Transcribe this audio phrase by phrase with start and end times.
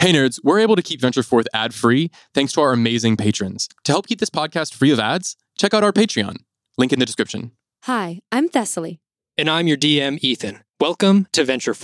[0.00, 3.68] Hey nerds, we're able to keep Venture Forth ad free thanks to our amazing patrons.
[3.82, 6.36] To help keep this podcast free of ads, check out our Patreon.
[6.76, 7.50] Link in the description.
[7.82, 9.00] Hi, I'm Thessaly.
[9.36, 10.60] And I'm your DM, Ethan.
[10.80, 11.74] Welcome to Venture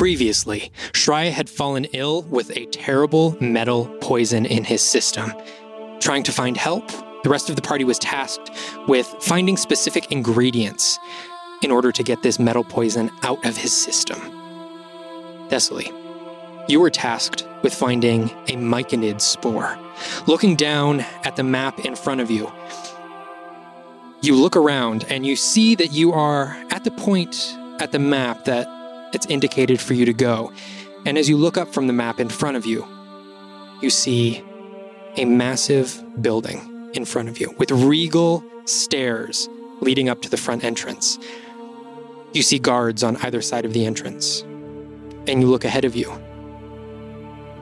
[0.00, 5.30] Previously, Shreya had fallen ill with a terrible metal poison in his system.
[6.00, 6.88] Trying to find help,
[7.22, 8.50] the rest of the party was tasked
[8.88, 10.98] with finding specific ingredients
[11.62, 14.18] in order to get this metal poison out of his system.
[15.50, 15.92] Thessaly,
[16.66, 19.78] you were tasked with finding a myconid spore.
[20.26, 22.50] Looking down at the map in front of you,
[24.22, 28.46] you look around and you see that you are at the point at the map
[28.46, 28.66] that
[29.12, 30.52] it's indicated for you to go.
[31.06, 32.86] And as you look up from the map in front of you,
[33.80, 34.42] you see
[35.16, 39.48] a massive building in front of you with regal stairs
[39.80, 41.18] leading up to the front entrance.
[42.32, 44.42] You see guards on either side of the entrance.
[45.26, 46.10] And you look ahead of you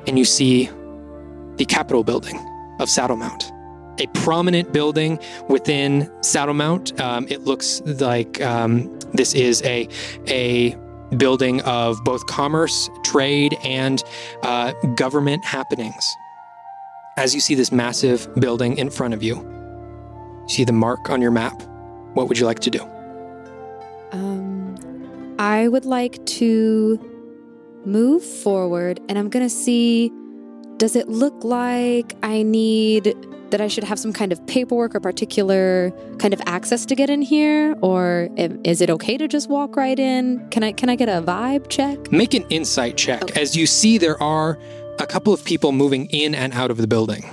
[0.07, 0.71] and you see
[1.57, 2.37] the Capitol building
[2.81, 3.53] of Saddlemount.
[4.01, 5.19] A prominent building
[5.49, 6.99] within Saddlemount.
[7.01, 9.89] Um, it looks like um, this is a
[10.29, 10.77] a
[11.17, 14.03] building of both commerce, trade, and
[14.43, 16.15] uh, government happenings.
[17.17, 21.21] As you see this massive building in front of you, you see the mark on
[21.21, 21.63] your map.
[22.15, 22.83] What would you like to do?
[24.13, 26.99] Um, I would like to
[27.85, 30.13] move forward, and I'm gonna see.
[30.77, 33.17] Does it look like I need
[33.51, 37.09] that I should have some kind of paperwork or particular kind of access to get
[37.11, 38.29] in here, or
[38.65, 40.47] is it okay to just walk right in?
[40.51, 42.13] Can I can I get a vibe check?
[42.13, 43.41] Make an insight check Okay.
[43.41, 44.59] as you see there are
[44.99, 47.25] a couple of people moving in and out of the building.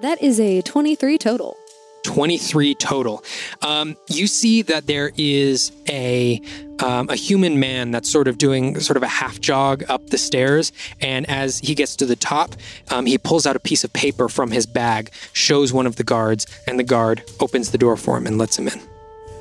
[0.00, 1.56] That is a 23 total.
[2.06, 3.24] 23 total.
[3.62, 6.40] Um, you see that there is a
[6.78, 10.18] um, a human man that's sort of doing sort of a half jog up the
[10.18, 12.54] stairs, and as he gets to the top,
[12.90, 16.04] um, he pulls out a piece of paper from his bag, shows one of the
[16.04, 18.78] guards, and the guard opens the door for him and lets him in.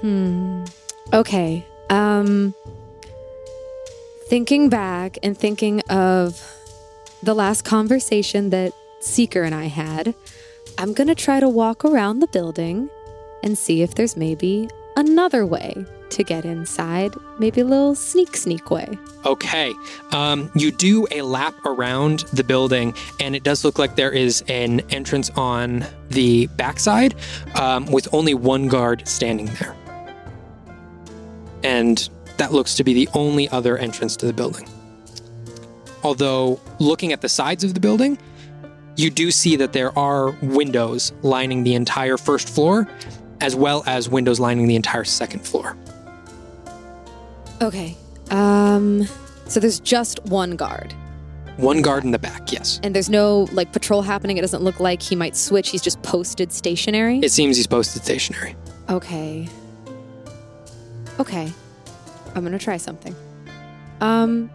[0.01, 0.65] Hmm.
[1.13, 1.63] Okay.
[1.89, 2.55] Um
[4.27, 6.41] thinking back and thinking of
[7.21, 10.15] the last conversation that Seeker and I had,
[10.77, 12.89] I'm going to try to walk around the building
[13.43, 18.69] and see if there's maybe another way to get inside, maybe a little sneak sneak
[18.69, 18.97] way.
[19.25, 19.73] Okay.
[20.11, 24.43] Um, you do a lap around the building, and it does look like there is
[24.47, 27.15] an entrance on the backside
[27.55, 29.75] um, with only one guard standing there.
[31.63, 32.07] And
[32.37, 34.67] that looks to be the only other entrance to the building.
[36.03, 38.19] Although, looking at the sides of the building,
[38.97, 42.87] you do see that there are windows lining the entire first floor,
[43.41, 45.75] as well as windows lining the entire second floor.
[47.61, 47.95] Okay.
[48.31, 49.07] Um
[49.47, 50.93] so there's just one guard
[51.57, 52.79] One guard in the back, yes.
[52.83, 54.37] and there's no like patrol happening.
[54.37, 55.69] It doesn't look like he might switch.
[55.69, 57.19] He's just posted stationary.
[57.19, 58.55] It seems he's posted stationary.
[58.89, 59.47] Okay.
[61.19, 61.51] Okay.
[62.33, 63.15] I'm gonna try something.
[64.01, 64.49] Um,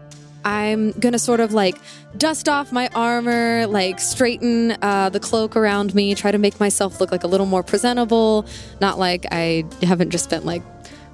[0.45, 1.77] I'm gonna sort of like
[2.17, 7.01] dust off my armor, like straighten uh, the cloak around me, try to make myself
[7.01, 8.47] look like a little more presentable.
[8.81, 10.63] Not like I haven't just spent like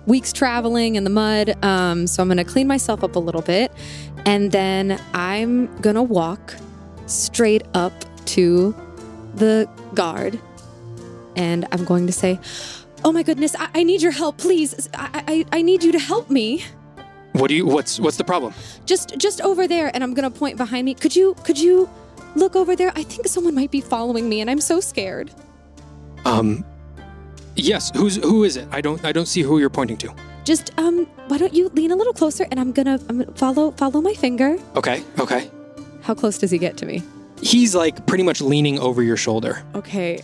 [0.07, 1.63] weeks traveling in the mud.
[1.65, 3.73] Um, so I'm gonna clean myself up a little bit,
[4.25, 6.55] and then I'm gonna walk
[7.07, 7.93] straight up
[8.27, 8.75] to
[9.35, 10.39] the guard,
[11.37, 12.39] and I'm going to say,
[13.05, 14.89] "Oh my goodness, I, I need your help, please.
[14.95, 16.65] I, I I need you to help me."
[17.37, 17.67] What do you?
[17.67, 18.53] What's what's the problem?
[18.87, 21.89] just just over there and i'm gonna point behind me could you could you
[22.35, 25.31] look over there i think someone might be following me and i'm so scared
[26.25, 26.65] Um,
[27.55, 27.91] yes.
[27.97, 28.67] Who's who is it?
[28.73, 30.09] I don't I don't see who you're pointing to.
[30.45, 33.71] just um why don't you lean a little closer and i'm gonna i'm gonna follow
[33.73, 35.03] follow my finger Okay.
[35.19, 35.51] Okay.
[36.03, 37.03] how close does he get to me
[37.43, 39.63] He's like pretty much leaning over your shoulder.
[39.75, 40.23] okay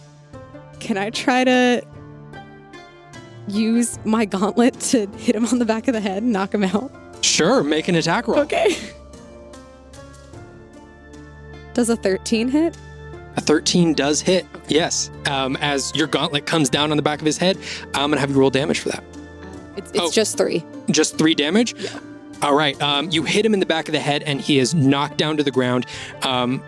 [0.80, 1.82] can i try to
[3.48, 6.64] use my gauntlet to hit him on the back of the head and knock him
[6.64, 6.90] out
[7.22, 7.62] Sure.
[7.62, 8.40] Make an attack roll.
[8.40, 8.76] okay
[11.74, 12.76] does a 13 hit
[13.36, 14.44] A 13 does hit.
[14.68, 15.10] Yes.
[15.26, 17.56] Um, as your gauntlet comes down on the back of his head,
[17.94, 19.02] I'm gonna have you roll damage for that.
[19.78, 20.10] It's, it's Oh.
[20.10, 20.62] just three.
[20.90, 21.74] Just three damage?
[21.78, 21.98] Yeah.
[22.42, 22.78] All right.
[22.82, 25.38] Um, you hit him in the back of the head, and he is knocked down
[25.38, 25.86] to the ground.
[26.22, 26.62] Um,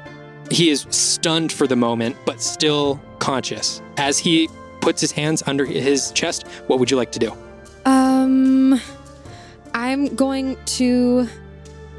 [0.51, 3.83] he is stunned for the moment, but still conscious.
[3.99, 4.49] As he
[4.81, 7.37] puts his hands under his chest, what would you like to do?
[7.85, 8.81] Um,
[9.75, 11.29] I'm going to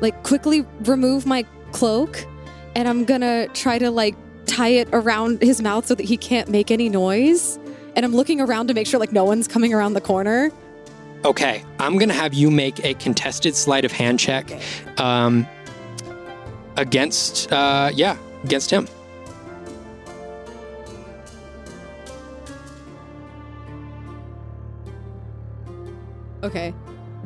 [0.01, 2.25] like quickly remove my cloak,
[2.75, 6.49] and I'm gonna try to like tie it around his mouth so that he can't
[6.49, 7.59] make any noise.
[7.95, 10.51] And I'm looking around to make sure like no one's coming around the corner.
[11.25, 14.51] Okay, I'm gonna have you make a contested sleight of hand check
[14.99, 15.45] um,
[16.77, 18.87] against, uh, yeah, against him.
[26.43, 26.73] Okay.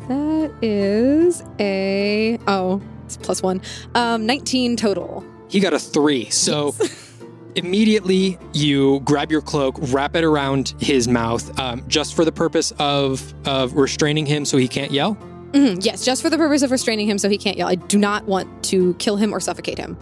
[0.09, 3.61] That is a oh, it's plus one.
[3.95, 5.23] Um, 19 total.
[5.47, 6.29] He got a three.
[6.29, 6.75] So
[7.55, 12.71] immediately you grab your cloak, wrap it around his mouth, um, just for the purpose
[12.79, 15.15] of of restraining him so he can't yell.
[15.51, 17.67] Mhm, Yes, just for the purpose of restraining him so he can't yell.
[17.67, 19.97] I do not want to kill him or suffocate him.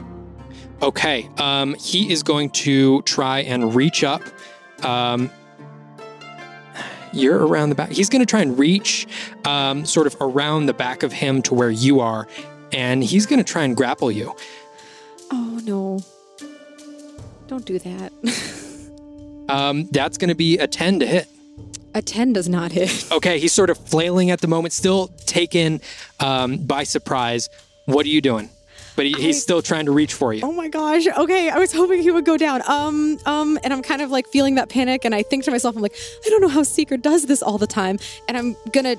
[0.82, 1.30] Okay.
[1.38, 4.22] Um, he is going to try and reach up.
[4.84, 5.32] Um,
[7.14, 7.92] you're around the back.
[7.92, 9.08] He's going to try and reach
[9.46, 12.28] um, sort of around the back of him to where you are,
[12.72, 14.36] and he's going to try and grapple you.
[15.32, 16.00] Oh no.
[17.48, 18.12] Don't do that.
[19.50, 21.28] Um, that's going to be a 10 to hit.
[21.94, 23.10] a 10 does not hit.
[23.14, 25.80] Okay, he's sort of flailing at the moment, still taken
[26.20, 27.48] um, by surprise.
[27.86, 28.50] What are you doing?
[28.98, 30.42] But he, he's still trying to reach for you.
[30.44, 31.08] Oh my gosh.
[31.08, 32.62] Okay, I was hoping he would go down.
[32.68, 35.76] Um, um, and I'm kind of like feeling that panic, and I think to myself,
[35.76, 35.96] I'm like,
[36.26, 38.98] I don't know how Seeker does this all the time, and I'm gonna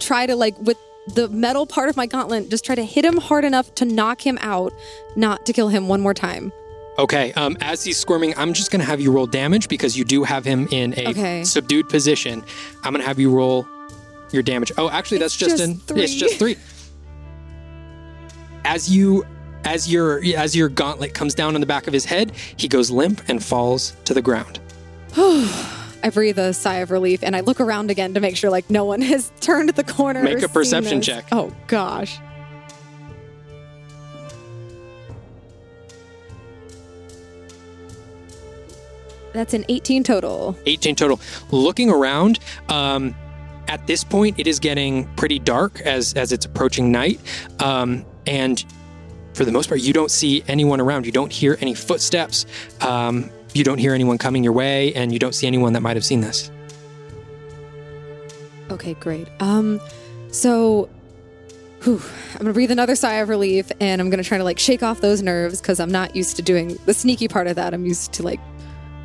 [0.00, 0.76] try to like with
[1.14, 4.26] the metal part of my gauntlet, just try to hit him hard enough to knock
[4.26, 4.72] him out,
[5.16, 6.52] not to kill him one more time.
[6.98, 10.04] Okay, um, as he's squirming, I'm just going to have you roll damage because you
[10.04, 11.44] do have him in a Okay.
[11.44, 12.42] subdued position.
[12.82, 13.66] I'm going to have you roll
[14.32, 14.72] your damage.
[14.76, 16.02] Oh, actually, that's It's just, just an three.
[16.02, 16.56] it's just three.
[18.64, 19.24] As you
[19.64, 22.90] as your as your gauntlet comes down on the back of his head, he goes
[22.90, 24.60] limp and falls to the ground.
[25.16, 28.70] I breathe a sigh of relief, and I look around again to make sure like
[28.70, 30.22] no one has turned the corner.
[30.22, 31.26] Make a perception check.
[31.32, 32.18] Oh gosh.
[39.32, 40.56] That's an 18 total.
[40.66, 41.20] 18 total.
[41.50, 42.38] Looking around,
[42.68, 43.14] um,
[43.68, 47.20] at this point, it is getting pretty dark as as it's approaching night,
[47.60, 48.64] um, and
[49.34, 51.06] for the most part, you don't see anyone around.
[51.06, 52.44] You don't hear any footsteps.
[52.80, 55.96] Um, you don't hear anyone coming your way, and you don't see anyone that might
[55.96, 56.50] have seen this.
[58.70, 59.28] Okay, great.
[59.40, 59.80] Um,
[60.30, 60.90] so,
[61.84, 62.02] whew,
[62.34, 65.00] I'm gonna breathe another sigh of relief, and I'm gonna try to like shake off
[65.00, 67.72] those nerves because I'm not used to doing the sneaky part of that.
[67.72, 68.40] I'm used to like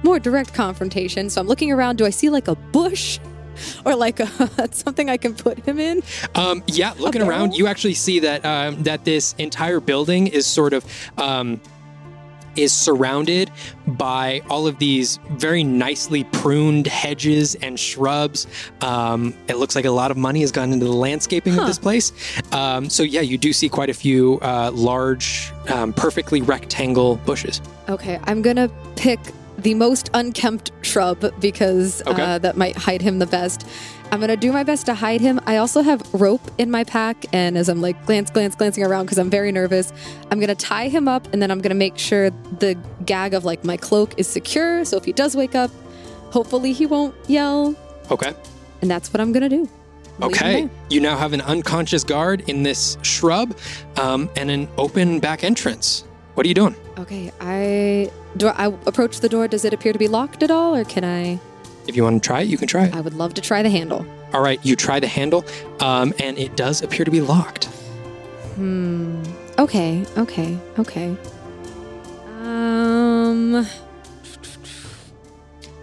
[0.04, 1.30] more direct confrontation.
[1.30, 1.98] So I'm looking around.
[1.98, 3.20] Do I see like a bush
[3.86, 4.28] or like a
[4.72, 6.02] something I can put him in?
[6.36, 10.74] Um, yeah, looking around, you actually see that um, that this entire building is sort
[10.74, 10.86] of
[11.18, 11.60] um,
[12.56, 13.50] is surrounded
[13.88, 18.46] by all of these very nicely pruned hedges and shrubs.
[18.82, 21.62] Um, it looks like a lot of money has gone into the landscaping Huh.
[21.62, 22.12] of this place.
[22.52, 27.60] Um, so yeah, you do see quite a few uh, large, um, perfectly rectangle bushes.
[27.90, 29.20] Okay, I'm gonna pick
[29.64, 32.22] the most unkempt shrub because Okay.
[32.22, 33.66] uh, that might hide him the best.
[34.12, 35.40] I'm gonna do my best to hide him.
[35.48, 39.06] I also have rope in my pack, and as I'm like glance, glance, glancing around
[39.06, 39.92] because I'm very nervous,
[40.30, 43.64] I'm gonna tie him up, and then I'm gonna make sure the gag of like
[43.64, 44.86] my cloak is secure.
[44.86, 45.72] So if he does wake up,
[46.32, 47.76] hopefully he won't yell,
[48.12, 48.34] Okay.
[48.82, 49.68] and that's what I'm gonna do.
[50.20, 50.70] Leave Okay.
[50.92, 53.58] You now have an unconscious guard in this shrub
[54.00, 56.04] um, and an open back entrance.
[56.36, 56.76] What are you doing?
[56.98, 57.32] Okay.
[57.40, 58.48] I do.
[58.48, 59.48] I approach the door.
[59.48, 61.40] Does it appear to be locked at all, or can I?
[61.88, 62.96] If you want to try it, you can try it.
[62.96, 64.06] I would love to try the handle.
[64.34, 65.46] All right, you try the handle,
[65.80, 67.66] um, and it does appear to be locked.
[68.56, 69.22] Hmm.
[69.60, 70.06] Okay.
[70.18, 70.58] Okay.
[70.80, 71.16] Okay.
[72.42, 73.68] Um.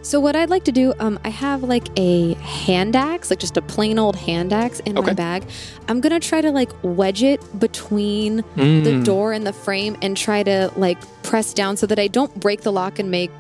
[0.02, 3.56] So what I'd like to do, um, I have like a hand axe, like just
[3.58, 5.08] a plain old hand axe in Okay.
[5.08, 5.44] my bag.
[5.88, 9.04] I'm gonna try to like wedge it between the Mm.
[9.04, 12.62] door and the frame and try to like press down so that I don't break
[12.62, 13.30] the lock and make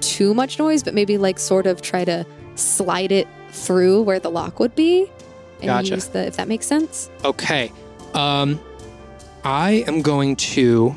[0.00, 4.30] too much noise, but maybe like sort of try to slide it through where the
[4.30, 5.08] lock would be.
[5.60, 5.94] And Gotcha.
[5.94, 7.10] use the if that makes sense.
[7.24, 7.70] Okay.
[8.14, 8.58] Um,
[9.44, 10.94] I am going to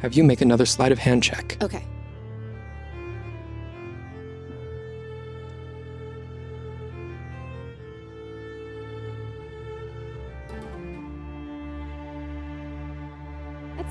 [0.00, 1.56] have you make another sleight of hand check.
[1.62, 1.82] Okay.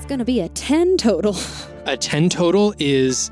[0.08, 1.36] That's gonna be a 10 total.
[1.84, 3.30] A 10 total is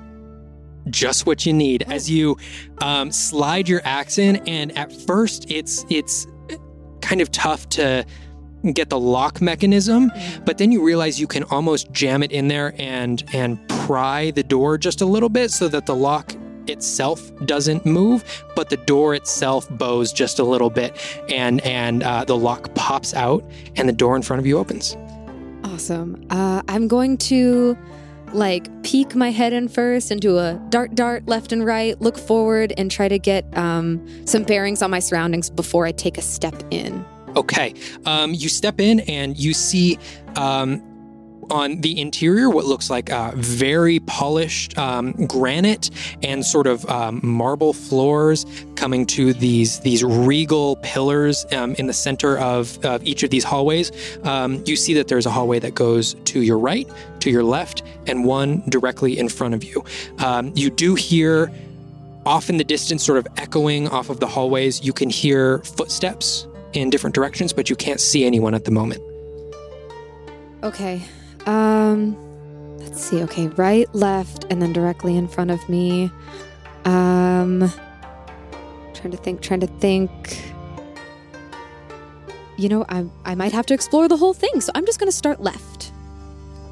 [0.91, 2.37] just what you need as you
[2.83, 4.37] um, slide your axe in.
[4.47, 6.27] And at first, it's it's
[7.01, 8.05] kind of tough to
[8.75, 10.13] get the lock mechanism,
[10.45, 14.43] but then you realize you can almost jam it in there and and pry the
[14.43, 16.35] door just a little bit so that the lock
[16.67, 20.95] itself doesn't move, but the door itself bows just a little bit,
[21.31, 23.43] and and uh, the lock pops out,
[23.77, 24.95] and the door in front of you opens.
[25.77, 26.27] Awesome.
[26.31, 27.77] Uh, I'm going to
[28.33, 32.17] like peek my head in first and do a dart dart left and right, look
[32.17, 36.23] forward and try to get um, some bearings on my surroundings before I take a
[36.23, 37.05] step in.
[37.37, 37.75] Okay.
[38.07, 39.99] Um, you step in and you see
[40.37, 40.83] um,
[41.51, 45.91] on the interior what looks like uh, very polished um, granite
[46.23, 51.93] and sort of um, marble floors coming to these these regal pillars um, in the
[51.93, 53.93] center of, of each of these hallways.
[54.25, 56.89] Um, you see that there's a hallway that goes to your right,
[57.21, 59.85] to your left, and one directly in front of you.
[60.19, 61.51] Um, you do hear
[62.27, 66.47] off in the distance, sort of echoing off of the hallways, you can hear footsteps
[66.73, 69.01] in different directions, but you can't see anyone at the moment.
[70.63, 71.03] Okay.
[71.47, 72.17] Um
[72.79, 73.23] let's see.
[73.23, 76.11] Okay, right, left, and then directly in front of me.
[76.85, 77.71] Um
[78.95, 80.53] trying to think, trying to think.
[82.57, 85.13] You know, I I might have to explore the whole thing, so I'm just to
[85.13, 85.93] start left.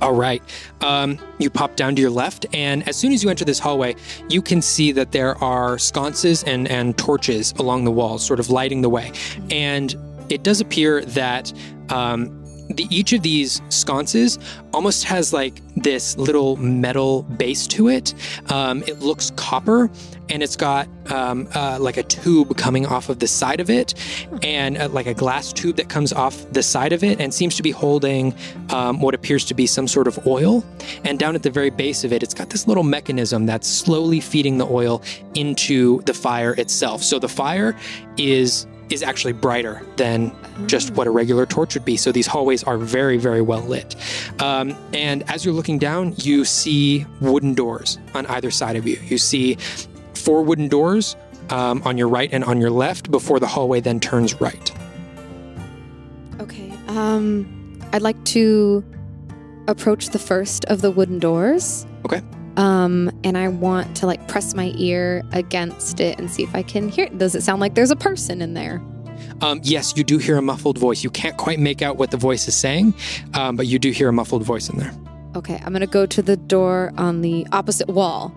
[0.04, 0.42] All right.
[0.82, 3.96] Um, you pop down to your left, and as soon as you enter this hallway,
[4.28, 8.50] you can see that there are sconces and, and torches along the walls, sort of
[8.50, 9.12] lighting the way.
[9.50, 9.94] And
[10.28, 11.52] it does appear that
[11.88, 12.43] um,
[12.76, 14.38] the, each of these sconces
[14.72, 18.14] almost has like this little metal base to it.
[18.50, 19.90] Um, it looks copper,
[20.28, 23.94] and it's got um, uh, like a tube coming off of the side of it,
[24.42, 27.56] and uh, like a glass tube that comes off the side of it, and seems
[27.56, 28.34] to be holding
[28.70, 30.64] um, what appears to be some sort of oil.
[31.04, 34.20] And down at the very base of it, it's got this little mechanism that's slowly
[34.20, 35.02] feeding the oil
[35.34, 37.02] into the fire itself.
[37.02, 37.76] So the fire
[38.16, 40.34] is is actually brighter than
[40.66, 41.96] just what a regular torch would be.
[41.96, 43.96] So these hallways are very, very well lit.
[44.40, 48.98] Um, and as you're looking down, you see wooden doors on either side of you.
[49.04, 49.54] You see
[50.14, 51.16] four wooden doors
[51.50, 54.72] um, on your right and on your left before the hallway then turns right.
[56.40, 56.72] Okay.
[56.88, 58.84] Um, I'd like to
[59.66, 61.86] approach the first of the wooden doors.
[62.04, 62.22] Okay.
[62.56, 66.62] Um, and I want to like press my ear against it and see if I
[66.62, 67.08] can hear.
[67.08, 68.82] Does it sound like there's a person in there?
[69.40, 71.02] Um, yes, you do hear a muffled voice.
[71.02, 72.94] You can't quite make out what the voice is saying,
[73.34, 74.92] um, but you do hear a muffled voice in there.
[75.36, 78.32] Okay, I'm gonna go to the door on the opposite wall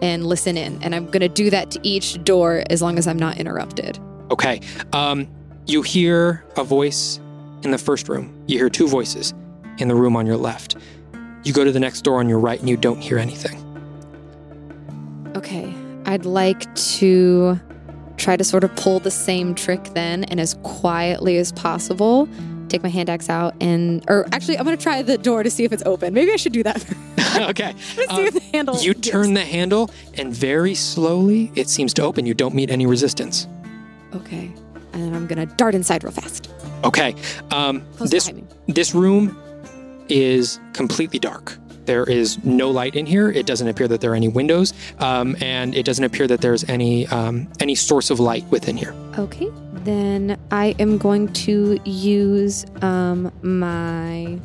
[0.00, 3.18] and listen in, and I'm gonna do that to each door as long as I'm
[3.18, 3.98] not interrupted.
[4.30, 4.60] Okay.
[4.92, 5.28] Um,
[5.66, 7.20] you hear a voice
[7.62, 8.34] in the first room.
[8.48, 9.32] You hear two voices
[9.78, 10.76] in the room on your left.
[11.44, 13.58] You go to the next door on your right and you don't hear anything.
[15.36, 15.72] Okay,
[16.06, 17.58] I'd like to
[18.16, 22.28] try to sort of pull the same trick then, and as quietly as possible,
[22.68, 25.64] take my hand axe out and, or actually, I'm gonna try the door to see
[25.64, 26.14] if it's open.
[26.14, 26.84] Maybe I should do that.
[27.50, 27.74] okay.
[27.96, 28.76] Let's see if the handle.
[28.78, 29.08] You gives.
[29.08, 32.26] turn the handle and very slowly it seems to open.
[32.26, 33.46] You don't meet any resistance.
[34.14, 34.52] Okay,
[34.92, 36.50] and then I'm gonna dart inside real fast.
[36.84, 37.14] Okay.
[37.50, 38.32] Um, Close this
[38.66, 39.36] this room
[40.12, 41.58] is completely dark.
[41.86, 43.30] There is no light in here.
[43.30, 46.62] It doesn't appear that there are any windows, um, and it doesn't appear that there's
[46.68, 48.94] any um, any source of light within here.
[49.18, 49.48] Okay,
[49.84, 54.38] then I am going to use um my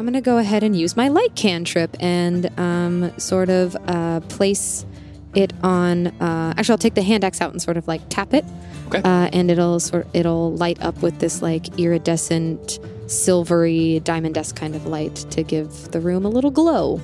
[0.00, 4.86] I'm gonna go ahead and use my light cantrip and um, sort of uh, place
[5.34, 6.08] it on.
[6.20, 8.44] Uh, actually, I'll take the hand axe out and sort of like tap it,
[8.88, 8.98] Okay.
[9.02, 14.86] uh, and it'll sort it'll light up with this like iridescent, silvery, diamond-esque kind of
[14.86, 17.00] light to give the room a little glow.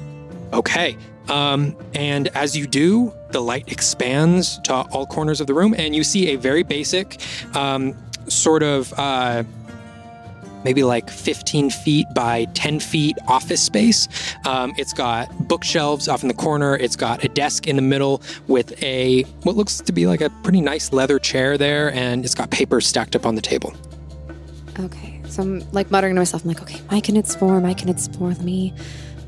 [0.52, 0.96] Okay.
[1.28, 5.94] Um, and as you do, the light expands to all corners of the room, and
[5.96, 7.20] you see a very basic,
[7.56, 7.96] um,
[8.28, 9.42] sort of uh,
[10.64, 14.08] maybe like 15 feet by 10 feet office space.
[14.44, 16.76] Um, it's got bookshelves off in the corner.
[16.76, 20.30] It's got a desk in the middle with a what looks to be like a
[20.42, 23.74] pretty nice leather chair there, and it's got papers stacked up on the table.
[24.78, 26.42] Okay, so I'm like muttering to myself.
[26.42, 27.60] I'm like, okay, myconid spore.
[27.60, 28.30] Mike can explore.
[28.30, 28.74] Let me,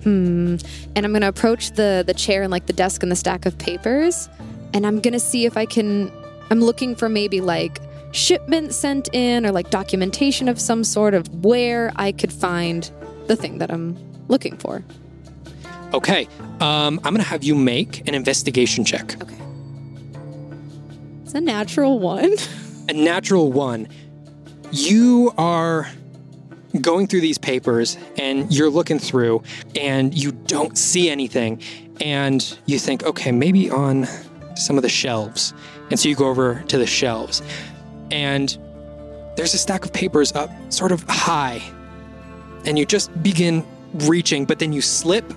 [0.02, 0.56] hmm.
[0.94, 3.56] And I'm gonna approach the the chair and like the desk and the stack of
[3.58, 4.28] papers,
[4.74, 6.12] and I'm gonna see if I can.
[6.50, 7.78] I'm looking for maybe like
[8.12, 12.90] shipment sent in or like documentation of some sort of where I could find
[13.26, 13.96] the thing that I'm
[14.28, 14.84] looking for.
[15.92, 16.26] Okay.
[16.60, 19.20] Um, I'm gonna have you make an investigation check.
[19.22, 19.36] Okay.
[21.22, 22.32] It's a natural one.
[22.88, 23.88] a natural one.
[24.70, 25.88] you are
[26.82, 29.42] going through these papers and you're looking through
[29.74, 31.62] and you don't see anything.
[32.00, 34.06] And you think, okay, maybe on
[34.54, 35.54] some of the shelves.
[35.90, 37.42] And so you go over to the shelves
[38.10, 38.56] and
[39.36, 41.62] there's a stack of papers up sort of high.
[42.64, 45.32] And you just begin reaching, but then you slip,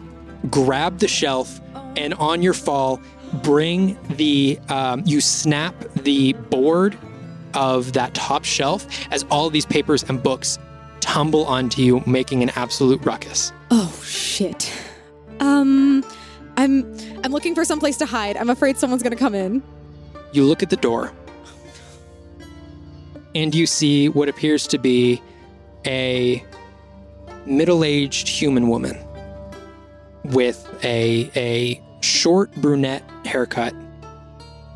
[0.49, 1.61] grab the shelf,
[1.95, 2.99] and on your fall,
[3.43, 6.97] bring the, um, you snap the board
[7.53, 10.57] of that top shelf as all of these papers and books
[10.99, 13.51] tumble onto you, making an absolute ruckus.
[13.69, 14.71] Oh shit.
[15.39, 16.03] Um,
[16.57, 18.37] I'm I'm looking for someplace to hide.
[18.37, 19.61] I'm afraid someone's gonna come in.
[20.31, 21.11] You look at the door
[23.35, 25.21] and you see what appears to be
[25.85, 26.43] a
[27.45, 28.97] middle aged human woman
[30.25, 33.73] with a, a short brunette haircut,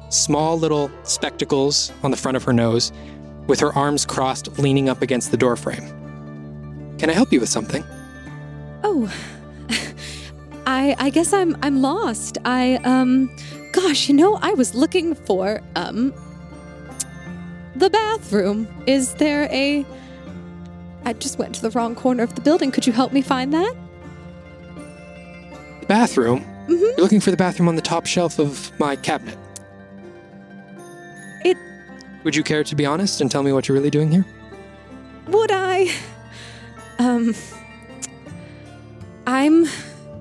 [0.10, 2.92] small little spectacles on the front of her nose,
[3.48, 5.92] with her arms crossed leaning up against the doorframe.
[6.98, 7.84] Can I help you with something?
[8.84, 9.12] Oh,
[10.66, 12.38] I I guess I'm I'm lost.
[12.46, 13.36] I um,
[13.72, 16.14] gosh, you know, I was looking for um
[17.76, 18.68] the bathroom.
[18.88, 19.86] Is there a?
[21.06, 22.72] I just went to the wrong corner of the building.
[22.72, 23.76] Could you help me find that?
[25.82, 26.44] The bathroom?
[26.68, 26.80] Mhm.
[26.80, 29.38] You're looking for the bathroom on the top shelf of my cabinet.
[31.44, 31.58] It-
[32.24, 34.26] Would you care to be honest and tell me what you're really doing here?
[35.28, 35.92] Would I?
[36.98, 37.36] Um,
[39.28, 39.68] I'm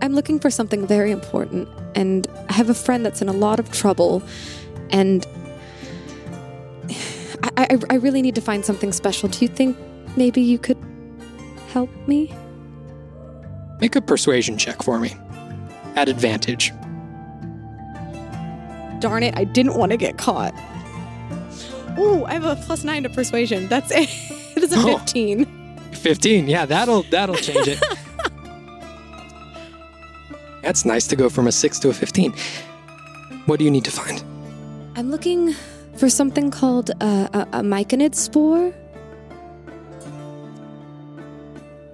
[0.03, 3.59] I'm looking for something very important, and I have a friend that's in a lot
[3.59, 4.23] of trouble,
[4.91, 5.27] and
[7.57, 9.29] I I, I really need to find something special.
[9.29, 9.77] Do you think
[10.17, 10.79] maybe you could
[11.69, 12.35] help me?
[13.81, 15.15] Make a persuasion check for me.
[15.97, 16.73] At advantage.
[19.01, 19.37] Darn it!
[19.37, 20.55] I didn't want to get caught.
[21.99, 23.69] Ooh, I have a plus nine to persuasion.
[23.69, 24.09] That's it.
[24.57, 24.99] it is a Oh.
[24.99, 25.47] fifteen.
[25.93, 26.49] 15.
[26.49, 27.81] Yeah, that'll that'll change it.
[30.63, 32.33] That's nice to go from a 6 to a 15.
[33.47, 34.23] What do you need to find?
[34.97, 35.55] I'm looking
[35.97, 38.73] for something called uh, a, a myconid spore.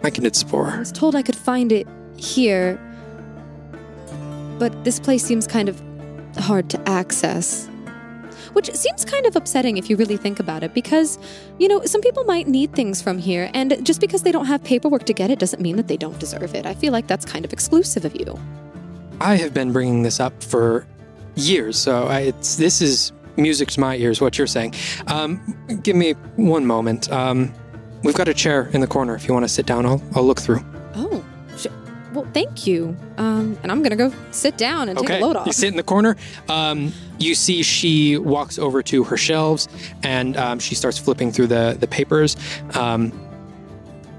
[0.03, 0.69] Myconid spore.
[0.69, 1.87] I was told I could find it
[2.17, 2.81] here,
[4.59, 5.81] but this place seems kind of
[6.39, 7.69] hard to access.
[8.53, 11.21] Which seems kind of upsetting if you really think about it, because,
[11.61, 14.65] you know, some people might need things from here, and just because they don't have
[14.65, 16.67] paperwork to get it doesn't mean that they don't deserve it.
[16.67, 18.37] I feel like that's kind of exclusive of you.
[19.21, 20.85] I have been bringing this up for
[21.37, 24.21] years, so I, it's this is music to my ears.
[24.21, 24.75] What you're saying.
[25.07, 25.41] Um,
[25.83, 27.11] give me one moment.
[27.11, 27.53] Um,
[28.03, 29.15] we've got a chair in the corner.
[29.15, 30.61] If you want to sit down, I'll I'll look through.
[30.95, 31.25] Oh,
[31.57, 31.67] sh-
[32.13, 32.97] well, thank you.
[33.17, 35.47] Um, and I'm gonna go sit down and take a load off.
[35.47, 36.17] You sit in the corner.
[36.49, 39.69] Um, you see she walks over to her shelves
[40.03, 42.37] and um, she starts flipping through the the papers.
[42.75, 43.13] Um,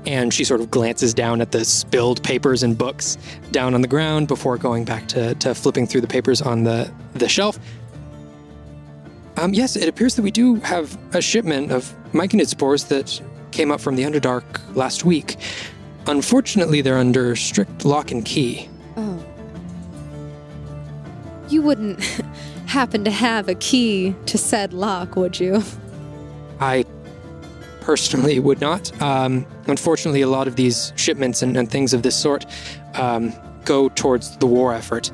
[0.05, 3.17] and she sort of glances down at the spilled papers and books
[3.51, 6.91] down on the ground before going back to, to flipping through the papers on the,
[7.13, 7.59] the shelf.
[9.41, 13.71] Um, yes, it appears that we do have a shipment of myconid spores that came
[13.71, 14.43] up from the Underdark
[14.75, 15.37] last week.
[16.05, 18.69] Unfortunately, they're under strict lock and key.
[18.97, 19.25] Oh.
[21.49, 22.03] You wouldn't
[22.67, 25.63] happen to have a key to said lock, would you?
[26.59, 26.85] I
[27.79, 29.01] personally would not.
[29.01, 32.45] Um, unfortunately, a lot of these shipments and, and things of this sort
[32.93, 33.33] um,
[33.65, 35.09] go towards the war effort,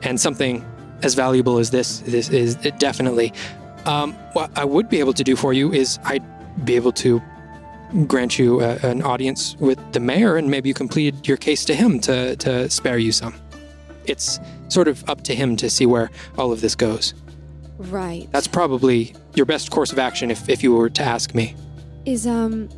[0.00, 0.64] and something
[1.02, 3.34] as valuable as this, this is it definitely.
[3.86, 6.24] Um, what I would be able to do for you is I'd
[6.64, 7.22] be able to
[8.06, 11.64] grant you a, an audience with the mayor, and maybe you can plead your case
[11.66, 13.34] to him to to spare you some.
[14.06, 17.14] It's sort of up to him to see where all of this goes.
[17.78, 18.28] Right.
[18.32, 21.54] That's probably your best course of action if, if you were to ask me.
[22.04, 22.68] Is um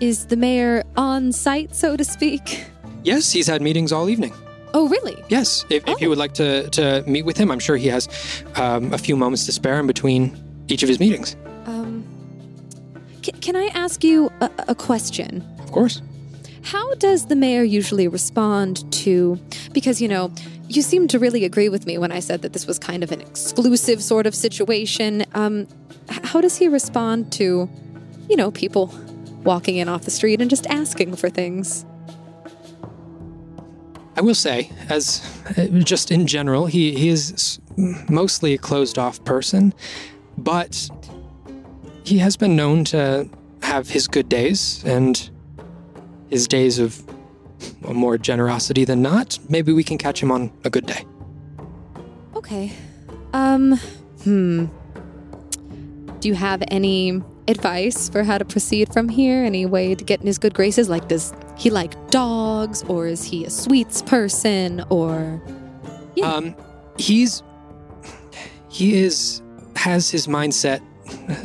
[0.00, 2.64] is the mayor on site, so to speak?
[3.04, 4.32] Yes, he's had meetings all evening.
[4.74, 5.22] Oh, really?
[5.28, 6.10] Yes, if, if you Oh.
[6.10, 8.08] would like to, to meet with him, I'm sure he has
[8.56, 10.36] um, a few moments to spare in between
[10.68, 11.36] each of his meetings.
[11.66, 12.04] Um
[13.22, 15.46] c- can I ask you a, a question?
[15.60, 16.00] Of course.
[16.62, 19.38] How does the mayor usually respond to
[19.72, 20.32] because you know,
[20.68, 23.10] you seemed to really agree with me when I said that this was kind of
[23.12, 25.24] an exclusive sort of situation.
[25.34, 25.66] Um
[26.08, 27.68] how does he respond to
[28.30, 28.86] you know, people
[29.44, 31.84] walking in off the street and just asking for things?
[34.16, 35.22] I will say, as
[35.56, 37.58] uh, just in general, he, he is
[38.08, 39.72] mostly a closed off person,
[40.36, 40.90] but
[42.04, 43.28] he has been known to
[43.62, 45.30] have his good days and
[46.28, 47.02] his days of
[47.82, 49.38] more generosity than not.
[49.48, 51.04] Maybe we can catch him on a good day.
[52.34, 52.72] Okay.
[53.32, 53.78] Um,
[54.24, 54.66] hmm.
[56.20, 59.44] Do you have any advice for how to proceed from here?
[59.44, 60.88] Any way to get in his good graces?
[60.88, 65.42] Like, does he like dogs, or is he a sweets person, or
[66.14, 66.32] Yeah.
[66.32, 66.54] Um,
[66.98, 67.42] he's
[68.68, 69.42] he is
[69.76, 70.80] has his mindset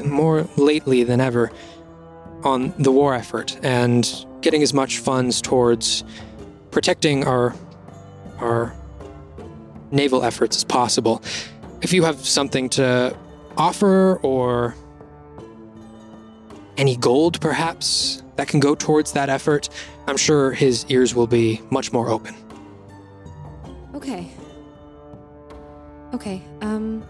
[0.06, 1.52] more lately than ever
[2.44, 6.04] on the war effort and getting as much funds towards
[6.72, 7.56] protecting our
[8.40, 8.74] our
[9.92, 11.22] naval efforts as possible.
[11.82, 13.16] If you have something to
[13.58, 14.76] offer or
[16.78, 19.70] any gold perhaps that can go towards that effort,
[20.08, 22.36] I'm sure his ears will be much more open.
[23.96, 24.28] okay?
[26.14, 26.42] Okay.
[26.62, 27.04] Um.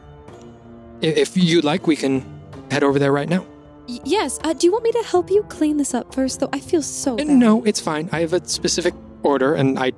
[1.02, 2.26] If you'd like, we can
[2.72, 3.46] head over there right now.
[3.88, 4.40] y- yes.
[4.44, 6.50] Uh, do you want me to help you clean this up first, though?
[6.52, 7.28] I feel so Uh, bad.
[7.28, 8.10] No, it's fine.
[8.12, 9.92] I have a specific order, and I.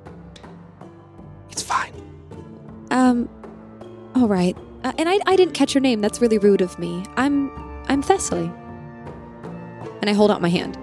[1.50, 1.92] It's fine.
[2.90, 3.28] Um.
[4.14, 4.56] All right.
[4.84, 6.00] Uh, and I, I didn't catch your name.
[6.02, 7.02] That's really rude of me.
[7.16, 7.50] I'm
[7.88, 8.50] I'm Thessaly.
[10.00, 10.76] And I hold out my hand.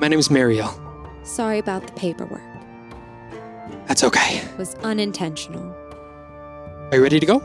[0.00, 0.72] My name's Mariel.
[1.24, 2.42] Sorry about the paperwork.
[3.86, 4.38] That's okay.
[4.38, 5.62] It was unintentional.
[6.90, 7.42] Are you ready to go?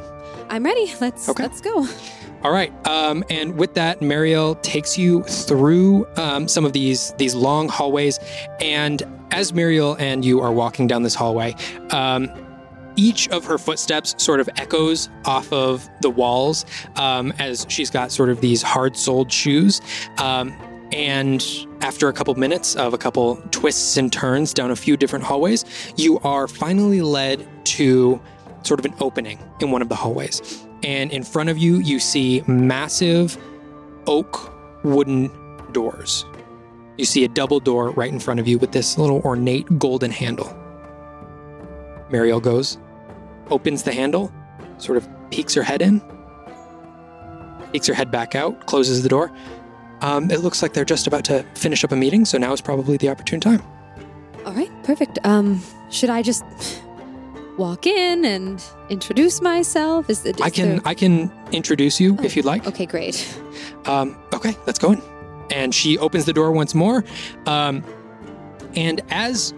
[0.49, 0.93] I'm ready.
[1.01, 1.43] Let's Okay.
[1.43, 1.87] let's go.
[2.43, 2.71] All right.
[2.85, 8.19] Um, and with that, Mariel takes you through um, some of these these long hallways.
[8.59, 11.55] And as Mariel and you are walking down this hallway,
[11.91, 12.29] um,
[12.95, 18.11] each of her footsteps sort of echoes off of the walls um, as she's got
[18.11, 19.81] sort of these hard-soled shoes.
[20.17, 20.53] Um,
[20.91, 21.43] and
[21.81, 25.65] after a couple minutes of a couple twists and turns down a few different hallways,
[25.97, 28.21] you are finally led to
[28.61, 30.63] sort of an opening in one of the hallways.
[30.83, 33.37] And in front of you you see massive
[34.05, 34.53] oak
[34.83, 35.31] wooden
[35.71, 36.25] doors.
[36.97, 40.11] You see a double door right in front of you with this little ornate golden
[40.11, 40.62] handle
[42.13, 42.77] mariel goes
[43.49, 44.31] opens the handle
[44.77, 46.01] sort of peeks her head in
[47.73, 49.31] peeks her head back out closes the door
[50.01, 52.61] um, it looks like they're just about to finish up a meeting so now is
[52.61, 53.61] probably the opportune time
[54.45, 55.17] All right, perfect.
[55.23, 56.43] Um, should I just
[57.57, 60.09] walk in and introduce myself?
[60.09, 63.15] Is, is i can there- i can introduce you if Oh, you'd like Okay, great.
[63.85, 65.01] Um, okay, let's go in.
[65.51, 67.03] And she opens the door once more.
[67.45, 67.83] Um,
[68.75, 69.53] and as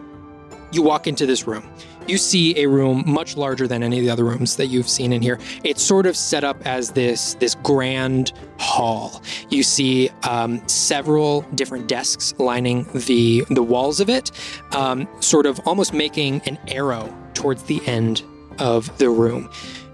[0.72, 1.64] you walk into this room,
[2.08, 5.12] you see a room much larger than any of the other rooms that you've seen
[5.14, 5.40] in here.
[5.64, 9.22] It's sort of set up as this this grand hall.
[9.50, 14.32] You see um, several different desks lining the the walls of it,
[14.72, 18.24] um, sort of almost making an arrow towards the end
[18.60, 19.50] of the room.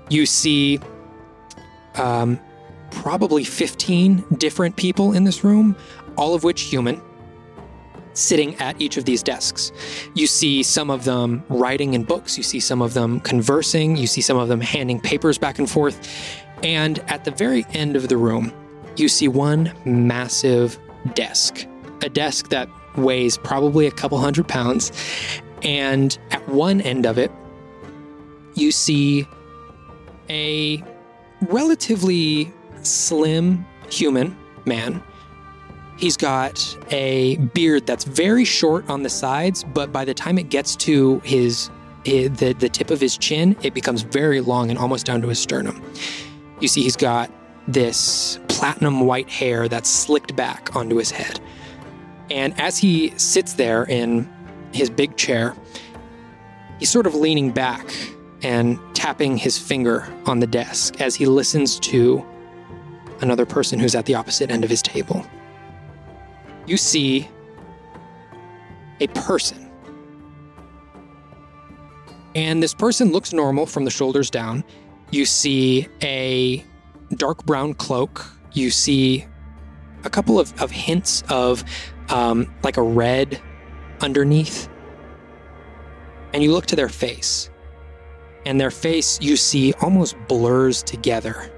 [0.10, 0.80] You see
[1.96, 2.40] um,
[2.92, 5.76] probably 15 different people in this room,
[6.18, 7.02] all of which human,
[8.14, 9.72] sitting at each of these desks.
[10.14, 14.08] You see some of them writing in books, you see some of them conversing, you
[14.08, 16.10] see some of them handing papers back and forth.
[16.64, 18.54] And at the very end of the room,
[18.98, 20.78] you see one massive
[21.14, 21.66] desk,
[22.02, 24.92] a desk that weighs probably a couple hundred pounds.
[25.64, 27.32] And at one end of it,
[28.56, 29.28] you see
[30.30, 30.84] a
[31.42, 32.52] relatively
[32.84, 35.02] slim human man.
[36.02, 40.50] He's got a beard that's very short on the sides, but by the time it
[40.50, 41.70] gets to his,
[42.08, 45.28] i the the tip of his chin, it becomes very long and almost down to
[45.28, 45.80] his sternum.
[46.60, 47.32] You see, he's got
[47.68, 51.40] this platinum white hair that's slicked back onto his head,
[52.32, 54.28] and as he sits there in
[54.74, 55.56] his big chair,
[56.80, 57.94] he's sort of leaning back
[58.42, 62.26] and tapping his finger on the desk as he listens to
[63.20, 65.24] another person who's at the opposite end of his table.
[66.66, 67.30] You see
[69.00, 69.70] a person.
[72.36, 74.64] And this person looks normal from the shoulders down.
[75.12, 76.64] You see a
[77.16, 78.26] dark brown cloak.
[78.54, 79.26] You see
[80.04, 81.64] a couple of, of hints of
[82.10, 83.42] um, like a red
[84.02, 84.70] underneath.
[86.34, 87.50] And you look to their face
[88.46, 91.52] and their face you see almost blurs together.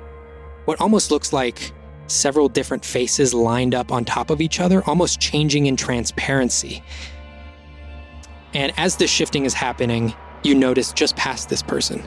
[0.66, 1.72] What almost looks like
[2.08, 6.84] several different faces lined up on top of each other, almost changing in transparency.
[8.54, 10.14] And as this shifting is happening,
[10.44, 12.04] you notice just past this person.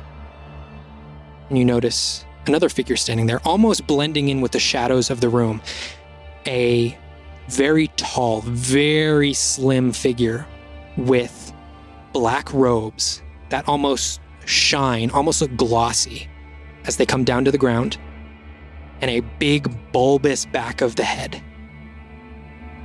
[1.48, 5.28] And you notice another figure standing there, almost blending in with the shadows of the
[5.28, 5.60] room.
[6.46, 6.96] A
[7.48, 10.46] very tall, very slim figure
[10.96, 11.52] with
[12.12, 16.28] black robes that almost shine, almost look glossy
[16.84, 17.98] as they come down to the ground,
[19.00, 21.42] and a big bulbous back of the head.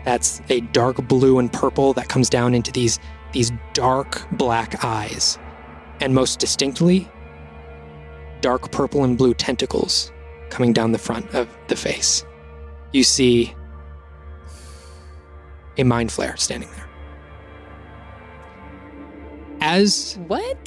[0.03, 2.99] That's a dark blue and purple that comes down into these
[3.33, 5.39] these dark black eyes,
[6.01, 7.09] and most distinctly,
[8.41, 10.11] dark purple and blue tentacles
[10.49, 12.25] coming down the front of the face.
[12.91, 13.55] you see
[15.77, 16.87] a mind flayer standing there.
[19.61, 20.65] As What?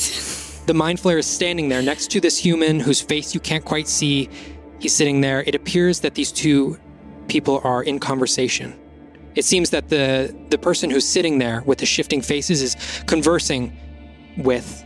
[0.66, 3.87] the mind flayer is standing there next to this human whose face you can't quite
[3.88, 4.30] see,
[4.85, 5.42] he's sitting there.
[5.42, 6.79] It appears that these two
[7.27, 8.79] people are in conversation.
[9.35, 13.73] It seems that the the person who's sitting there with the shifting faces is conversing
[14.37, 14.85] with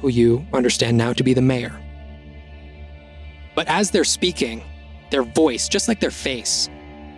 [0.00, 1.78] who you understand now to be the mayor.
[3.54, 4.62] But as they're speaking,
[5.10, 6.70] their voice, just like their face,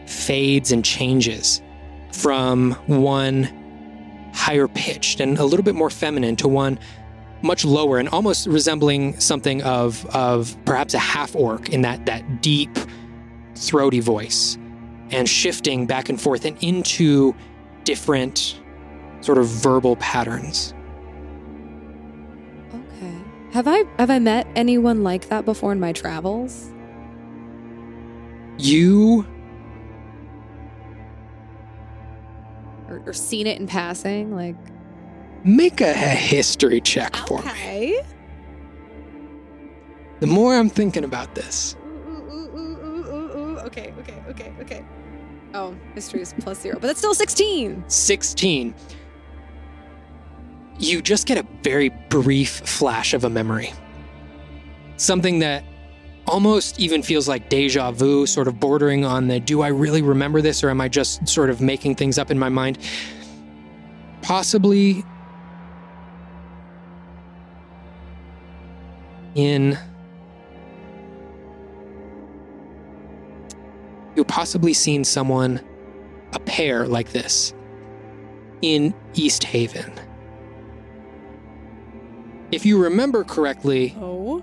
[0.06, 1.62] fades and changes
[2.12, 3.44] from one
[4.32, 6.78] higher pitched and a little bit more feminine to one
[7.42, 12.42] much lower and almost resembling something of of perhaps a half orc in that that
[12.42, 12.76] deep
[13.54, 14.58] throaty voice
[15.10, 17.34] and shifting back and forth and into
[17.84, 18.60] different
[19.20, 20.74] sort of verbal patterns.
[22.74, 23.14] Okay.
[23.52, 26.72] Have I have I met anyone like that before in my travels?
[28.58, 29.26] You
[32.88, 34.34] Or, or seen it in passing?
[34.34, 34.56] Like
[35.46, 37.50] make a history check for me.
[37.50, 38.00] Okay.
[40.20, 43.58] The more I'm thinking about this, Ooh, ooh, ooh, ooh, ooh, ooh.
[43.60, 44.84] Okay, okay, okay, okay.
[45.54, 47.84] Oh, history is plus zero, but that's still 16.
[47.86, 48.74] 16,
[50.78, 53.72] you just get a very brief flash of a memory.
[54.96, 55.64] Something that
[56.26, 60.42] almost even feels like deja vu, sort of bordering on the do I really remember
[60.42, 62.78] this or am I just sort of making things up in my mind?
[64.22, 65.04] Possibly
[69.36, 69.78] in.
[74.16, 75.60] You've possibly seen someone,
[76.32, 77.54] a pair like this,
[78.62, 79.92] in East Haven.
[82.50, 84.42] If you remember correctly, Oh.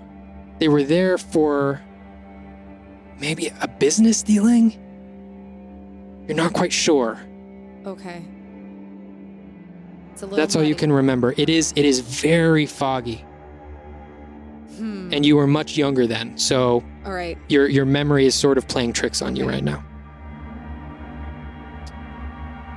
[0.60, 1.82] they were there for
[3.18, 4.78] maybe a business dealing?
[6.28, 7.18] You're not quite sure.
[7.84, 8.22] Okay.
[10.12, 11.34] It's a little That's all you can remember.
[11.36, 13.24] It is it is very foggy.
[15.14, 17.38] And you were much younger then, so All right.
[17.48, 19.82] your your memory is sort of playing tricks on you right now.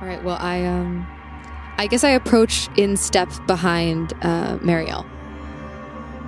[0.00, 0.22] All right.
[0.22, 1.06] Well, I um
[1.76, 5.04] I guess I approach in step behind uh Mariel.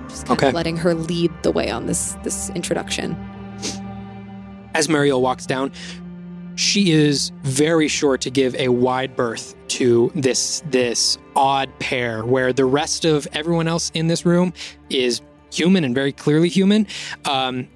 [0.09, 0.47] Just kind Okay.
[0.49, 3.15] of letting her lead the way on this this introduction.
[4.73, 5.71] As Mariel walks down,
[6.55, 12.51] she is very sure to give a wide berth to this this odd pair where
[12.51, 14.51] the rest of everyone else in this room
[14.89, 15.21] is
[15.51, 16.87] human and very clearly human.
[17.25, 17.67] Um,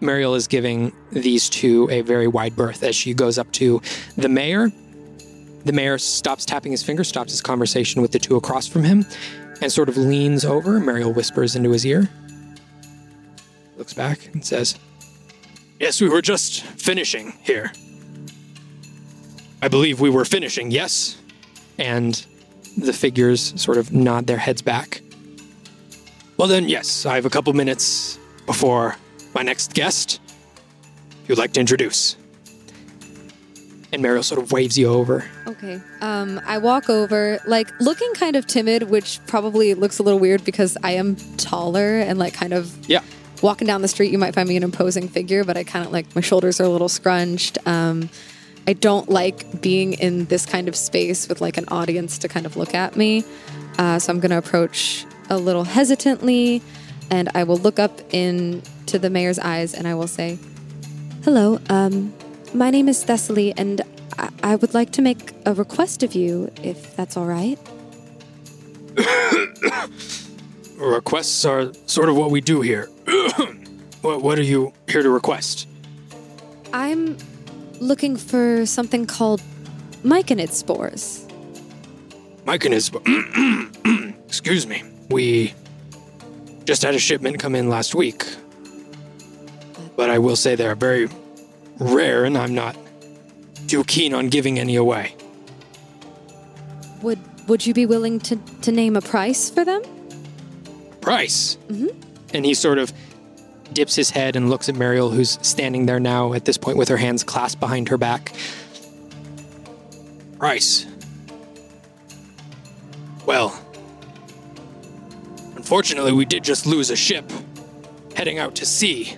[0.00, 3.82] is giving these two a very wide berth as she goes up to
[4.16, 4.70] the mayor.
[5.64, 9.04] The mayor stops tapping his finger, stops his conversation with the two across from him,
[9.60, 10.78] and sort of leans over.
[10.78, 12.08] Mariel whispers into his ear,
[13.76, 14.76] looks back, and says,
[15.80, 17.72] Yes, we were just finishing here.
[19.60, 21.18] I believe we were finishing, yes?
[21.78, 22.24] And
[22.76, 25.02] the figures sort of nod their heads back.
[26.38, 28.96] Well, then, yes, I have a couple minutes before
[29.34, 30.20] my next guest.
[31.22, 32.16] If you'd like to introduce.
[33.92, 35.24] And Mariel sort of waves you over.
[35.46, 35.80] Okay.
[36.00, 40.44] Um, I walk over, like looking kind of timid, which probably looks a little weird
[40.44, 43.00] because I am taller and like kind of Yeah.
[43.42, 44.12] walking down the street.
[44.12, 46.64] You might find me an imposing figure, but I kind of like my shoulders are
[46.64, 47.58] a little scrunched.
[47.66, 48.10] Um,
[48.66, 52.44] I don't like being in this kind of space with like an audience to kind
[52.46, 53.24] of look at me.
[53.78, 56.62] Uh, so I'm going to approach a little hesitantly,
[57.10, 60.38] and I will look up into the mayor's eyes, and I will say,
[61.24, 61.60] "Hello.
[61.68, 62.12] Um,
[62.54, 63.82] my name is Thessaly, and
[64.18, 67.58] I, I would like to make a request of you, if that's all right.
[70.76, 72.86] Requests are sort of what we do here.
[74.02, 75.68] what, what are you here to request?
[76.72, 77.16] I'm
[77.80, 79.42] looking for something called
[80.02, 81.26] myconid spores.
[82.44, 83.04] Myconism.
[84.26, 84.82] Excuse me.
[85.08, 85.54] We
[86.64, 88.24] just had a shipment come in last week.
[89.96, 91.08] But I will say they're very
[91.78, 92.76] rare, and I'm not
[93.66, 95.14] too keen on giving any away.
[97.02, 97.18] Would
[97.48, 99.82] would you be willing to, to name a price for them?
[101.00, 101.56] Price.
[101.68, 101.88] Mm-hmm.
[102.34, 102.92] And he sort of
[103.72, 106.88] dips his head and looks at Mariel, who's standing there now at this point with
[106.88, 108.34] her hands clasped behind her back.
[110.38, 110.86] Price.
[113.24, 113.58] Well,
[115.68, 117.30] unfortunately, we did just lose a ship
[118.16, 119.14] heading out to sea.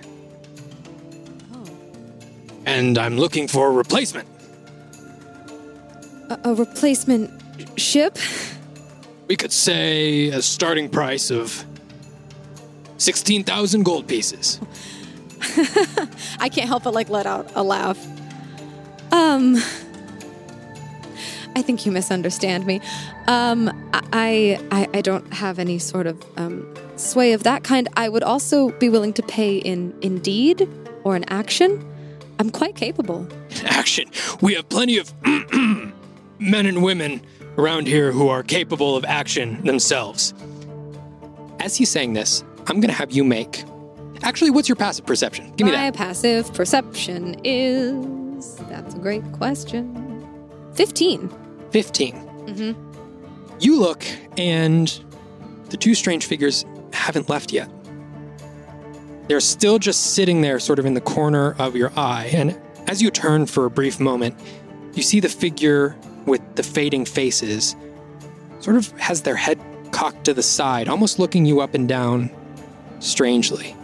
[2.65, 4.27] And I'm looking for a replacement.
[6.29, 7.31] A, a replacement
[7.79, 8.17] ship?
[9.29, 11.63] We could say a starting price of
[12.97, 14.59] 16,000 gold pieces.
[16.37, 17.97] I can't help but like let out a laugh.
[19.13, 19.55] Um,
[21.55, 22.79] I think you misunderstand me.
[23.27, 23.69] Um,
[24.13, 27.89] I, I, I don't have any sort of um, sway of that kind.
[27.95, 30.67] I would also be willing to pay in in deed
[31.03, 31.85] or in action.
[32.39, 33.27] I'm quite capable.
[33.59, 34.05] In Action.
[34.41, 37.21] We have plenty of men and women
[37.57, 40.33] around here who are capable of action themselves.
[41.59, 43.63] As he's saying this, I'm going to have you make.
[44.23, 45.51] Actually, what's your passive perception?
[45.55, 45.95] Give me My that.
[45.95, 48.55] passive perception is.
[48.69, 49.97] That's a great question.
[50.73, 51.29] 15.
[51.71, 52.15] 15.
[52.15, 53.59] Mm-hmm.
[53.59, 54.03] You look,
[54.37, 54.87] and
[55.69, 57.69] the two strange figures haven't left yet.
[59.27, 62.29] They're still just sitting there, sort of in the corner of your eye.
[62.33, 64.35] And as you turn for a brief moment,
[64.93, 67.75] you see the figure with the fading faces
[68.59, 69.59] sort of has their head
[69.91, 72.29] cocked to the side, almost looking you up and down
[72.99, 73.75] strangely.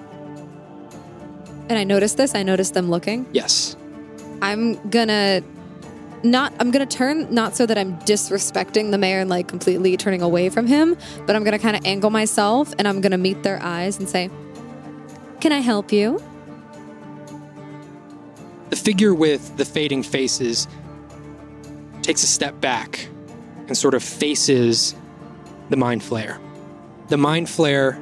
[1.69, 2.33] And I noticed this.
[2.35, 3.25] I noticed them looking.
[3.31, 3.75] Yes.
[4.41, 5.41] I'm gonna
[6.31, 10.21] not I'm gonna turn not so that I'm disrespecting the mayor and like completely turning
[10.21, 13.61] away from him, but I'm gonna kind of angle myself and I'm gonna meet their
[13.61, 14.29] eyes and say,
[15.39, 16.21] "Can I help you?"
[18.69, 20.67] The figure with the fading faces
[22.01, 23.07] takes a step back
[23.67, 24.95] and sort of faces
[25.69, 26.39] the mind flayer.
[27.09, 28.01] The mind flayer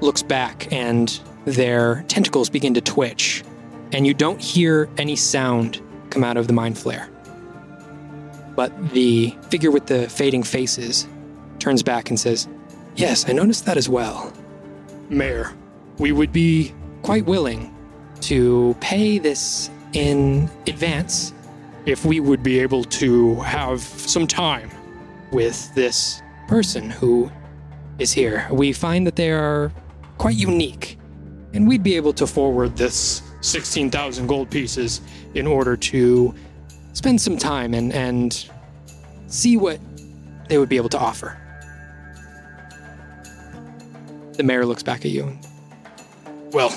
[0.00, 3.42] looks back and their tentacles begin to twitch,
[3.92, 5.80] and you don't hear any sound
[6.10, 7.08] come out of the mind flayer.
[8.60, 11.08] But the figure with the fading faces
[11.60, 12.46] turns back and says,
[12.94, 14.30] Yes, I noticed that as well.
[15.08, 15.54] Mayor,
[15.96, 17.74] we would be quite willing
[18.20, 21.32] to pay this in advance
[21.86, 24.70] if we would be able to have some time
[25.32, 27.32] with this person who
[27.98, 28.46] is here.
[28.52, 29.72] We find that they are
[30.18, 30.98] quite unique,
[31.54, 35.00] and we'd be able to forward this 16,000 gold pieces
[35.32, 36.34] in order to
[36.92, 38.48] spend some time and, and
[39.28, 39.80] see what
[40.48, 41.36] they would be able to offer.
[44.32, 45.24] The mayor looks back at you.
[45.24, 46.72] and, Well,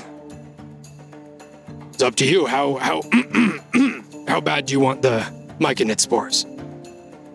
[1.94, 2.46] it's up to you.
[2.46, 3.02] How how
[4.28, 5.20] how bad do you want the
[5.60, 6.46] myconid spores?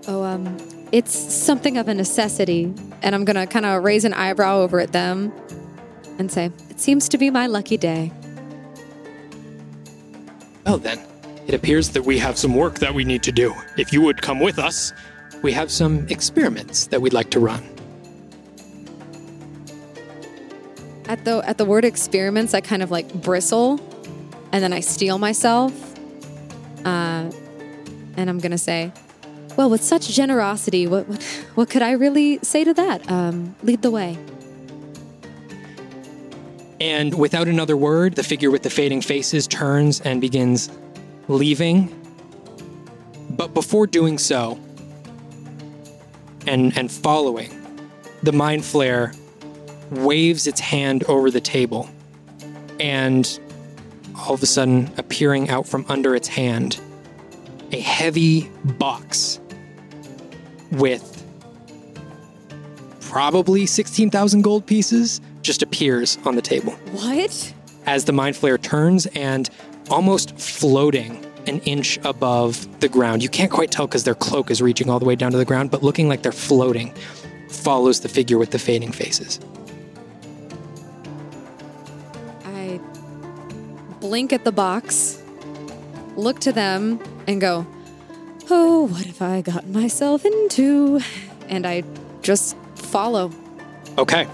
[0.07, 0.57] Oh, um,
[0.93, 4.93] it's something of a necessity, and I'm gonna kind of raise an eyebrow over at
[4.93, 5.33] them
[6.19, 8.13] and say, "It seems to be my lucky day."
[10.67, 10.99] Well then,
[11.49, 13.55] it appears that we have some work that we need to do.
[13.79, 14.93] If you would come with us,
[15.43, 17.67] we have some experiments that we'd like to run.
[21.07, 23.81] At the at the word experiments, I kind of like bristle,
[24.53, 25.73] and then I steel myself.
[26.85, 27.33] Uh,
[28.19, 28.93] and I'm gonna say,
[29.57, 31.23] "Well, with such generosity, what what
[31.55, 33.11] what could I really say to that?
[33.11, 34.19] Um, lead the way."
[36.79, 40.69] And without another word, the figure with the fading faces turns and begins
[41.29, 41.95] leaving.
[43.31, 44.59] But before doing so,
[46.47, 47.51] and, and following,
[48.23, 49.17] the mind flayer
[49.91, 51.89] waves its hand over the table.
[52.81, 53.39] And
[54.17, 56.81] all of a sudden, appearing out from under its hand,
[57.73, 59.41] a heavy box
[60.73, 61.15] with
[63.01, 67.55] probably 16,000 gold pieces just appears on the table What?
[67.87, 69.49] as the mind flayer turns and
[69.91, 73.23] almost floating an inch above the ground.
[73.23, 75.45] You can't quite tell because their cloak is reaching all the way down to the
[75.45, 76.95] ground, but looking like they're floating
[77.49, 79.41] follows the figure with the fading faces.
[82.45, 82.81] I
[84.01, 85.23] blink at the box,
[86.17, 87.67] look to them, and go,
[88.51, 91.01] Oh, what have I gotten myself into?
[91.49, 91.83] And I
[92.23, 93.31] just follow.
[93.99, 94.27] Okay.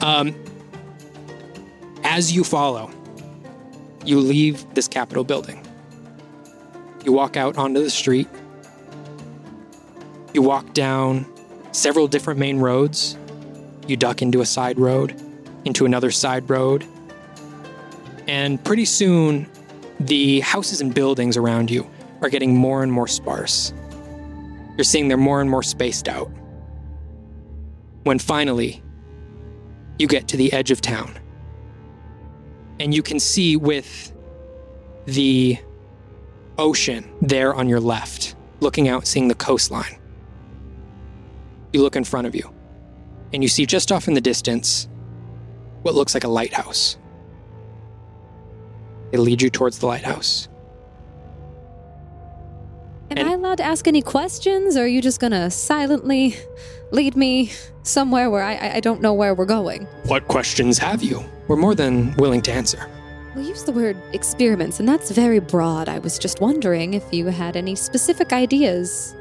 [0.00, 0.34] Um,
[2.04, 2.90] as you follow,
[4.04, 5.66] you leave this Capitol building.
[7.04, 8.28] You walk out onto the street.
[10.32, 11.26] You walk down
[11.72, 13.18] several different main roads.
[13.86, 15.20] You duck into a side road,
[15.64, 16.86] into another side road.
[18.26, 19.48] And pretty soon,
[20.00, 21.88] the houses and buildings around you
[22.22, 23.72] are getting more and more sparse.
[24.76, 26.30] You're seeing they're more and more spaced out
[28.02, 28.82] when finally
[29.98, 31.14] you get to the edge of town.
[32.80, 34.12] And you can see with
[35.06, 35.58] the
[36.58, 39.98] ocean there on your left, looking out, seeing the coastline.
[41.72, 42.52] You look in front of you,
[43.32, 44.88] and you see just off in the distance
[45.82, 46.96] what looks like a lighthouse.
[49.10, 50.48] They lead you towards the lighthouse.
[53.16, 56.34] Am And- I allowed to ask any questions, or are you just gonna silently
[56.90, 57.52] lead me
[57.84, 59.86] somewhere where I, I- I don't know where we're going?
[60.06, 61.22] What questions have you?
[61.46, 62.88] We're more than willing to answer.
[63.36, 65.88] We use the word experiments, and that's very broad.
[65.88, 69.14] I was just wondering if you had any specific ideas.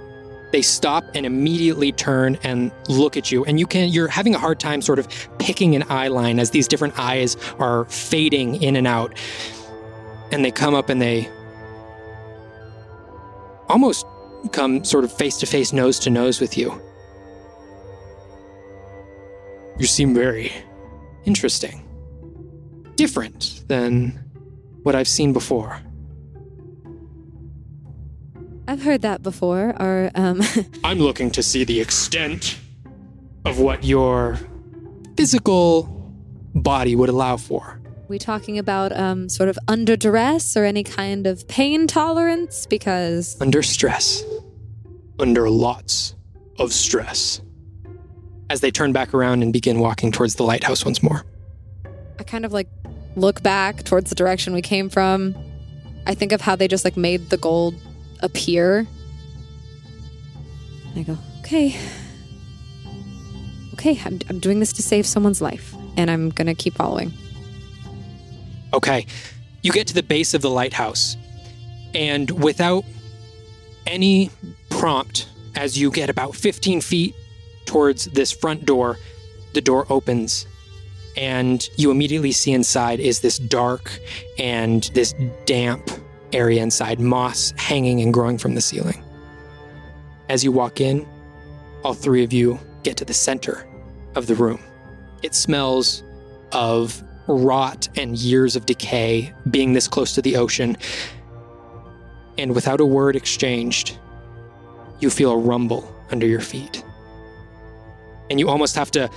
[0.51, 4.39] They stop and immediately turn and look at you, and you can you're having a
[4.39, 8.75] hard time sort of picking an eye line as these different eyes are fading in
[8.75, 9.13] and out.
[10.31, 11.27] And they come up and they
[13.73, 14.05] almost
[14.51, 16.79] come sort of face to face, nose to nose with you.
[19.79, 20.53] You seem very
[21.25, 21.81] interesting.
[22.95, 24.23] Different than
[24.83, 25.81] what I've seen before.
[28.67, 29.75] I've heard that before.
[29.79, 30.41] Or, um,
[30.83, 32.59] I'm looking to see the extent
[33.45, 34.39] of what your
[35.17, 35.89] physical
[36.53, 37.81] body would allow for.
[38.07, 42.65] We talking about um, sort of under duress or any kind of pain tolerance?
[42.65, 44.23] Because Under stress.
[45.19, 46.15] Under lots
[46.59, 47.41] of stress.
[48.49, 51.23] As they turn back around and begin walking towards the lighthouse once more.
[52.19, 52.67] I kind of like
[53.15, 55.35] look back towards the direction we came from.
[56.05, 57.75] I think of how they just like made the gold
[58.19, 58.85] appear.
[60.89, 61.75] And I go, okay.
[63.73, 67.11] Okay, I'm, I'm doing this to save someone's life, and I'm gonna keep following.
[68.73, 69.05] Okay.
[69.61, 71.15] You get to the base of the lighthouse,
[71.93, 72.83] and without
[73.87, 74.29] any
[74.69, 77.15] prompt, as you get about 15 feet
[77.65, 78.97] towards this front door,
[79.53, 80.47] the door opens,
[81.15, 83.97] and you immediately see inside is this dark
[84.37, 85.13] and this
[85.45, 85.89] damp
[86.33, 89.01] area inside, moss hanging and growing from the ceiling.
[90.29, 91.07] As you walk in,
[91.83, 93.67] all three of you get to the center
[94.15, 94.59] of the room.
[95.21, 96.03] It smells
[96.51, 100.77] of rot and years of decay being this close to the ocean.
[102.37, 103.97] And without a word exchanged,
[104.99, 106.83] you feel a rumble under your feet.
[108.29, 109.09] And you almost have to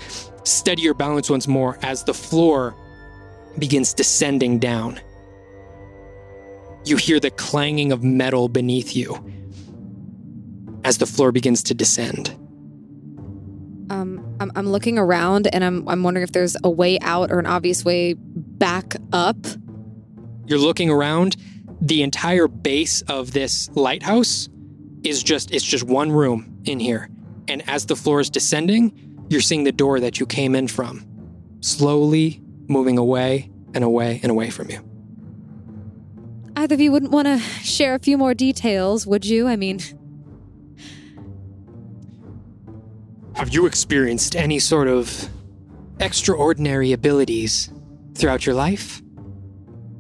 [0.45, 2.75] steady your balance once more as the floor
[3.59, 5.01] begins descending down.
[6.85, 9.25] You hear the clanging of metal beneath you
[10.85, 12.37] as the floor begins to descend.
[13.91, 17.39] Um, I'm, I'm looking around, and I'm I'm wondering if there's a way out or
[17.39, 19.37] an obvious way back up.
[20.47, 21.37] You're looking around.
[21.81, 24.49] The entire base of this lighthouse
[25.05, 27.09] is just it's just one room in here.
[27.49, 31.05] And as the floor is descending, you're seeing the door that you came in from
[31.61, 34.81] slowly moving away and away and away from you.
[36.57, 39.47] Either of you wouldn't want to share a few more details, would you?
[39.47, 39.81] I mean,
[43.37, 45.29] Have you experienced any sort of
[46.01, 47.71] extraordinary abilities
[48.15, 49.03] throughout your life?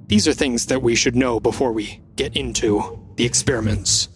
[0.06, 4.08] These are things that we should know before we get into the experiments.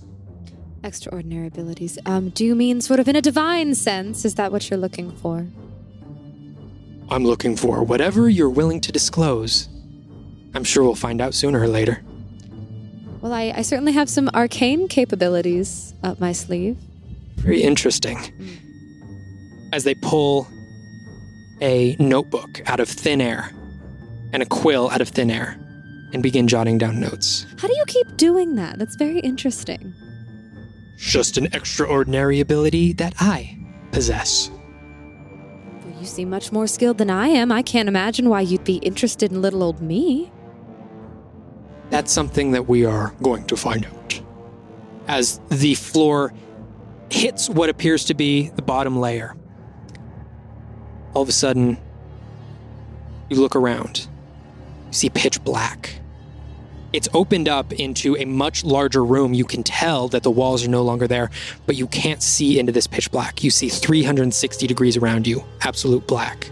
[0.82, 1.98] extraordinary abilities.
[2.06, 4.24] Um, do you mean sort of in a divine sense?
[4.24, 5.46] Is that what you're looking for?
[7.10, 9.68] I'm looking for whatever you're willing to disclose.
[10.54, 12.02] I'm sure we'll find out sooner or later.
[13.20, 16.78] Well, I, I certainly have some arcane capabilities up my sleeve.
[17.36, 18.18] Very interesting.
[19.72, 20.48] As they pull
[21.60, 23.52] a notebook out of thin air
[24.32, 25.58] and a quill out of thin air
[26.12, 27.46] and begin jotting down notes.
[27.58, 28.78] How do you keep doing that?
[28.78, 29.94] That's very interesting.
[30.96, 33.56] Just an extraordinary ability that I
[33.92, 34.50] possess.
[36.00, 37.52] You seem much more skilled than I am.
[37.52, 40.32] I can't imagine why you'd be interested in little old me.
[41.90, 44.20] That's something that we are going to find out.
[45.06, 46.32] As the floor
[47.10, 49.36] hits what appears to be the bottom layer,
[51.14, 51.78] all of a sudden,
[53.28, 54.08] you look around.
[54.88, 56.00] You see pitch black.
[56.92, 59.32] It's opened up into a much larger room.
[59.32, 61.30] You can tell that the walls are no longer there,
[61.64, 63.44] but you can't see into this pitch black.
[63.44, 66.50] You see 360 degrees around you, absolute black.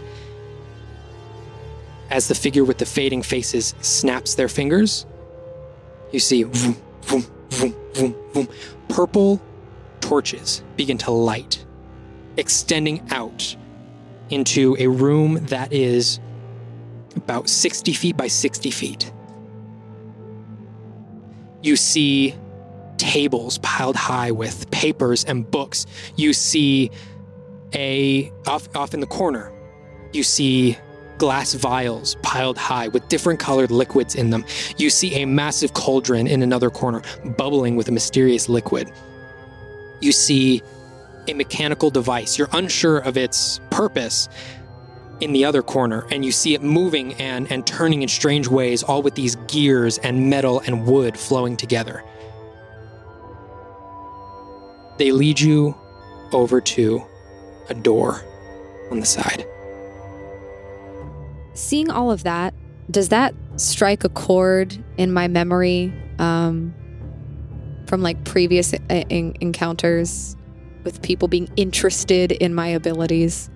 [2.09, 5.05] As the figure with the fading faces snaps their fingers,
[6.11, 8.47] you see vroom, vroom, vroom,
[8.87, 9.41] purple
[9.99, 11.65] torches begin to light,
[12.37, 13.55] extending out
[14.29, 16.19] into a room that is
[17.15, 19.11] about 60 feet by 60 feet.
[21.61, 22.35] You see
[22.97, 25.85] tables piled high with papers and books.
[26.15, 26.91] You see
[27.73, 29.51] a off off in the corner.
[30.13, 30.77] You see
[31.17, 34.45] glass vials piled high with different colored liquids in them.
[34.77, 37.01] You see a massive cauldron in another corner
[37.37, 38.91] bubbling with a mysterious liquid.
[39.99, 40.63] You see
[41.29, 42.37] a mechanical device.
[42.37, 44.29] You're unsure of its purpose
[45.19, 48.83] in the other corner, and you see it moving and, and turning in strange ways,
[48.83, 52.03] all with these gears and metal and wood flowing together.
[54.97, 55.75] They lead you
[56.31, 57.03] over to
[57.69, 58.21] a door
[58.91, 59.45] on the side.
[61.53, 62.53] Seeing all of that,
[62.89, 66.73] does that strike a chord in my memory um,
[67.87, 70.35] from like previous en- encounters
[70.83, 73.49] with people being interested in my abilities.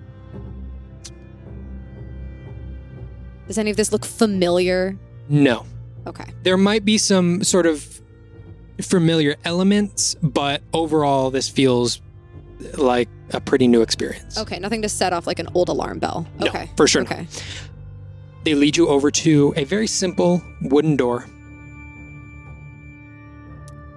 [3.46, 4.96] Does any of this look familiar?
[5.28, 5.66] No.
[6.06, 6.24] Okay.
[6.42, 8.00] There might be some sort of
[8.80, 12.00] familiar elements, but overall, this feels
[12.78, 14.38] like a pretty new experience.
[14.38, 16.26] Okay, nothing to set off like an old alarm bell.
[16.38, 16.70] No, Okay.
[16.76, 17.12] for sure not.
[17.12, 17.26] Okay.
[18.44, 21.26] They lead you over to a very simple wooden door.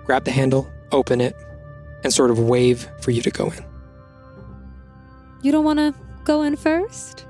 [0.06, 1.36] Grab the handle, open it,
[2.04, 3.66] and sort of wave for you to go in.
[5.41, 5.93] You don't want to
[6.24, 7.26] go in first?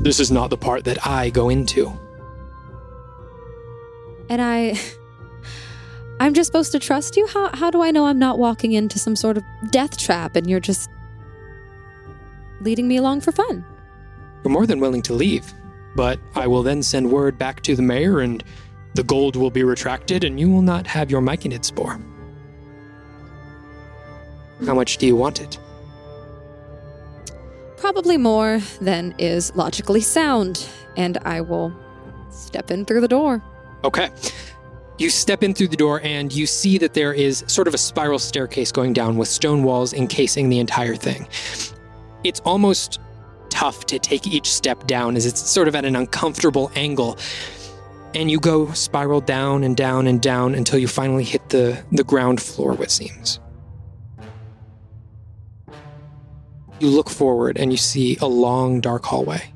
[0.00, 1.92] This is not the part that I go into.
[4.28, 4.78] And I
[6.20, 7.26] I'm just supposed to trust you?
[7.26, 10.48] How how do I know I'm not walking into some sort of death trap and
[10.48, 10.90] you're just
[12.60, 13.64] leading me along for fun?
[14.44, 15.52] You're more than willing to leave,
[15.94, 18.42] but I will then send word back to the mayor and
[18.94, 22.00] the gold will be retracted and you will not have your myconid spore.
[24.64, 25.58] How much do you want it?
[27.76, 31.74] Probably more than is logically sound, and I will
[32.30, 33.42] step in through the door.
[33.84, 34.10] Okay.
[34.98, 37.78] You step in through the door and you see that there is sort of a
[37.78, 41.28] spiral staircase going down with stone walls encasing the entire thing.
[42.24, 42.98] It's almost
[43.50, 47.18] tough to take each step down as it's sort of at an uncomfortable angle.
[48.14, 52.04] And you go spiral down and down and down until you finally hit the, the
[52.04, 53.38] ground floor, what seems.
[56.78, 59.52] You look forward and you see a long, dark hallway.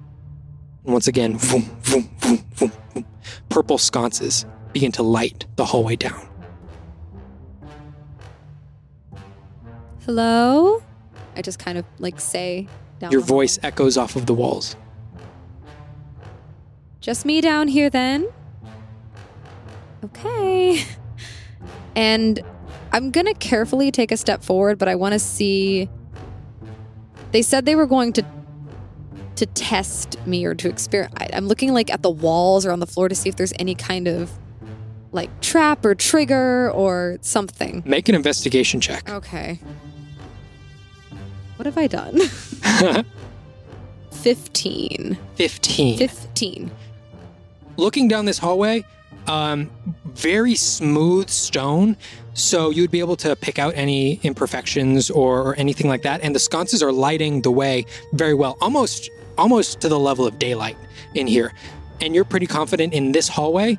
[0.84, 3.06] And once again, vroom, vroom, vroom, vroom, vroom,
[3.48, 6.26] purple sconces begin to light the hallway down.
[10.06, 10.82] Hello?
[11.36, 12.68] I just kind of like say
[12.98, 14.76] down Your voice echoes off of the walls.
[17.00, 18.28] Just me down here then.
[20.04, 20.84] Okay.
[21.96, 22.40] And
[22.92, 25.88] I'm going to carefully take a step forward, but I want to see
[27.32, 28.24] They said they were going to
[29.36, 31.30] to test me or to experiment.
[31.32, 33.74] I'm looking like at the walls or on the floor to see if there's any
[33.74, 34.30] kind of
[35.12, 37.82] like trap or trigger or something.
[37.86, 39.08] Make an investigation check.
[39.08, 39.58] Okay.
[41.56, 42.18] What have I done?
[44.10, 45.18] 15.
[45.36, 45.98] 15.
[45.98, 46.70] 15.
[47.76, 48.84] Looking down this hallway,
[49.26, 49.70] um,
[50.06, 51.96] very smooth stone,
[52.34, 56.20] so you would be able to pick out any imperfections or, or anything like that.
[56.22, 60.38] And the sconces are lighting the way very well, almost almost to the level of
[60.38, 60.76] daylight
[61.14, 61.52] in here.
[62.00, 63.78] And you're pretty confident in this hallway.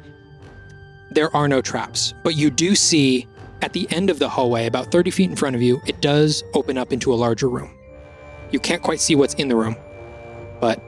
[1.12, 3.28] There are no traps, but you do see
[3.62, 6.44] at the end of the hallway, about 30 feet in front of you, it does
[6.54, 7.72] open up into a larger room.
[8.52, 9.76] You can't quite see what's in the room,
[10.60, 10.82] but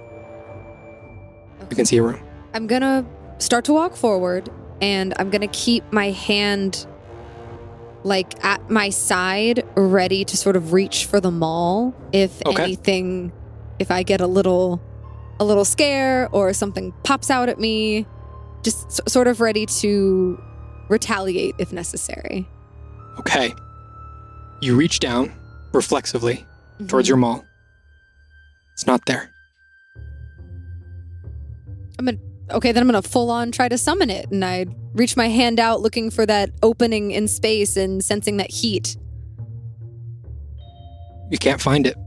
[1.70, 2.22] you can see a room.
[2.54, 3.06] I'm gonna
[3.40, 4.50] start to walk forward
[4.82, 6.86] and I'm gonna keep my hand
[8.04, 12.64] like at my side, ready to sort of reach for the maul if Okay.
[12.64, 13.32] anything,
[13.80, 14.82] if I get a little,
[15.40, 18.06] a little scare or something pops out at me,
[18.62, 20.38] just s- sort of ready to
[20.90, 22.48] retaliate if necessary.
[23.20, 23.54] Okay.
[24.62, 25.32] You reach down
[25.74, 26.46] reflexively
[26.88, 27.22] towards your mm-hmm.
[27.22, 27.46] maul.
[28.74, 29.30] It's not there.
[32.54, 35.60] Okay, then I'm gonna full on try to summon it, and I reach my hand
[35.60, 38.96] out looking for that opening in space and sensing that heat.
[41.32, 41.98] You can't find it.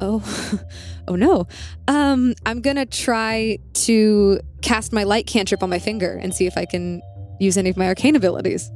[0.00, 0.60] Oh,
[1.08, 1.46] oh no.
[1.88, 6.56] Um, I'm gonna try to cast my light cantrip on my finger and see if
[6.56, 7.02] I can
[7.40, 8.70] use any of my arcane abilities.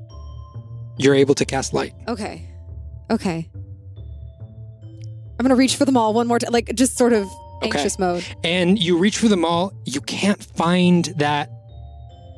[0.99, 1.95] You're able to cast light.
[2.09, 2.49] Okay,
[3.11, 3.49] okay.
[5.39, 7.79] I'm gonna reach for them all one more time, like just sort of Okay.
[7.79, 8.25] anxious mode.
[8.45, 11.51] And you reach for the maul, you can't find that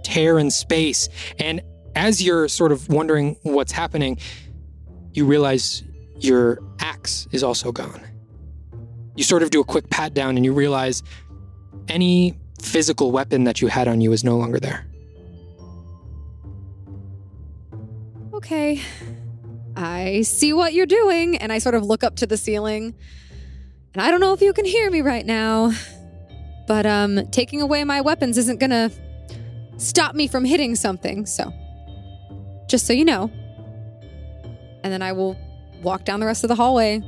[0.04, 1.08] tear in space.
[1.38, 1.60] And
[1.94, 4.18] as you're sort of wondering what's happening,
[5.12, 5.82] you realize
[6.20, 8.00] your axe is also gone.
[9.16, 11.02] You sort of do a quick pat down and you realize
[11.88, 14.86] any physical weapon that you had on you is no longer there.
[18.32, 18.80] Okay.
[19.76, 22.94] I see what you're doing, and I sort of look up to the ceiling.
[23.94, 25.72] And I don't know if you can hear me right now,
[26.66, 28.90] but um taking away my weapons isn't gonna
[29.76, 31.52] stop me from hitting something, so
[32.68, 33.30] just so you know.
[34.84, 35.36] And then I will
[35.82, 37.02] walk down the rest of the hallway.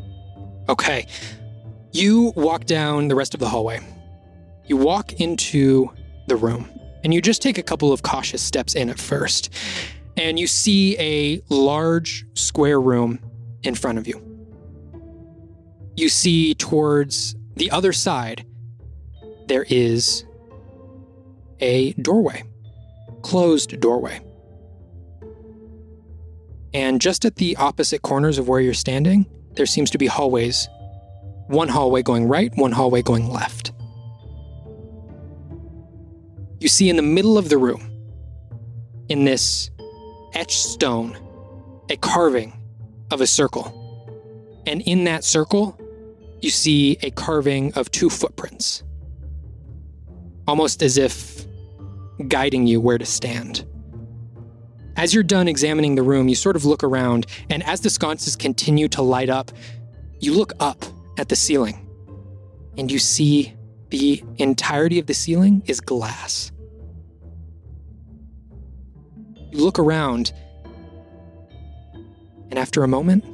[0.69, 1.07] Okay.
[1.93, 3.81] You walk down the rest of the hallway.
[4.67, 5.91] You walk into
[6.29, 6.69] the room,
[7.03, 9.53] and you just take a couple of cautious steps in at first.
[10.17, 13.19] And you see a large square room
[13.63, 14.30] in front of you.
[16.01, 18.47] You see towards the other side,
[19.49, 20.25] there is
[21.61, 22.43] a doorway,
[23.21, 24.19] closed doorway.
[26.73, 29.27] And just at the opposite corners of where you're standing,
[29.57, 30.71] there seems to be hallways.
[31.49, 33.73] One hallway going right, one hallway going left.
[36.61, 37.91] You see in the middle of the room,
[39.11, 39.71] in this
[40.33, 41.19] etched stone,
[41.91, 42.59] a carving
[43.11, 43.77] of a circle.
[44.67, 45.77] And in that circle,
[46.41, 48.83] you see a carving of two footprints,
[50.47, 51.45] almost as if
[52.29, 53.67] guiding you where to stand.
[54.97, 58.37] As you're done examining the room, you sort of look around, and as the sconces
[58.37, 59.51] continue to light up,
[60.19, 60.85] you look up
[61.19, 61.87] at the ceiling
[62.77, 63.55] and you see
[63.89, 66.53] the entirety of the ceiling is glass.
[69.51, 70.33] You look around,
[72.51, 73.25] and after a moment,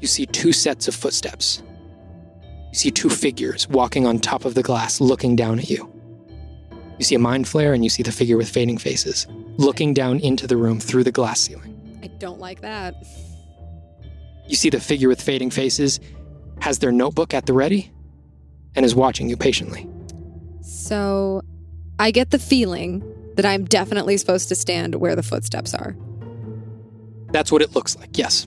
[0.00, 1.62] you see two sets of footsteps.
[2.70, 5.92] You see two figures walking on top of the glass, looking down at you.
[6.98, 10.18] You see a mind flayer, and you see the figure with fading faces, looking down
[10.20, 12.00] into the room through the glass ceiling.
[12.02, 12.94] I don't like that.
[14.46, 16.00] You see the figure with fading faces
[16.60, 17.92] has their notebook at the ready
[18.74, 19.88] and is watching you patiently.
[20.62, 21.42] So
[21.98, 23.02] I get the feeling
[23.36, 25.96] that I'm definitely supposed to stand where the footsteps are.
[27.30, 28.46] That's what it looks like, yes.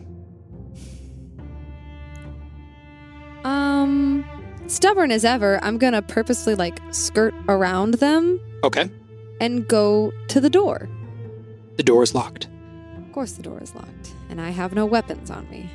[4.71, 8.89] Stubborn as ever, I'm gonna purposely like skirt around them Okay.
[9.39, 10.89] and go to the door.
[11.77, 12.47] The door is locked.
[12.97, 15.69] Of course, the door is locked, and I have no weapons on me.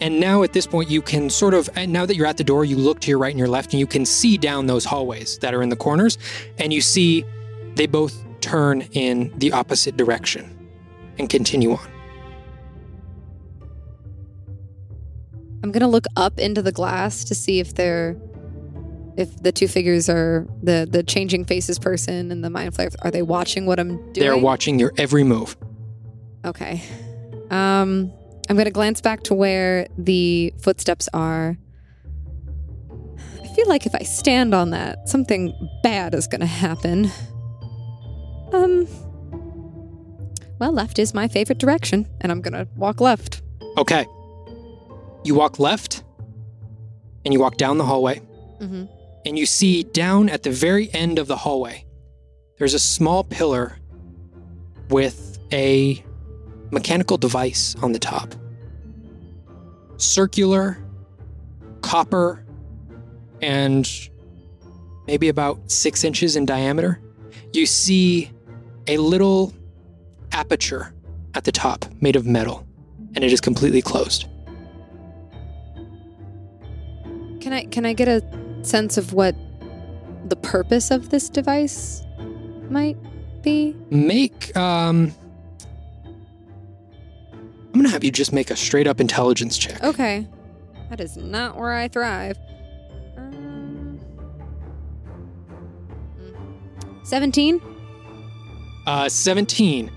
[0.00, 2.44] And now at this point, you can sort of, and now that you're at the
[2.44, 4.84] door, you look to your right and your left, and you can see down those
[4.84, 6.18] hallways that are in the corners,
[6.58, 7.24] and you see
[7.76, 10.48] they both turn in the opposite direction
[11.18, 11.88] and continue on.
[15.62, 18.16] I'm gonna look up into the glass to see if they're
[19.16, 23.10] if the two figures are the the changing faces person and the mind flayer are
[23.10, 24.12] they watching what I'm doing?
[24.14, 25.56] They're watching your every move.
[26.44, 26.82] Okay.
[27.50, 28.12] Um
[28.48, 31.56] I'm gonna glance back to where the footsteps are.
[33.40, 37.10] I feel like if I stand on that, something bad is gonna happen.
[38.52, 38.88] Um
[40.58, 43.42] well, left is my favorite direction, and I'm gonna walk left.
[43.78, 44.06] Okay.
[45.24, 46.02] You walk left,
[47.24, 48.20] and you walk down the hallway,
[48.60, 48.84] Mm-hmm.
[49.26, 51.84] and you see down at the very end of the hallway,
[52.58, 53.76] there's a small pillar
[54.88, 56.04] with a
[56.70, 58.34] mechanical device on the top.
[59.96, 60.78] Circular,
[61.80, 62.44] copper,
[63.40, 63.90] and
[65.08, 67.00] maybe about six inches in diameter.
[67.52, 68.30] You see
[68.86, 69.52] a little
[70.30, 70.94] aperture
[71.34, 72.64] at the top made of metal,
[73.16, 74.26] and it is completely closed.
[77.42, 78.22] Can I can I get a
[78.62, 79.34] sense of what
[80.28, 82.04] the purpose of this device
[82.70, 82.96] might
[83.42, 83.74] be?
[83.90, 85.12] Make um
[86.04, 89.82] I'm gonna have you just make a straight up intelligence check.
[89.82, 90.24] Okay.
[90.88, 92.38] That is not where I thrive.
[93.16, 93.98] Um,
[97.02, 97.60] 17?
[98.86, 99.90] Uh 17.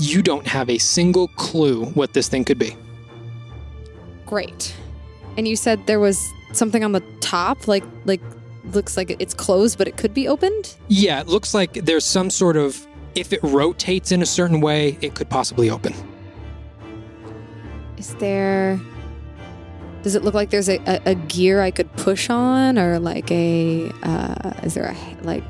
[0.00, 2.76] You don't have a single clue what this thing could be.
[4.26, 4.74] Great.
[5.36, 8.20] And you said there was something on the top like like
[8.72, 10.76] looks like it's closed but it could be opened?
[10.88, 14.96] Yeah, it looks like there's some sort of if it rotates in a certain way,
[15.00, 15.92] it could possibly open.
[17.98, 18.80] Is there
[20.02, 23.30] Does it look like there's a, a, a gear I could push on or like
[23.30, 25.44] a uh is there a like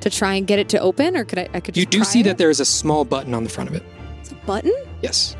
[0.00, 2.20] to try and get it to open or could I I could You do see
[2.20, 2.24] it?
[2.24, 3.82] that there is a small button on the front of it.
[4.20, 4.72] It's a button?
[5.02, 5.36] Yes.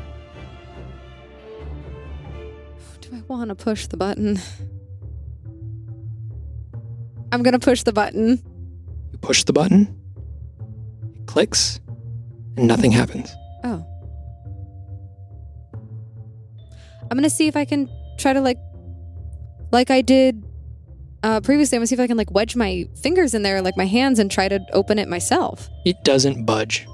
[3.31, 4.39] Want to push the button?
[7.31, 8.41] I'm going to push the button.
[9.11, 9.97] You push the button,
[11.15, 11.79] it clicks,
[12.57, 13.33] and nothing happens.
[13.63, 13.85] Oh.
[17.03, 18.57] I'm going to see if I can try to like
[19.71, 20.45] like I did
[21.23, 21.77] uh previously.
[21.77, 23.85] I'm going to see if I can like wedge my fingers in there like my
[23.85, 25.69] hands and try to open it myself.
[25.85, 26.87] It doesn't budge.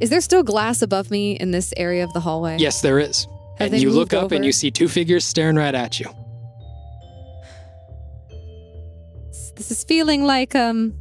[0.00, 2.58] Is there still glass above me in this area of the hallway?
[2.58, 3.26] Yes, there is.
[3.58, 6.06] Have and they you look up and you see two figures staring right at you.
[9.54, 10.94] This is feeling like um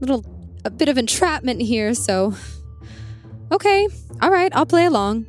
[0.00, 0.24] little
[0.66, 2.34] a bit of entrapment here, so
[3.50, 3.88] okay.
[4.20, 5.26] All right, I'll play along.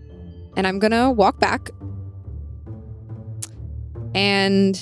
[0.58, 1.70] And I'm going to walk back.
[4.14, 4.82] And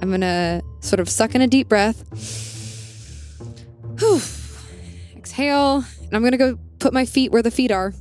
[0.00, 2.04] I'm going to sort of suck in a deep breath.
[3.98, 4.20] Whew.
[5.16, 5.84] Exhale.
[6.02, 7.92] And I'm going to go put my feet where the feet are.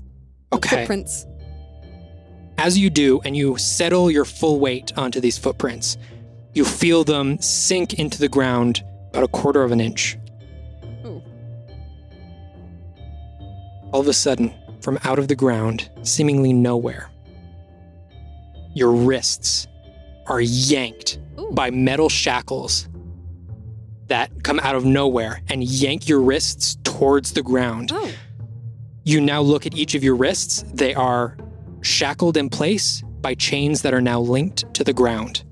[0.53, 0.77] Okay.
[0.77, 1.25] Footprints.
[2.57, 5.97] As you do, and you settle your full weight onto these footprints,
[6.53, 10.17] you feel them sink into the ground about a quarter of an inch.
[11.05, 11.21] Ooh.
[13.91, 17.09] All of a sudden, from out of the ground, seemingly nowhere,
[18.73, 19.67] your wrists
[20.27, 21.51] are yanked Ooh.
[21.51, 22.87] by metal shackles
[24.07, 27.91] that come out of nowhere and yank your wrists towards the ground.
[27.93, 28.11] Oh.
[29.07, 30.65] You now look at each of your wrists.
[30.73, 31.37] They are
[31.81, 35.43] shackled in place by chains that are now linked to the ground.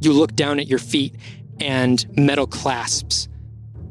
[0.00, 1.16] You look down at your feet,
[1.60, 3.26] and metal clasps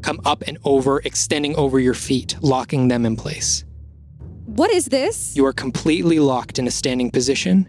[0.04, 3.66] come up and over, extending over your feet, locking them in place.
[4.46, 5.36] What is this?
[5.36, 7.68] You are completely locked in a standing position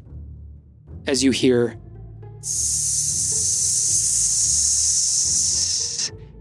[1.06, 1.78] as you hear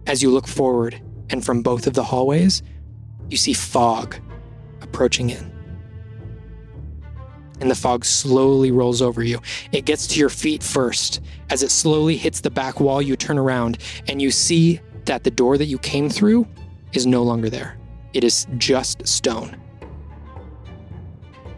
[0.05, 2.61] as you look forward and from both of the hallways
[3.29, 4.19] you see fog
[4.97, 5.51] approaching in.
[7.61, 9.39] And the fog slowly rolls over you.
[9.71, 11.21] It gets to your feet first.
[11.51, 13.77] As it slowly hits the back wall you turn around
[14.07, 16.47] and you see that the door that you came through
[16.93, 17.77] is no longer there.
[18.13, 19.55] It is just stone.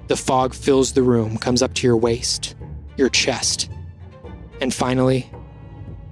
[0.08, 2.56] The fog fills the room, comes up to your waist,
[2.98, 3.70] your chest,
[4.60, 5.32] and finally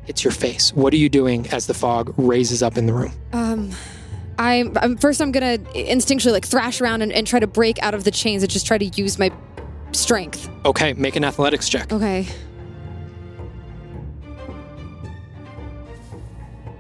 [0.06, 0.74] hits your face.
[0.74, 3.12] What are you doing as the fog raises up in the room?
[3.34, 3.72] Um,
[4.40, 5.22] I'm, I'm first.
[5.22, 8.44] I'm gonna instinctually like thrash around and, and try to break out of the chains
[8.44, 9.32] and just try to use my
[9.94, 10.50] strength.
[10.66, 11.92] Okay, make an athletics check.
[11.92, 12.28] Okay.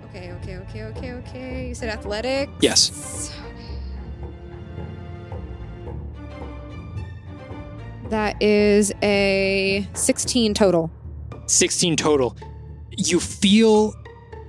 [0.05, 0.31] Okay.
[0.33, 0.57] Okay.
[0.57, 0.83] Okay.
[0.83, 1.13] Okay.
[1.13, 1.67] Okay.
[1.69, 2.49] You said athletic.
[2.59, 3.33] Yes.
[8.09, 10.89] That is a 16 total.
[11.47, 12.37] 16 total.
[12.97, 13.93] You feel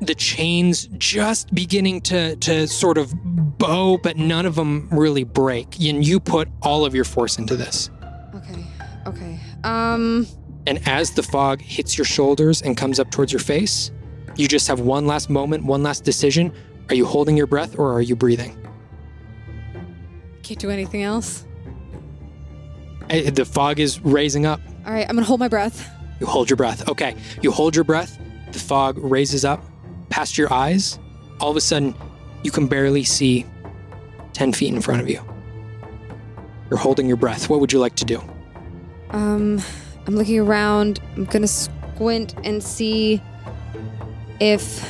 [0.01, 3.13] the chains just beginning to, to sort of
[3.59, 5.81] bow, but none of them really break.
[5.81, 7.91] And you put all of your force into this.
[8.35, 8.65] Okay.
[9.07, 9.41] Okay.
[9.65, 10.27] Um.
[10.67, 13.91] And as the fog hits your shoulders and comes up towards your face,
[14.37, 16.53] you just have one last moment, one last decision.
[16.91, 18.55] Are you holding your breath or are you breathing?
[20.43, 21.47] Can't do anything else.
[23.11, 24.61] Eh, The fog is raising up.
[24.87, 25.07] All right.
[25.09, 25.89] I'm gonna hold my breath.
[26.21, 26.89] You hold your breath.
[26.89, 27.17] Okay.
[27.43, 28.19] You hold your breath.
[28.53, 29.65] The fog raises up
[30.11, 30.99] past your eyes.
[31.41, 31.95] All of a sudden,
[32.43, 33.47] you can barely see
[34.33, 35.21] 10 feet in front of you.
[36.71, 37.49] You're holding your breath.
[37.49, 38.23] What would you like to do?
[39.11, 39.61] Um.
[40.07, 41.01] I'm looking around.
[41.17, 43.21] I'm gonna squint and see
[44.41, 44.83] if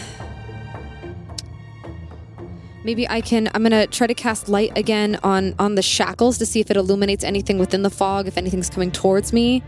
[2.84, 3.48] maybe I can.
[3.52, 6.76] I'm gonna try to cast light again on on the shackles to see if it
[6.76, 8.28] illuminates anything within the fog.
[8.28, 9.62] If anything's coming towards me.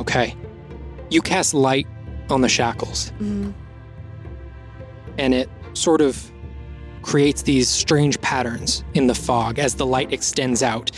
[0.00, 0.34] Okay.
[1.10, 1.86] You cast light
[2.28, 3.52] on the shackles, Mm.
[5.20, 6.32] And it sort of
[7.02, 10.90] creates these strange patterns in the fog as the light extends out.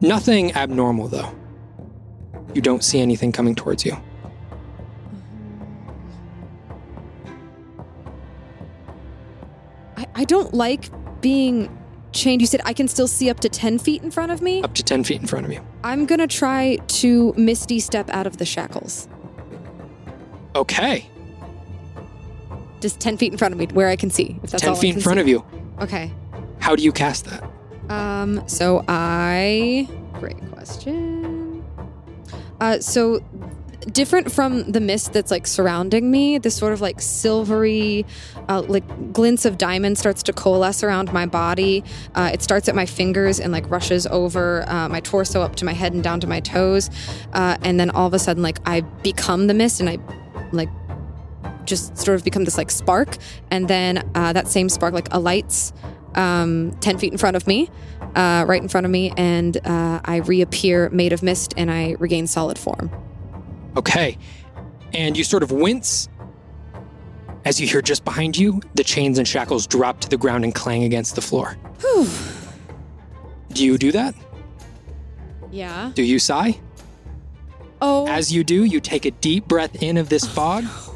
[0.00, 1.34] Nothing abnormal, though.
[2.54, 3.96] You don't see anything coming towards you.
[9.96, 10.88] I, I don't like
[11.20, 11.76] being
[12.12, 12.40] chained.
[12.40, 14.62] You said I can still see up to 10 feet in front of me?
[14.62, 15.64] Up to 10 feet in front of you.
[15.82, 19.08] I'm gonna try to misty step out of the shackles.
[20.54, 21.10] Okay.
[22.84, 24.38] Just 10 feet in front of me where I can see.
[24.42, 25.42] If that's 10 all feet in front of you.
[25.80, 26.12] Okay.
[26.58, 27.42] How do you cast that?
[27.88, 29.88] Um, so I.
[30.20, 31.64] Great question.
[32.60, 33.24] Uh, so
[33.86, 38.04] different from the mist that's like surrounding me, this sort of like silvery,
[38.50, 41.82] uh, like glints of diamond starts to coalesce around my body.
[42.14, 45.64] Uh, it starts at my fingers and like rushes over uh, my torso up to
[45.64, 46.90] my head and down to my toes.
[47.32, 49.96] Uh, and then all of a sudden, like I become the mist and I
[50.52, 50.68] like
[51.64, 53.16] just sort of become this like spark.
[53.50, 55.72] And then uh, that same spark like alights
[56.14, 57.70] um, 10 feet in front of me,
[58.14, 61.96] uh, right in front of me, and uh, I reappear made of mist and I
[61.98, 62.90] regain solid form.
[63.76, 64.18] Okay.
[64.92, 66.08] And you sort of wince
[67.44, 70.54] as you hear just behind you the chains and shackles drop to the ground and
[70.54, 71.58] clang against the floor.
[71.80, 72.08] Whew.
[73.52, 74.14] Do you do that?
[75.50, 75.92] Yeah.
[75.94, 76.58] Do you sigh?
[77.80, 78.06] Oh.
[78.08, 80.64] As you do, you take a deep breath in of this fog.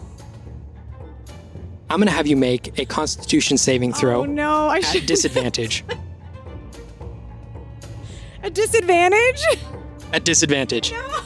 [1.90, 4.68] I'm going to have you make a constitution saving oh, throw Oh no!
[4.68, 5.84] I at should disadvantage.
[8.42, 9.42] a disadvantage.
[10.12, 10.92] at disadvantage.
[10.92, 11.20] No.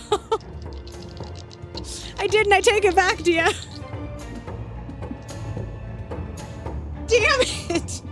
[2.18, 2.52] I didn't.
[2.52, 3.48] I take it back, Dia.
[7.08, 8.02] Damn it!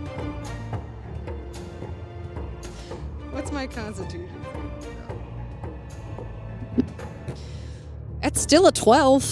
[3.31, 4.29] What's my constitution?
[8.21, 9.23] That's still a twelve.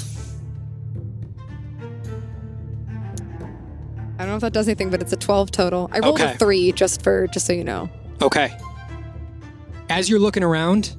[4.19, 5.89] I don't know if that does anything, but it's a twelve total.
[5.93, 6.33] I rolled Okay.
[6.33, 7.89] a three just for just so you know.
[8.21, 8.51] Okay.
[9.89, 10.95] As you're looking around,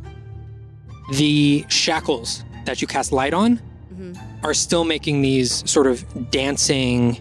[1.13, 3.61] The shackles that you cast light on
[3.93, 4.17] Mhm.
[4.45, 7.19] are still making these sort of dancing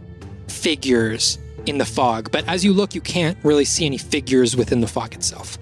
[0.48, 2.30] figures in the fog.
[2.32, 5.58] But as you look, you can't really see any figures within the fog itself.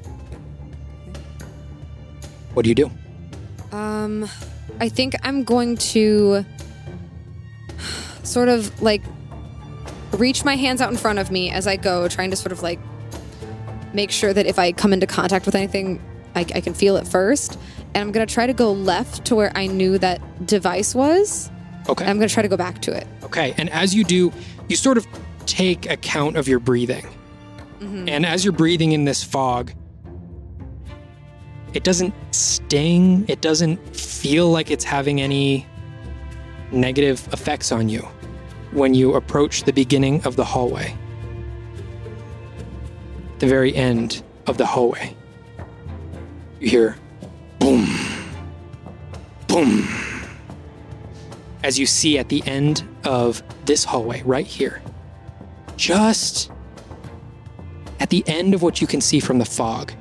[2.53, 2.91] What do you do?
[3.71, 4.27] Um,
[4.81, 6.43] I think I'm going to
[8.23, 9.03] sort of like
[10.17, 12.61] reach my hands out in front of me as I go, trying to sort of
[12.61, 12.79] like
[13.93, 16.01] make sure that if I come into contact with anything,
[16.35, 17.57] I, I can feel it first.
[17.93, 21.49] And I'm going to try to go left to where I knew that device was.
[21.89, 22.03] Okay.
[22.03, 23.07] And I'm going to try to go back to it.
[23.23, 23.53] Okay.
[23.57, 24.31] And as you do,
[24.67, 25.07] you sort of
[25.45, 27.05] take account of your breathing.
[27.79, 28.09] Mm-hmm.
[28.09, 29.71] And as you're breathing in this fog,
[31.73, 35.65] it doesn't sting, it doesn't feel like it's having any
[36.71, 38.07] negative effects on you
[38.77, 40.95] when you approach the beginning of the hallway.
[43.39, 45.15] The very end of the hallway.
[46.59, 46.97] You hear
[47.57, 47.89] boom,
[49.47, 49.87] boom.
[51.63, 54.79] As you see at the end of this hallway, right here,
[55.75, 56.51] just
[57.99, 59.91] at the end of what you can see from the fog,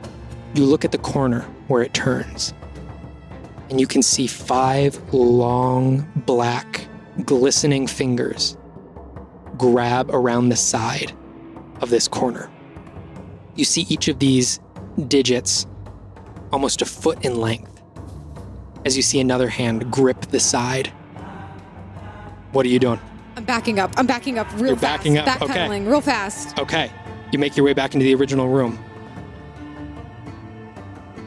[0.52, 2.52] you look at the corner where it turns,
[3.70, 6.86] and you can see five long, black,
[7.24, 8.58] glistening fingers
[9.58, 11.12] grab around the side
[11.80, 12.50] of this corner.
[13.54, 14.60] You see each of these
[15.08, 15.66] digits
[16.52, 17.82] almost a foot in length
[18.84, 20.88] as you see another hand grip the side.
[22.52, 23.00] What are you doing?
[23.36, 23.92] I'm backing up.
[23.96, 24.98] I'm backing up real You're fast.
[24.98, 25.80] backing up, okay.
[25.80, 26.58] Real fast.
[26.58, 26.90] Okay,
[27.32, 28.78] you make your way back into the original room.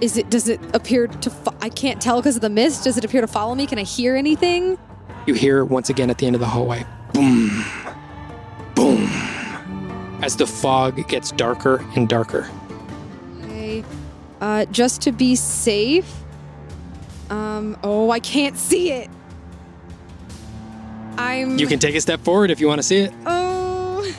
[0.01, 0.29] Is it?
[0.29, 1.29] Does it appear to?
[1.29, 2.85] Fo- I can't tell because of the mist.
[2.85, 3.67] Does it appear to follow me?
[3.67, 4.77] Can I hear anything?
[5.27, 7.49] You hear once again at the end of the hallway boom,
[10.21, 12.49] as the fog gets darker and darker.
[13.43, 13.83] Okay.
[14.41, 16.11] Uh, just to be safe.
[17.29, 17.77] Um.
[17.83, 19.09] Oh, I can't see it.
[21.17, 21.57] I'm.
[21.57, 23.13] You can take a step forward if you want to see it.
[23.25, 24.15] Oh.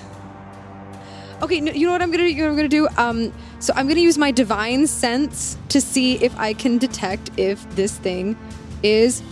[1.43, 1.61] Okay.
[1.61, 2.29] No, you know what I'm gonna do?
[2.29, 2.89] You know what I'm gonna do?
[2.97, 3.33] Um.
[3.59, 7.97] So I'm gonna use my divine sense to see if I can detect if this
[7.97, 8.37] thing
[8.83, 9.23] is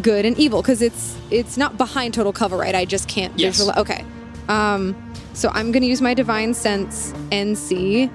[0.00, 2.74] good and evil because it's it's not behind total cover, right?
[2.74, 3.56] I just can't Yes.
[3.56, 3.78] visualize.
[3.78, 4.04] Okay.
[4.48, 4.94] Um.
[5.34, 8.06] So I'm gonna use my divine sense and see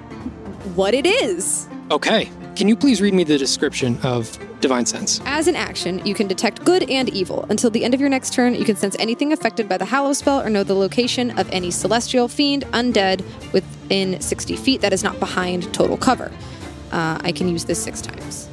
[0.74, 1.68] what it is.
[1.90, 5.20] Okay, can you please read me the description of Divine Sense?
[5.24, 7.46] As an action, you can detect good and evil.
[7.48, 10.12] Until the end of your next turn, you can sense anything affected by the Hallow
[10.12, 15.02] spell or know the location of any celestial, fiend, undead within 60 feet that is
[15.02, 16.30] not behind total cover.
[16.92, 18.48] Uh, I can use this six times.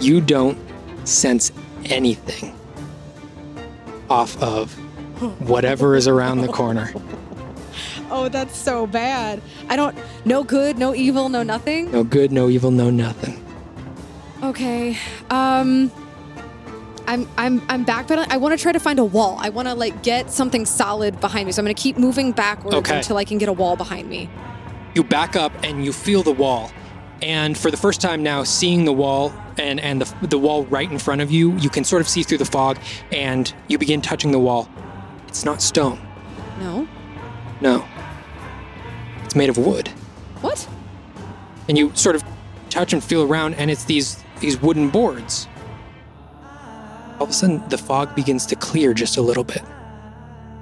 [0.00, 0.58] You don't
[1.06, 1.52] sense
[1.86, 2.54] anything
[4.08, 4.78] off of
[5.40, 6.92] whatever is around the corner.
[8.10, 9.40] Oh, that's so bad.
[9.68, 9.96] I don't.
[10.24, 11.90] No good, no evil, no nothing.
[11.90, 13.42] No good, no evil, no nothing.
[14.42, 14.96] Okay.
[15.30, 15.90] Um.
[17.08, 18.26] I'm I'm I'm backpedaling.
[18.30, 19.36] I want to try to find a wall.
[19.40, 21.52] I want to like get something solid behind me.
[21.52, 22.96] So I'm going to keep moving backwards Okay.
[22.96, 24.28] until I can get a wall behind me.
[24.96, 26.70] you back up and you feel the wall
[27.22, 30.90] and for the first time now seeing the wall and and the, the wall right
[30.90, 32.78] in front of you you can sort of see through the fog
[33.12, 34.68] and you begin touching the wall
[35.36, 36.00] it's not stone.
[36.60, 36.88] No.
[37.60, 37.86] no.
[39.24, 39.88] It's made of wood.
[40.40, 40.66] What?
[41.68, 42.24] and you sort of
[42.70, 45.48] touch and feel around and it's these these wooden boards.
[47.18, 49.62] All of a sudden the fog begins to clear just a little bit.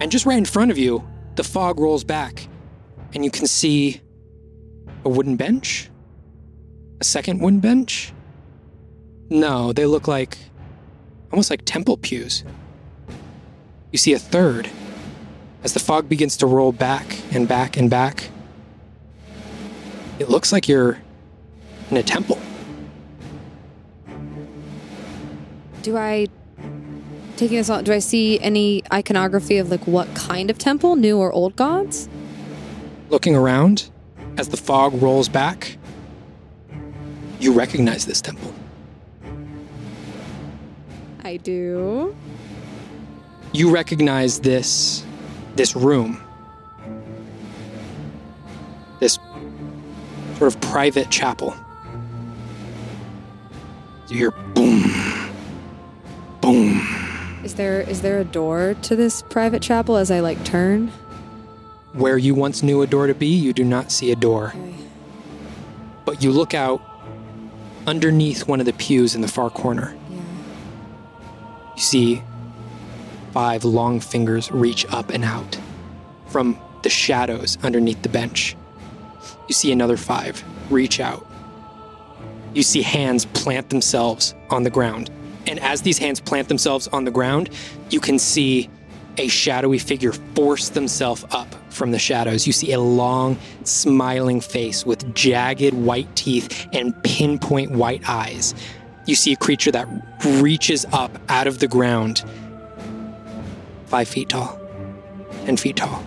[0.00, 1.04] And just right in front of you
[1.36, 2.48] the fog rolls back
[3.12, 4.00] and you can see
[5.04, 5.90] a wooden bench?
[7.00, 8.12] A second wooden bench?
[9.30, 10.38] No they look like
[11.30, 12.44] almost like temple pews
[13.94, 14.68] you see a third
[15.62, 18.28] as the fog begins to roll back and back and back
[20.18, 20.98] it looks like you're
[21.90, 22.40] in a temple.
[25.82, 26.26] Do I
[27.36, 27.84] taking this on?
[27.84, 32.08] Do I see any iconography of like what kind of temple, new or old gods?
[33.10, 33.90] Looking around
[34.38, 35.76] as the fog rolls back,
[37.38, 38.52] you recognize this temple.
[41.22, 42.16] I do.
[43.54, 45.06] You recognize this
[45.54, 46.20] this room.
[48.98, 49.20] This
[50.38, 51.54] sort of private chapel.
[54.08, 54.82] You hear boom.
[56.40, 57.40] Boom.
[57.44, 60.88] Is there is there a door to this private chapel as I like turn?
[61.92, 64.48] Where you once knew a door to be, you do not see a door.
[64.48, 64.74] Okay.
[66.04, 66.82] But you look out
[67.86, 69.96] underneath one of the pews in the far corner.
[70.10, 70.16] Yeah.
[71.76, 72.22] You see
[73.34, 75.58] five long fingers reach up and out
[76.28, 78.56] from the shadows underneath the bench.
[79.48, 81.26] You see another five reach out.
[82.54, 85.10] you see hands plant themselves on the ground.
[85.46, 87.50] And as these hands plant themselves on the ground,
[87.90, 88.70] you can see
[89.18, 92.46] a shadowy figure force themselves up from the shadows.
[92.46, 98.54] You see a long, smiling face with jagged white teeth and pinpoint white eyes.
[99.06, 99.88] You see a creature that
[100.40, 102.24] reaches up out of the ground,
[103.94, 104.58] five feet tall,
[105.44, 106.04] 10 feet tall,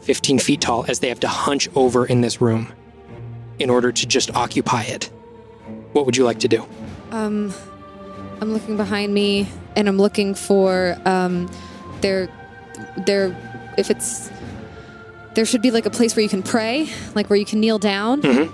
[0.00, 2.72] 15 feet tall, as they have to hunch over in this room
[3.58, 5.10] in order to just occupy it.
[5.92, 6.64] What would you like to do?
[7.10, 7.52] Um,
[8.40, 11.50] I'm looking behind me, and I'm looking for um,
[12.00, 12.30] there,
[13.04, 13.36] there.
[13.76, 14.30] If it's
[15.34, 17.78] there, should be like a place where you can pray, like where you can kneel
[17.78, 18.22] down.
[18.22, 18.50] Mhm.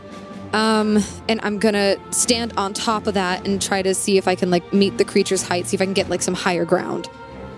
[0.52, 4.34] Um, and I'm gonna stand on top of that and try to see if I
[4.34, 7.08] can like meet the creature's height, see if I can get like some higher ground.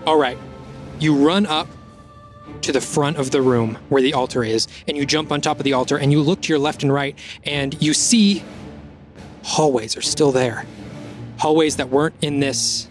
[0.05, 0.37] All right.
[0.99, 1.67] You run up
[2.61, 5.57] to the front of the room where the altar is, and you jump on top
[5.57, 8.43] of the altar, and you look to your left and right, and you see
[9.43, 10.65] hallways are still there.
[11.37, 12.87] Hallways that weren't in this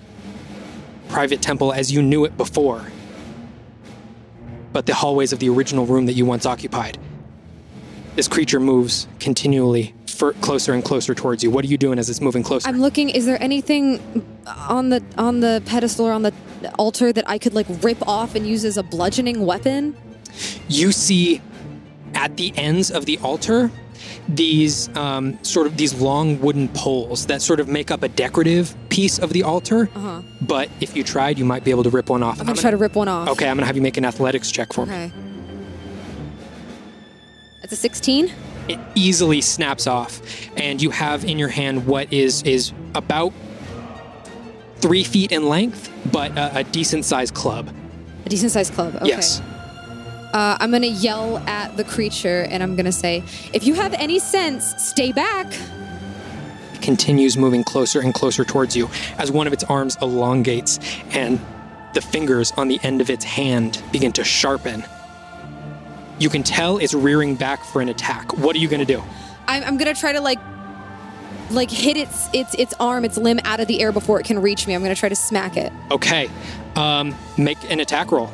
[1.09, 2.85] private temple as you knew it before,
[4.73, 6.99] but the hallways of the original room that you once occupied.
[8.15, 11.51] This creature moves continually closer and closer towards you.
[11.51, 12.69] What are you doing as it's moving closer?
[12.69, 13.11] I'm looking.
[13.11, 14.01] Is there anything
[14.47, 16.33] on the on the pedestal or on the
[16.79, 19.97] altar that I could like rip off and use as a bludgeoning weapon?
[20.69, 21.41] you see
[22.15, 23.71] at the ends of the altar
[24.29, 28.75] these um, sort of these long wooden poles that sort of make up a decorative
[28.89, 29.89] piece of the altar.
[29.95, 30.23] Uh-huh.
[30.41, 32.41] But if you tried, you might be able to rip one off.
[32.41, 33.29] I'm gonna try to rip one off.
[33.29, 34.93] Okay, I'm gonna have you make an athletics check for me.
[34.93, 35.13] Okay.
[37.61, 38.33] That's a 16.
[38.69, 40.21] It easily snaps off,
[40.57, 43.33] and you have in your hand what is is about
[44.79, 47.71] three feet in length, but a, a decent sized club.
[48.25, 48.97] A decent sized club.
[48.97, 49.09] Okay.
[49.09, 49.41] Yes.
[50.33, 54.19] Uh, I'm gonna yell at the creature and I'm gonna say, "If you have any
[54.19, 55.47] sense, stay back."
[56.75, 60.79] It continues moving closer and closer towards you as one of its arms elongates
[61.11, 61.41] and
[61.95, 64.85] the fingers on the end of its hand begin to sharpen.
[66.19, 68.37] You can tell it's rearing back for an attack.
[68.39, 69.03] What are you going to do?
[69.49, 70.39] I'm, I'm gonna try to like,
[71.51, 74.41] like hit its its its arm, its limb out of the air before it can
[74.41, 74.75] reach me.
[74.75, 75.73] I'm gonna try to smack it.
[75.91, 76.29] Okay,
[76.75, 78.33] um, make an attack roll.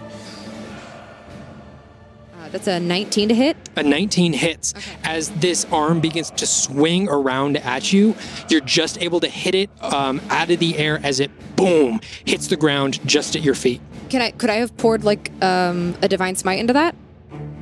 [2.41, 3.57] Uh, that's a 19 to hit.
[3.77, 4.75] A 19 hits.
[4.75, 4.93] Okay.
[5.05, 8.15] As this arm begins to swing around at you,
[8.49, 12.47] you're just able to hit it um, out of the air as it boom hits
[12.49, 13.81] the ground just at your feet.
[14.09, 14.31] Can I?
[14.31, 16.95] Could I have poured like um, a divine smite into that?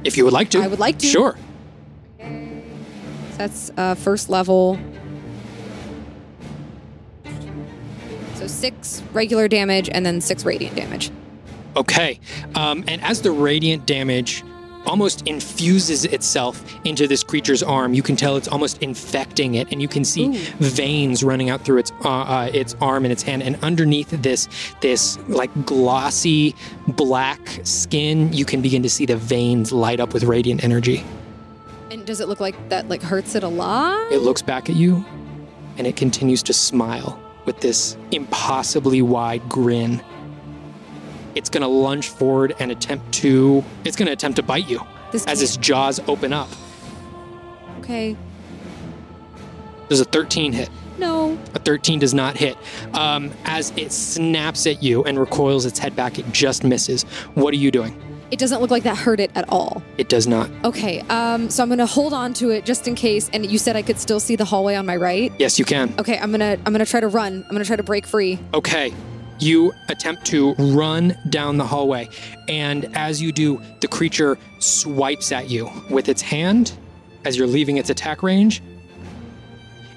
[0.04, 0.60] If you would like to.
[0.60, 1.06] I would like to.
[1.06, 1.36] Sure.
[2.18, 4.78] So that's uh, first level.
[8.34, 11.10] So six regular damage and then six radiant damage.
[11.76, 12.18] Okay.
[12.54, 14.42] Um, and as the radiant damage
[14.86, 19.80] almost infuses itself into this creature's arm, you can tell it's almost infecting it, and
[19.82, 20.38] you can see Ooh.
[20.58, 23.42] veins running out through its uh, uh, its arm and its hand.
[23.42, 24.48] And underneath this
[24.80, 26.54] this like glossy
[26.88, 31.04] black skin, you can begin to see the veins light up with radiant energy.
[31.90, 34.12] And does it look like that like hurts it a lot?
[34.12, 35.04] It looks back at you,
[35.76, 40.02] and it continues to smile with this impossibly wide grin.
[41.34, 43.64] It's going to lunge forward and attempt to.
[43.84, 44.80] It's going to attempt to bite you
[45.12, 46.48] This as its jaws open up.
[47.80, 48.16] okay.
[49.88, 50.70] There's a 13 hit.
[50.98, 51.36] No.
[51.54, 52.56] A 13 does not hit.
[52.94, 57.02] Um, as it snaps at you and recoils its head back, it just misses.
[57.34, 58.00] What are you doing?
[58.30, 59.82] It doesn't look like that hurt it at all.
[59.98, 60.48] It does not.
[60.62, 63.28] Okay, um, so I'm gonna hold on to it just in case.
[63.32, 65.32] And you said I could still see the hallway on my right.
[65.40, 65.92] Yes, you can.
[65.98, 67.42] Okay, I'm gonna I'm gonna try to run.
[67.48, 68.38] I'm gonna try to break free.
[68.54, 68.94] Okay.
[69.40, 72.10] You attempt to run down the hallway,
[72.46, 76.72] and as you do, the creature swipes at you with its hand
[77.24, 78.62] as you're leaving its attack range,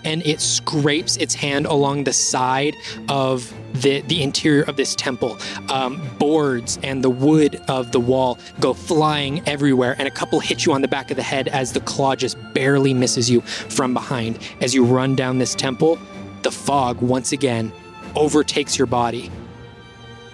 [0.06, 2.76] and it scrapes its hand along the side
[3.10, 5.38] of the, the interior of this temple.
[5.70, 10.66] Um, boards and the wood of the wall go flying everywhere, and a couple hit
[10.66, 13.94] you on the back of the head as the claw just barely misses you from
[13.94, 14.40] behind.
[14.62, 16.00] As you run down this temple,
[16.44, 17.72] the fog once again
[18.16, 19.32] overtakes your body.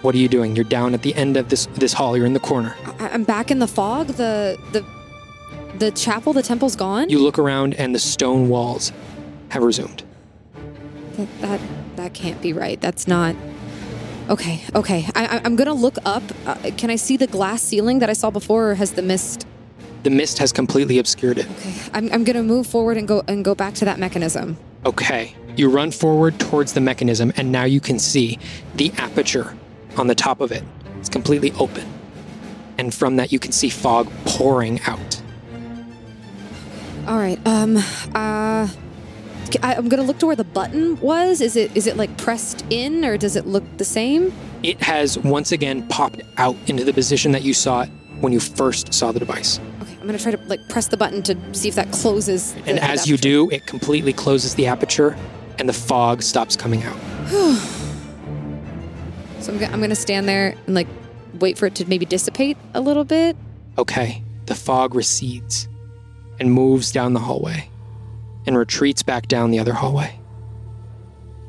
[0.02, 0.56] What are you doing?
[0.56, 2.16] You're down at the end of this this hall.
[2.16, 2.74] You're in the corner.
[2.98, 4.06] I- I'm back in the fog.
[4.08, 4.84] The the
[5.78, 7.10] the chapel, the temple's gone.
[7.10, 8.92] You look around, and the stone walls
[9.50, 10.02] have resumed.
[11.16, 11.60] that, that
[11.96, 12.80] that can't be right.
[12.80, 13.36] That's not.
[14.30, 15.06] Okay, okay.
[15.14, 16.22] I, I- I'm gonna look up.
[16.46, 19.46] Uh, can I see the glass ceiling that I saw before, or has the mist?
[20.02, 21.46] The mist has completely obscured it.
[21.58, 24.56] Okay, I'm, I'm gonna move forward and go and go back to that mechanism.
[24.84, 25.34] Okay.
[25.56, 28.38] You run forward towards the mechanism, and now you can see
[28.76, 29.56] the aperture
[29.96, 30.64] on the top of it.
[30.98, 31.86] It's completely open.
[32.78, 35.22] And from that, you can see fog pouring out.
[37.06, 37.38] All right.
[37.46, 37.76] Um.
[38.14, 38.68] Uh.
[39.62, 41.40] I, I'm gonna look to where the button was.
[41.40, 44.32] Is it is it like pressed in, or does it look the same?
[44.62, 48.40] It has once again popped out into the position that you saw it when you
[48.40, 49.58] first saw the device.
[50.00, 52.54] I'm gonna try to like press the button to see if that closes.
[52.66, 55.14] And the as you do, it completely closes the aperture
[55.58, 56.96] and the fog stops coming out.
[59.40, 60.88] so I'm gonna, I'm gonna stand there and like
[61.34, 63.36] wait for it to maybe dissipate a little bit.
[63.76, 65.68] Okay, the fog recedes
[66.38, 67.68] and moves down the hallway
[68.46, 70.18] and retreats back down the other hallway.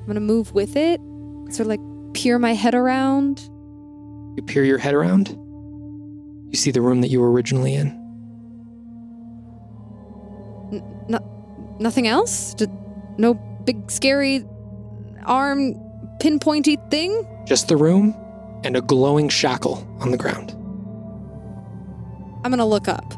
[0.01, 0.99] I'm gonna move with it,
[1.51, 1.79] sort of like
[2.13, 3.39] peer my head around.
[4.35, 5.29] You peer your head around.
[6.49, 8.00] You see the room that you were originally in.
[11.79, 12.53] Nothing else?
[12.53, 12.69] Did,
[13.17, 13.33] no
[13.65, 14.45] big scary
[15.25, 15.73] arm
[16.21, 17.27] pinpointy thing?
[17.45, 18.15] Just the room
[18.63, 20.51] and a glowing shackle on the ground.
[22.43, 23.13] I'm gonna look up.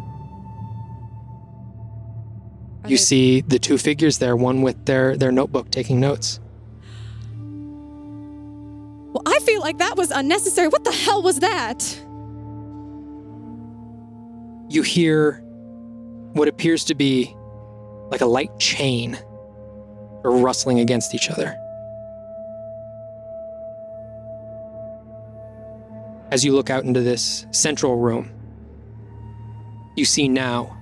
[2.84, 6.40] Are You they- see the two figures there, one with their, their notebook taking notes.
[9.14, 10.68] Well, I feel like that was unnecessary.
[10.70, 11.84] What the hell was that?
[14.70, 15.42] You hear
[16.34, 17.36] what appears to be
[18.14, 19.18] like a light chain
[20.24, 21.58] rustling against each other.
[26.30, 28.30] As you look out into this central room,
[29.96, 30.78] you see now,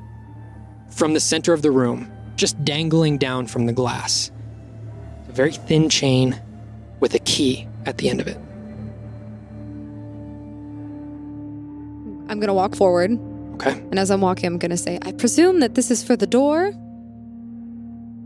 [0.90, 4.30] from the center of the room, just dangling down from the glass,
[5.30, 6.38] a very thin chain
[7.00, 8.38] with a key at the end of it.
[12.30, 13.18] I'm gonna walk forward,
[13.54, 13.72] Okay?
[13.72, 16.74] and as I'm walking, I'm gonna say, I presume that this is for the door.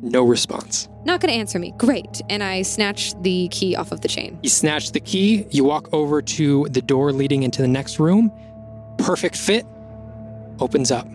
[0.05, 0.87] No response.
[1.03, 1.73] Not gonna answer me.
[1.77, 2.21] Great.
[2.29, 4.37] And I snatch the key off of the chain.
[4.43, 8.31] You snatch the key, you walk over to the door leading into the next room.
[8.99, 9.65] Perfect fit.
[10.59, 11.07] Opens up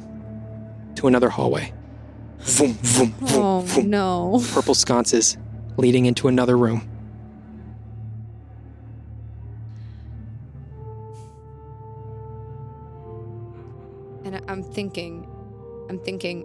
[0.96, 1.72] to another hallway.
[2.40, 3.90] Vroom, vroom, vroom, Oh vroom.
[3.90, 4.42] no.
[4.52, 5.38] Purple sconces
[5.76, 6.88] leading into another room.
[14.24, 15.26] And I'm thinking,
[15.88, 16.44] I'm thinking,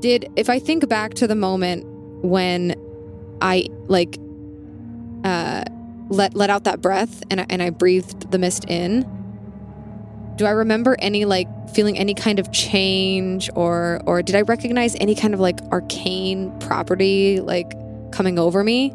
[0.00, 1.84] did if I think back to the moment
[2.22, 2.74] when
[3.40, 4.18] I like
[5.24, 5.64] uh
[6.08, 9.06] let let out that breath and I, and I breathed the mist in,
[10.36, 14.96] do I remember any like feeling any kind of change or or did I recognize
[15.00, 17.72] any kind of like arcane property like
[18.12, 18.94] coming over me?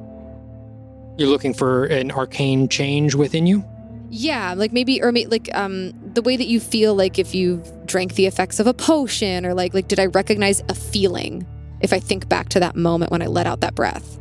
[1.17, 3.63] You're looking for an arcane change within you?
[4.09, 7.71] Yeah, like maybe or may, like um the way that you feel like if you've
[7.93, 11.45] drank the effects of a potion or like like did I recognize a feeling
[11.79, 14.17] if I think back to that moment when I let out that breath?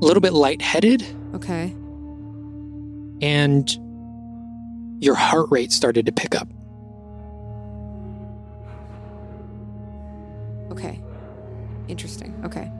[0.00, 1.74] A little bit lightheaded, Okay.
[3.20, 3.68] and
[5.02, 6.46] your heart rate started to pick up.
[10.70, 11.00] Okay.
[11.88, 12.32] Interesting.
[12.44, 12.70] Okay.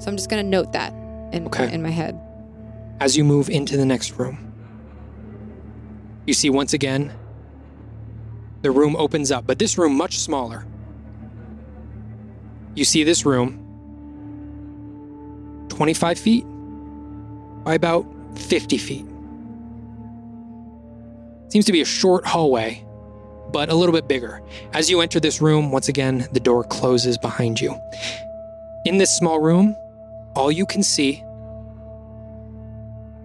[0.00, 0.92] So I'm just going to note that
[1.32, 1.72] in Okay.
[1.72, 2.18] in my head.
[3.00, 4.47] As you move into the next room,
[6.28, 7.10] you see once again
[8.60, 10.66] the room opens up, but this room much smaller.
[12.74, 13.64] You see this room
[15.70, 16.44] 25 feet
[17.64, 18.04] by about
[18.36, 19.06] 50 feet.
[21.48, 22.84] Seems to be a short hallway,
[23.50, 24.42] but a little bit bigger.
[24.74, 27.74] As you enter this room, once again, the door closes behind you.
[28.84, 29.74] In this small room,
[30.36, 31.24] all you can see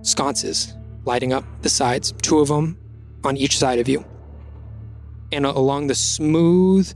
[0.03, 2.77] sconces lighting up the sides, two of them
[3.23, 4.05] on each side of you.
[5.31, 6.93] And along the smooth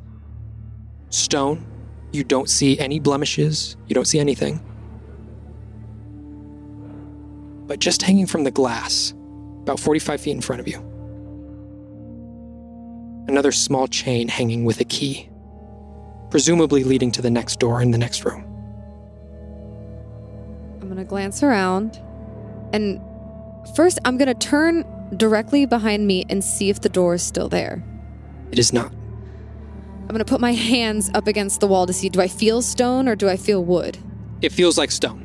[1.10, 1.66] stone,
[2.12, 4.62] you don't see any blemishes, you don't see anything.
[7.68, 9.14] But just hanging from the glass,
[9.62, 10.80] about 45 feet in front of you,
[13.28, 15.30] another small chain hanging with a key,
[16.30, 18.44] presumably leading to the next door in the next room.
[20.82, 22.00] I'm to glance around
[22.72, 23.02] and
[23.76, 24.84] first I'm to turn
[25.16, 27.84] directly behind me and see if the door is still there.
[28.52, 28.92] It is not.
[28.92, 32.62] I'm going to put my hands up against the wall to see do I feel
[32.62, 33.98] stone or do I feel wood?
[34.42, 35.24] It feels like stone.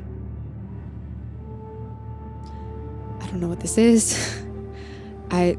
[3.21, 4.43] I don't know what this is.
[5.31, 5.57] I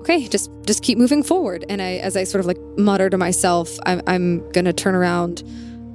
[0.00, 1.64] Okay, just just keep moving forward.
[1.68, 5.42] And I as I sort of like mutter to myself, I'm I'm gonna turn around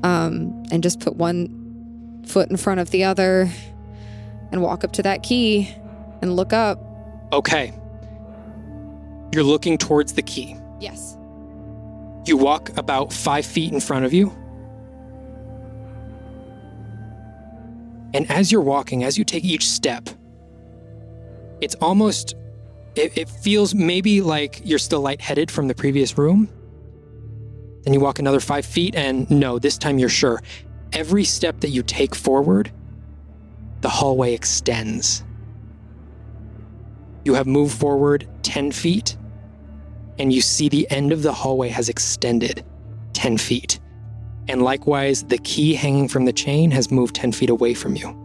[0.04, 3.50] um and just put one foot in front of the other
[4.52, 5.74] and walk up to that key
[6.22, 6.80] and look up.
[7.34, 7.74] Okay.
[9.34, 10.56] You're looking towards the key.
[10.80, 11.18] Yes.
[12.26, 14.32] You walk about five feet in front of you.
[18.14, 20.10] And as you're walking, as you take each step,
[21.62, 22.36] it's almost,
[22.96, 26.50] it, it feels maybe like you're still lightheaded from the previous room,
[27.84, 30.42] Then you walk another five feet, and no, this time you're sure.
[30.94, 32.72] Every step that you take forward,
[33.82, 35.24] the hallway extends.
[37.24, 39.16] You have moved forward 10 feet,
[40.18, 42.66] and you see the end of the hallway has extended
[43.14, 43.80] 10 feet.
[44.48, 48.18] And likewise, the key hanging from the chain has moved 10 feet away from you.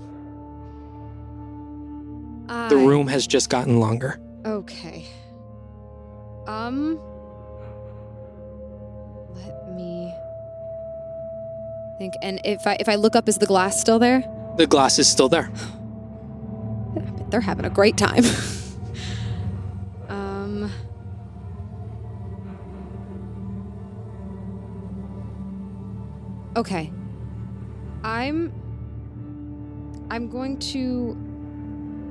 [2.68, 4.18] The room has just gotten longer.
[4.44, 5.04] Okay.
[6.46, 6.98] Um.
[9.34, 10.12] Let me
[11.98, 12.14] think.
[12.22, 14.24] And if I if I look up, is the glass still there?
[14.56, 15.50] The glass is still there.
[17.30, 18.24] They're having a great time.
[26.56, 26.92] Okay.
[28.02, 28.52] I'm.
[30.10, 31.16] I'm going to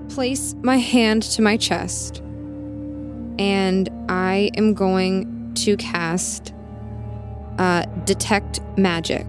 [0.10, 2.18] place my hand to my chest,
[3.40, 6.54] and I am going to cast
[7.58, 9.26] uh, detect magic.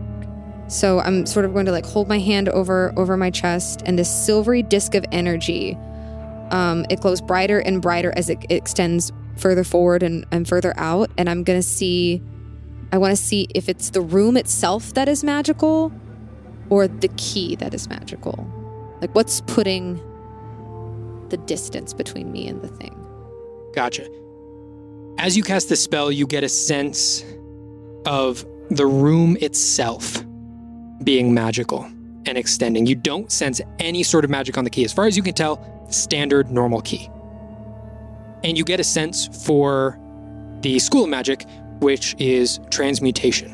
[0.68, 3.98] So I'm sort of going to like hold my hand over over my chest, and
[3.98, 5.78] this silvery disc of energy,
[6.50, 11.10] um, it glows brighter and brighter as it extends further forward and, and further out.
[11.16, 12.20] And I'm gonna see,
[12.96, 15.92] I want to see if it's the room itself that is magical,
[16.70, 18.48] or the key that is magical.
[19.02, 19.96] Like what's putting
[21.28, 22.98] the distance between me and the thing.
[23.74, 24.08] Gotcha.
[25.18, 27.22] As you cast the spell, you get a sense
[28.06, 30.24] of the room itself
[31.04, 31.82] being magical
[32.24, 32.86] and extending.
[32.86, 34.86] You don't sense any sort of magic on the key.
[34.86, 37.10] As far as you can tell, standard normal key.
[38.42, 39.98] And you get a sense for
[40.62, 41.44] the school of magic,
[41.80, 43.52] which is transmutation.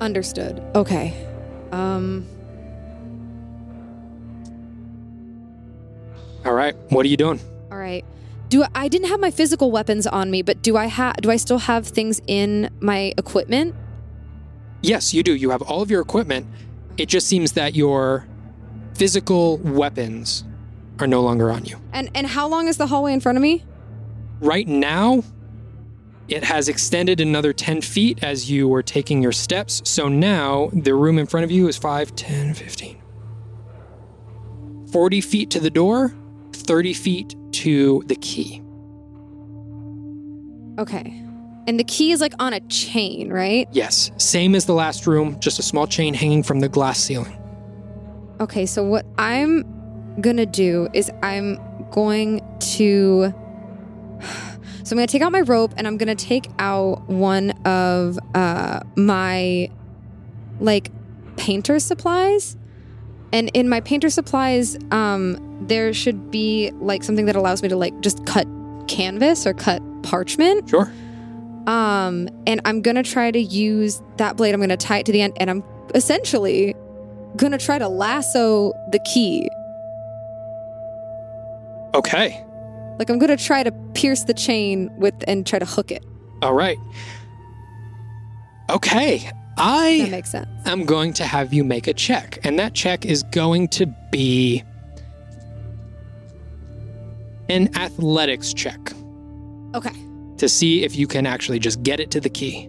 [0.00, 0.62] Understood.
[0.74, 1.14] Okay.
[1.70, 2.26] Um.
[6.44, 7.40] All right, what are you doing?
[7.70, 8.04] All right.
[8.48, 11.16] Do I, I didn't have my physical weapons on me, but do I have?
[11.16, 13.74] Do I still have things in my equipment?
[14.82, 15.34] Yes, you do.
[15.34, 16.46] You have all of your equipment.
[16.96, 18.26] It just seems that your
[18.94, 20.44] physical weapons
[20.98, 21.78] are no longer on you.
[21.92, 23.64] And and how long is the hallway in front of me?
[24.40, 25.22] Right now,
[26.32, 29.82] it has extended another 10 feet as you were taking your steps.
[29.84, 33.02] So now the room in front of you is 5, 10, 15.
[34.90, 36.14] 40 feet to the door,
[36.52, 38.62] 30 feet to the key.
[40.78, 41.18] Okay.
[41.66, 43.68] And the key is like on a chain, right?
[43.70, 47.38] Yes, same as the last room, just a small chain hanging from the glass ceiling.
[48.40, 49.64] Okay, so what I'm
[50.20, 51.58] gonna do is I'm
[51.90, 52.40] going
[52.76, 53.34] to.
[54.92, 58.80] So I'm gonna take out my rope and I'm gonna take out one of uh,
[58.94, 59.70] my
[60.60, 60.90] like
[61.38, 62.58] painter supplies.
[63.32, 67.76] And in my painter supplies, um, there should be like something that allows me to
[67.76, 68.46] like just cut
[68.86, 70.68] canvas or cut parchment.
[70.68, 70.92] Sure.
[71.66, 74.52] Um, and I'm gonna try to use that blade.
[74.52, 75.64] I'm gonna tie it to the end, and I'm
[75.94, 76.74] essentially
[77.36, 79.48] gonna try to lasso the key.
[81.94, 82.44] Okay.
[83.02, 86.04] Like I'm gonna try to pierce the chain with and try to hook it.
[86.40, 86.78] All right.
[88.70, 89.28] Okay.
[89.58, 90.46] I that makes sense.
[90.66, 94.62] I'm going to have you make a check, and that check is going to be
[97.48, 98.78] an athletics check
[99.74, 99.90] Okay.
[100.36, 102.68] to see if you can actually just get it to the key.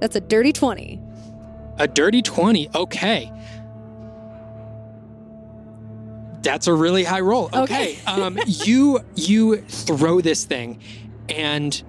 [0.00, 1.00] That's a dirty twenty.
[1.82, 2.68] A dirty 20.
[2.76, 3.32] Okay.
[6.42, 7.46] That's a really high roll.
[7.52, 7.62] Okay.
[7.62, 7.98] Okay.
[8.06, 10.80] um you you throw this thing
[11.28, 11.82] and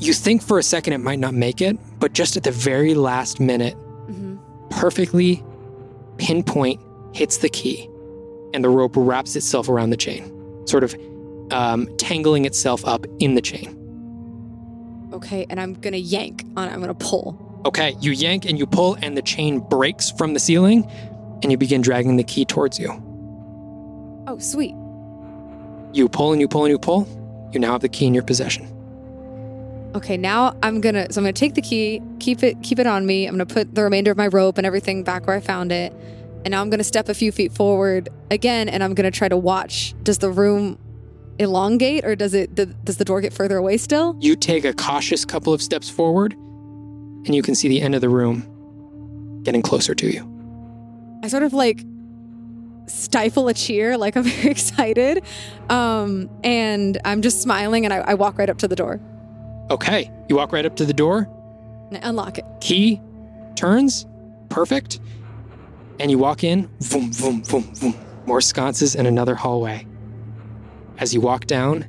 [0.00, 2.94] you think for a second it might not make it, but just at the very
[2.94, 4.36] last minute, hmm
[4.70, 5.42] perfectly
[6.18, 6.78] pinpoint
[7.14, 7.88] hits the key
[8.52, 10.22] and the rope wraps itself around the chain,
[10.66, 10.94] sort of
[11.50, 13.74] um, tangling itself up in the chain.
[15.14, 16.68] Okay, and I'm gonna yank on.
[16.68, 16.72] it.
[16.72, 17.47] I'm gonna pull.
[17.66, 20.90] Okay, you yank and you pull, and the chain breaks from the ceiling,
[21.42, 22.90] and you begin dragging the key towards you.
[24.26, 24.74] Oh, sweet.
[25.92, 27.06] You pull and you pull and you pull.
[27.52, 28.66] You now have the key in your possession.
[29.94, 31.10] Okay, now I'm gonna.
[31.10, 33.26] So I'm gonna take the key, keep it, keep it on me.
[33.26, 35.94] I'm gonna put the remainder of my rope and everything back where I found it,
[36.44, 39.36] and now I'm gonna step a few feet forward again, and I'm gonna try to
[39.36, 39.94] watch.
[40.02, 40.78] Does the room
[41.38, 42.54] elongate, or does it?
[42.54, 44.14] Does the door get further away still?
[44.20, 46.36] You take a cautious couple of steps forward,
[47.26, 50.24] and you can see the end of the room getting closer to you.
[51.22, 51.84] I sort of like
[52.86, 55.22] stifle a cheer, like I'm very excited,
[55.68, 59.00] um, and I'm just smiling, and I, I walk right up to the door
[59.70, 61.28] Okay, you walk right up to the door.
[61.90, 62.44] and I unlock it.
[62.62, 63.00] Key
[63.54, 64.06] turns.
[64.48, 64.98] Perfect.
[66.00, 67.94] And you walk in, boom, boom, boom, boom.
[68.24, 69.86] More sconces and another hallway.
[70.96, 71.86] As you walk down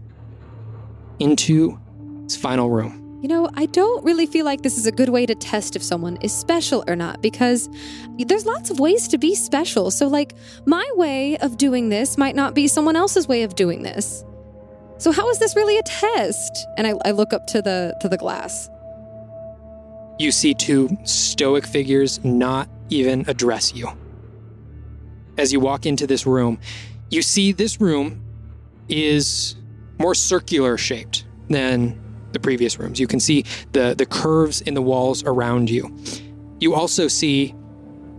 [1.19, 1.79] into
[2.23, 3.08] this final room.
[3.21, 5.83] You know, I don't really feel like this is a good way to test if
[5.83, 7.69] someone is special or not because
[8.17, 9.91] there's lots of ways to be special.
[9.91, 10.35] So, like,
[10.65, 14.23] my way of doing this might not be someone else's way of doing this.
[14.99, 16.65] So, how is this really a test?
[16.77, 18.69] And I, I look up to the to the glass.
[20.17, 23.89] You see two stoic figures not even address you.
[25.37, 26.57] As you walk into this room,
[27.09, 28.23] you see this room
[28.87, 29.55] is
[29.97, 32.99] more circular shaped than the previous rooms.
[32.99, 35.95] You can see the, the curves in the walls around you.
[36.59, 37.55] You also see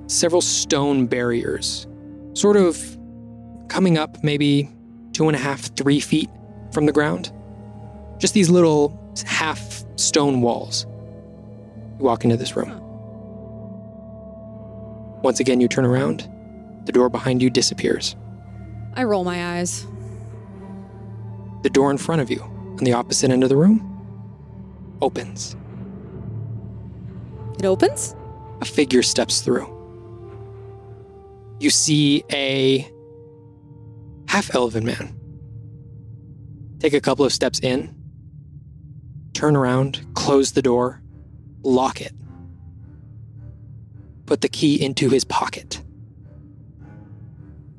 [0.06, 1.86] several stone barriers,
[2.34, 2.78] sort of
[3.68, 4.68] coming up maybe
[5.12, 6.30] two and a half, three feet
[6.72, 7.32] from the ground.
[8.18, 10.86] Just these little half stone walls.
[11.98, 12.76] You walk into this room.
[15.22, 16.28] Once again, you turn around.
[16.86, 18.16] The door behind you disappears.
[18.94, 19.86] I roll my eyes.
[21.62, 23.86] The door in front of you, on the opposite end of the room,
[25.02, 25.56] opens.
[27.58, 28.14] It opens?
[28.60, 29.76] A figure steps through.
[31.60, 32.90] You see a
[34.28, 35.14] half elven man.
[36.78, 37.94] Take a couple of steps in,
[39.34, 41.02] turn around, close the door,
[41.62, 42.14] lock it,
[44.24, 45.82] put the key into his pocket.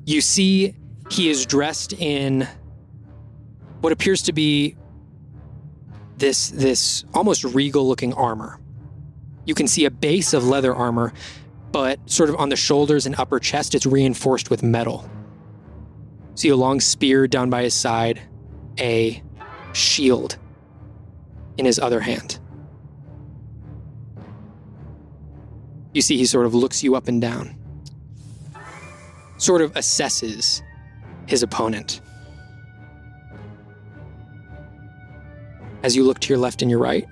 [0.04, 0.76] You see
[1.10, 2.46] he is dressed in
[3.80, 4.76] what appears to be
[6.22, 8.60] this this almost regal looking armor.
[9.44, 11.12] You can see a base of leather armor,
[11.72, 15.10] but sort of on the shoulders and upper chest it's reinforced with metal.
[16.36, 18.22] See a long spear down by his side,
[18.78, 19.20] a
[19.72, 20.38] shield
[21.58, 22.38] in his other hand.
[25.92, 27.56] You see he sort of looks you up and down.
[29.38, 30.62] Sort of assesses
[31.26, 32.00] his opponent.
[35.82, 37.08] As you look to your left and your right,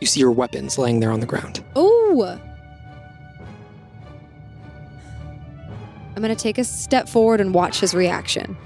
[0.00, 1.64] you see your weapons laying there on the ground.
[1.74, 2.38] Oh!
[6.14, 8.56] I'm gonna take a step forward and watch his reaction.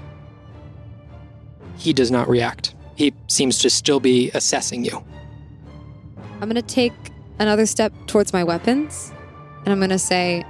[1.77, 2.75] He does not react.
[2.95, 5.03] He seems to still be assessing you.
[6.39, 6.93] I'm gonna take
[7.39, 9.11] another step towards my weapons
[9.65, 10.43] and I'm gonna say,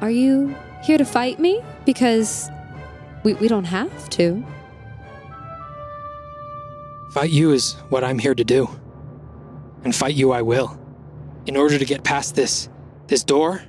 [0.00, 1.62] Are you here to fight me?
[1.84, 2.48] Because
[3.22, 4.44] we, we don't have to.
[7.16, 8.68] Fight you is what I'm here to do.
[9.84, 10.78] And fight you I will.
[11.46, 12.68] In order to get past this
[13.06, 13.62] this door,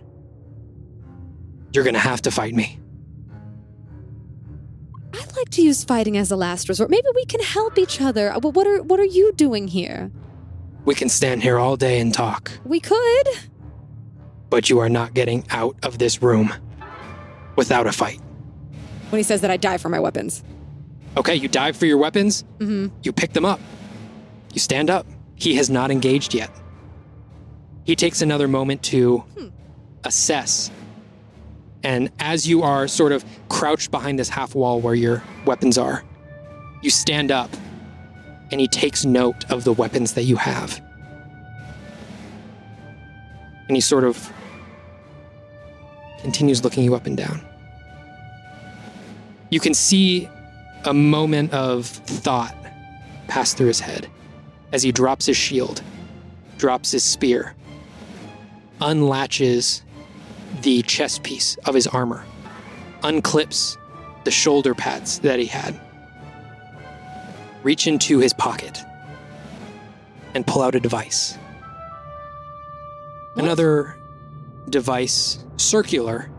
[1.71, 2.77] you're gonna have to fight me.
[5.13, 6.89] I'd like to use fighting as a last resort.
[6.89, 8.33] Maybe we can help each other.
[8.33, 10.11] Uh, well, what are what are you doing here?
[10.83, 13.27] We can stand here all day and talk, We could.
[14.49, 16.53] but you are not getting out of this room
[17.55, 18.19] without a fight.
[19.09, 20.43] When he says that I die for my weapons.
[21.17, 22.95] Okay, you dive for your weapons, Mm-hmm.
[23.03, 23.59] you pick them up.
[24.53, 25.05] You stand up.
[25.35, 26.49] He has not engaged yet.
[27.83, 29.23] He takes another moment to
[30.03, 30.71] assess.
[31.83, 36.03] And as you are sort of crouched behind this half wall where your weapons are,
[36.81, 37.49] you stand up
[38.51, 40.79] and he takes note of the weapons that you have.
[43.67, 44.31] And he sort of
[46.21, 47.41] continues looking you up and down.
[49.49, 50.29] You can see
[50.87, 52.55] a moment of thought
[53.27, 54.09] pass through his head
[54.71, 55.83] as he drops his shield,
[56.57, 57.55] drops his spear,
[58.79, 59.83] unlatches
[60.61, 62.23] the chest piece of his armor,
[63.03, 63.77] unclips
[64.23, 65.77] the shoulder pads that he had,
[67.63, 68.81] reach into his pocket,
[70.33, 71.37] and pull out a device.
[73.35, 73.97] Another
[74.69, 76.31] device, circular,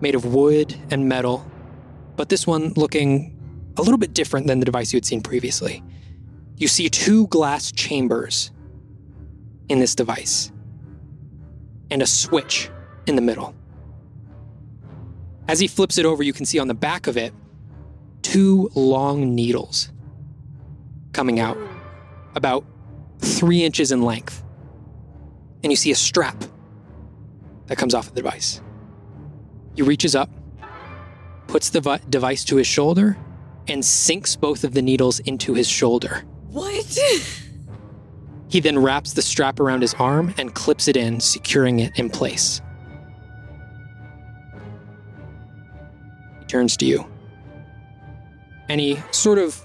[0.00, 1.46] made of wood and metal,
[2.16, 3.33] but this one looking
[3.76, 5.82] a little bit different than the device you had seen previously.
[6.56, 8.50] You see two glass chambers
[9.68, 10.52] in this device
[11.90, 12.70] and a switch
[13.06, 13.54] in the middle.
[15.48, 17.34] As he flips it over, you can see on the back of it
[18.22, 19.90] two long needles
[21.12, 21.58] coming out,
[22.34, 22.64] about
[23.18, 24.42] three inches in length.
[25.62, 26.44] And you see a strap
[27.66, 28.60] that comes off of the device.
[29.76, 30.30] He reaches up,
[31.46, 33.16] puts the device to his shoulder,
[33.68, 36.24] and sinks both of the needles into his shoulder.
[36.48, 36.98] What?
[38.48, 42.10] He then wraps the strap around his arm and clips it in, securing it in
[42.10, 42.60] place.
[46.40, 47.04] He turns to you.
[48.68, 49.64] And he sort of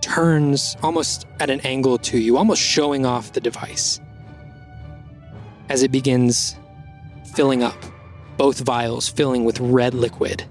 [0.00, 4.00] turns almost at an angle to you, almost showing off the device.
[5.68, 6.56] As it begins
[7.34, 7.76] filling up.
[8.36, 10.44] Both vials filling with red liquid,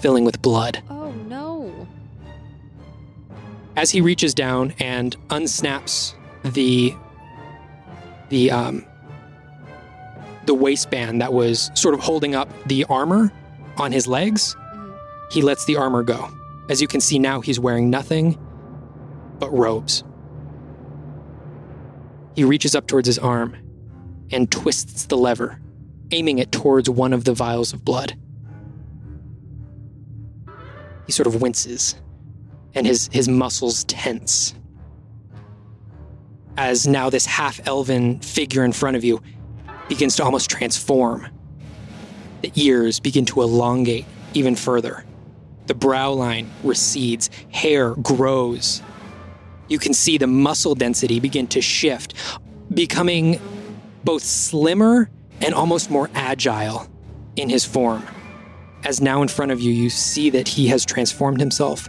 [0.00, 0.82] filling with blood.
[3.76, 6.14] As he reaches down and unsnaps
[6.44, 6.94] the
[8.28, 8.84] the um
[10.46, 13.32] the waistband that was sort of holding up the armor
[13.78, 14.94] on his legs, Mhm.
[15.32, 16.28] he lets the armor go.
[16.68, 18.38] As you can see now, he's wearing nothing
[19.38, 20.04] but robes.
[22.36, 23.56] He reaches up towards his arm
[24.30, 25.58] and twists the lever,
[26.10, 28.14] aiming it towards one of the vials of blood.
[31.06, 31.94] He sort of winces,
[32.74, 34.54] and his, his muscles tense.
[36.56, 39.20] As now this half elven figure in front of you
[39.88, 41.26] begins to almost transform.
[42.42, 45.04] The ears begin to elongate even further.
[45.66, 48.82] The brow line recedes, hair grows.
[49.68, 52.14] You can see the muscle density begin to shift,
[52.72, 53.40] becoming
[54.04, 55.10] both slimmer
[55.40, 56.86] and almost more agile
[57.36, 58.04] in his form.
[58.84, 61.88] As now in front of you, you see that he has transformed himself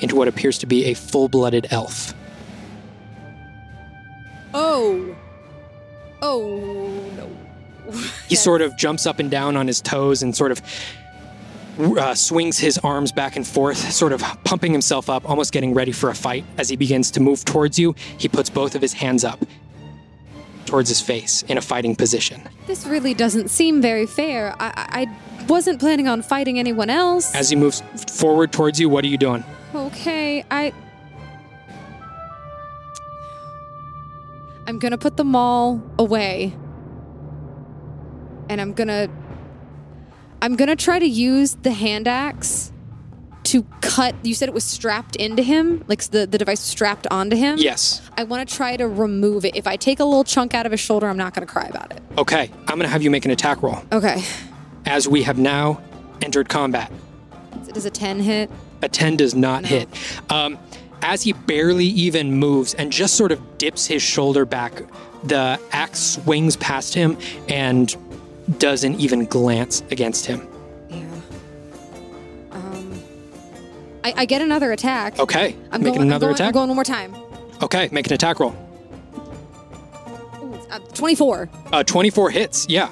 [0.00, 2.14] into what appears to be a full blooded elf.
[4.54, 5.14] Oh.
[6.22, 7.92] Oh no.
[8.28, 10.62] He sort of jumps up and down on his toes and sort of
[11.78, 15.92] uh, swings his arms back and forth, sort of pumping himself up, almost getting ready
[15.92, 16.44] for a fight.
[16.56, 19.44] As he begins to move towards you, he puts both of his hands up
[20.64, 22.42] towards his face in a fighting position.
[22.66, 24.54] This really doesn't seem very fair.
[24.58, 25.06] I, I
[25.38, 27.34] I wasn't planning on fighting anyone else.
[27.34, 29.44] As he moves forward towards you, what are you doing?
[29.86, 30.72] Okay, I.
[34.66, 36.54] I'm gonna put the maul away.
[38.48, 39.08] And I'm gonna.
[40.42, 42.72] I'm gonna try to use the hand axe
[43.44, 44.14] to cut.
[44.24, 45.84] You said it was strapped into him?
[45.86, 47.58] Like the, the device strapped onto him?
[47.58, 48.02] Yes.
[48.16, 49.56] I wanna try to remove it.
[49.56, 51.92] If I take a little chunk out of his shoulder, I'm not gonna cry about
[51.92, 52.02] it.
[52.18, 54.22] Okay, I'm gonna have you make an attack roll Okay.
[54.84, 55.80] as we have now
[56.22, 56.90] entered combat.
[57.72, 58.50] Does a 10 hit?
[58.82, 59.68] A 10 does not No.
[59.68, 59.88] hit.
[60.30, 60.58] Um,
[61.02, 64.82] as he barely even moves and just sort of dips his shoulder back,
[65.24, 67.16] the axe swings past him
[67.48, 67.94] and
[68.58, 70.46] doesn't even glance against him.
[70.88, 71.04] Yeah.
[72.52, 73.02] Um,
[74.04, 75.18] I, I get another attack.
[75.18, 76.46] Okay, I'm making going, another I'm going, attack.
[76.48, 77.14] I'm going one more time.
[77.62, 78.54] Okay, make an attack roll.
[80.70, 81.48] Uh, 24.
[81.72, 82.90] Uh, 24 hits, yeah.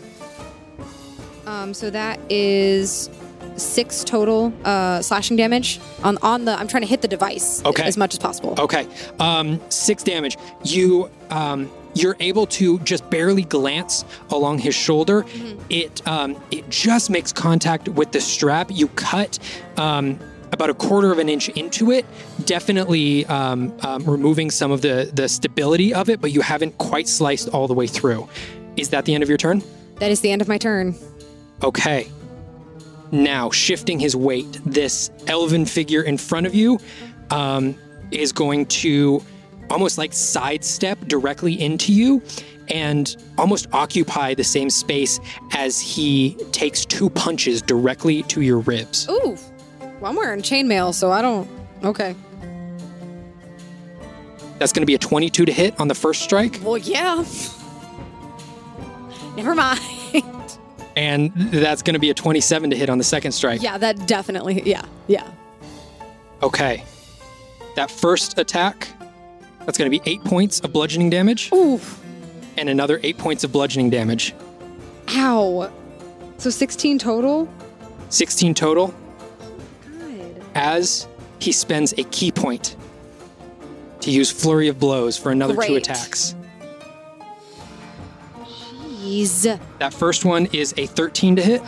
[1.47, 3.11] Um, so that is
[3.57, 6.53] six total uh, slashing damage on on the.
[6.59, 7.83] I'm trying to hit the device Okay.
[7.85, 8.55] as much as possible.
[8.59, 8.87] Okay,
[9.21, 10.37] um, six damage.
[10.65, 15.23] You um, you're able to just barely glance along his shoulder.
[15.23, 15.63] Mm-hmm.
[15.71, 18.71] It um, it just makes contact with the strap.
[18.73, 19.39] You cut
[19.77, 20.19] um,
[20.53, 22.05] about a quarter of an inch into it,
[22.45, 27.09] definitely um, um, removing some of the the stability of it, but you haven't quite
[27.09, 28.29] sliced all the way through.
[28.77, 29.63] Is that the end of your turn?
[30.01, 30.97] That is the end of my turn.
[31.63, 32.09] Okay.
[33.13, 36.79] Now, shifting his weight, this elven figure in front of you
[37.31, 37.77] um,
[38.11, 39.23] is going to
[39.71, 42.23] almost like sidestep directly into you
[42.69, 45.21] and almost occupy the same space
[45.53, 49.09] as he takes two punches directly to your ribs.
[49.09, 49.37] Ooh.
[50.01, 51.49] Well, I'm wearing chainmail, so I don't.
[51.83, 52.15] Okay.
[54.59, 57.25] That's going to be a 22 to hit on the first strike, Well, yeah.
[59.37, 59.81] Never mind.
[60.97, 63.63] And that's going to be a 27 to hit on the second strike.
[63.63, 64.63] yeah, that definitely.
[64.65, 65.29] Yeah, yeah.
[66.43, 66.85] Okay.
[67.77, 68.89] That first attack,
[69.67, 71.51] that's going to be eight points of bludgeoning damage.
[71.53, 71.81] Ooh.
[72.57, 74.33] and another eight points of bludgeoning damage.
[75.11, 75.73] Ow.
[76.39, 77.49] So 16 total.
[78.11, 78.95] 16 total
[79.99, 80.45] Good.
[80.55, 81.09] as
[81.41, 82.77] he spends a ki point
[84.01, 86.37] to use Flurry of Blows for another two attacks.
[89.79, 91.63] That first one is a 13 to hit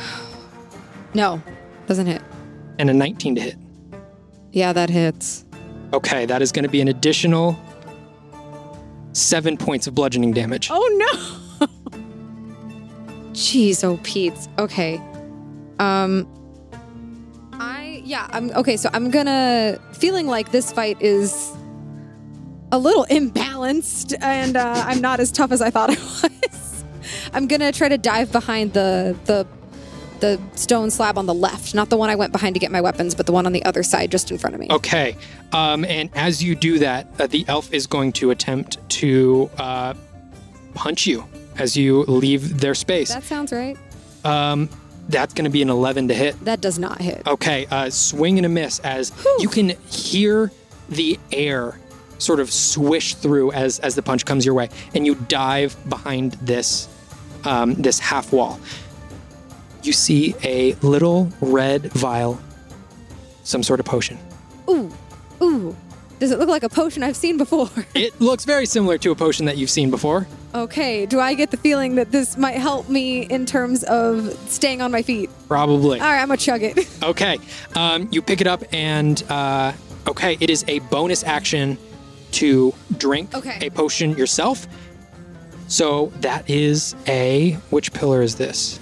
[1.15, 1.43] No,
[1.87, 2.23] doesn't hit.
[2.79, 3.57] and a 19 to hit.
[4.53, 5.45] Yeah, that hits.
[5.93, 7.57] Okay, that is going to be an additional
[9.13, 10.69] seven points of bludgeoning damage.
[10.71, 11.67] Oh no.
[13.33, 14.49] Jeez, oh Pete's.
[14.59, 15.01] Okay.
[15.79, 16.27] Um
[17.53, 21.53] I yeah, I'm okay, so I'm gonna feeling like this fight is
[22.73, 26.31] a little imbalanced and uh, I'm not as tough as I thought I was.
[27.37, 29.47] I'm gonna try to dive behind the the
[30.21, 32.81] the stone slab on the left, not the one I went behind to get my
[32.81, 34.69] weapons, but the one on the other side just in front of me.
[34.71, 35.15] Okay,
[35.53, 39.93] um, and as you do that, uh, the elf is going to attempt to uh,
[40.75, 41.27] punch you
[41.59, 43.13] as you leave their space.
[43.13, 43.77] That sounds right.
[44.25, 44.71] Um,
[45.11, 46.43] that's going to be an 11 to hit.
[46.45, 47.27] That does not hit.
[47.27, 50.51] Okay, uh, swing and a miss as you can hear
[50.89, 51.79] the air
[52.17, 56.33] sort of swish through as as the punch comes your way, and you dive behind
[56.41, 56.89] this
[57.47, 58.59] um, this half wall.
[59.83, 62.41] you see a little red vial,
[63.45, 64.19] some sort of potion.
[64.69, 64.91] Ooh,
[65.43, 65.77] ooh.
[66.19, 67.69] Does it look like a potion I've seen before?
[67.95, 70.27] It looks very similar to a potion that you've seen before.
[70.55, 71.05] okay.
[71.07, 74.91] Do I get the feeling that this might help me in terms of staying on
[74.91, 75.29] my feet?
[75.47, 76.01] Probably.
[76.01, 76.89] All right, I'm gonna chug it.
[77.03, 77.39] Okay.
[77.75, 79.73] Um, you pick it up, and uh,
[80.09, 81.77] okay, it is a bonus action
[82.33, 83.59] to drink Okay.
[83.67, 84.67] a potion yourself.
[85.69, 88.79] So that is a which pillar is this?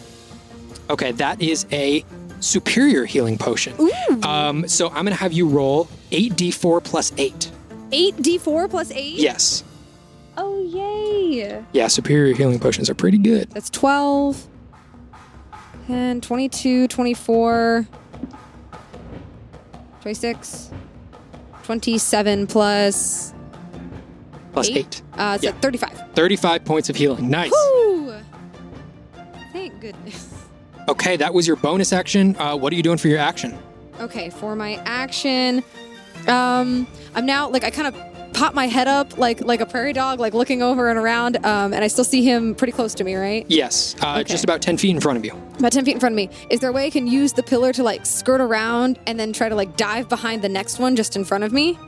[0.91, 2.05] Okay, that is a
[2.41, 3.75] superior healing potion.
[4.23, 7.51] Um, so I'm gonna have you roll eight d4 plus eight.
[7.93, 9.17] Eight d4 plus eight.
[9.17, 9.65] Yes.
[10.37, 11.63] Oh yay!
[11.73, 13.51] Yeah, superior healing potions are pretty good.
[13.51, 14.49] That's 12
[15.89, 17.87] and 22, 24,
[20.01, 20.71] 26,
[21.63, 23.34] 27 plus
[24.55, 24.77] Plus eight.
[24.77, 25.03] eight.
[25.17, 25.51] Uh, it's Yeah.
[25.51, 26.05] like 35.
[26.15, 27.29] 35 points of healing.
[27.29, 27.51] Nice.
[27.53, 28.15] Woo!
[29.53, 30.29] Thank goodness.
[30.89, 32.37] Okay, that was your bonus action.
[32.39, 33.57] Uh, what are you doing for your action?
[34.01, 35.63] Okay, for my action,
[36.27, 37.95] um, I'm now like I kind of
[38.35, 41.73] pop my head up like like a prairie dog, like looking over and around, um,
[41.73, 43.47] and I still see him pretty close to me, right?
[43.49, 44.25] Yes, uh, Okay.
[44.25, 45.33] just about 10 feet in front of you.
[45.59, 46.29] About 10 feet in front of me.
[46.51, 49.33] Is there a way I can use the pillar to like skirt around and then
[49.33, 51.79] try to like dive behind the next one just in front of me?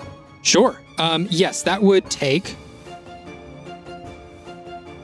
[0.46, 0.80] Sure.
[0.98, 2.54] Um, yes, that would take.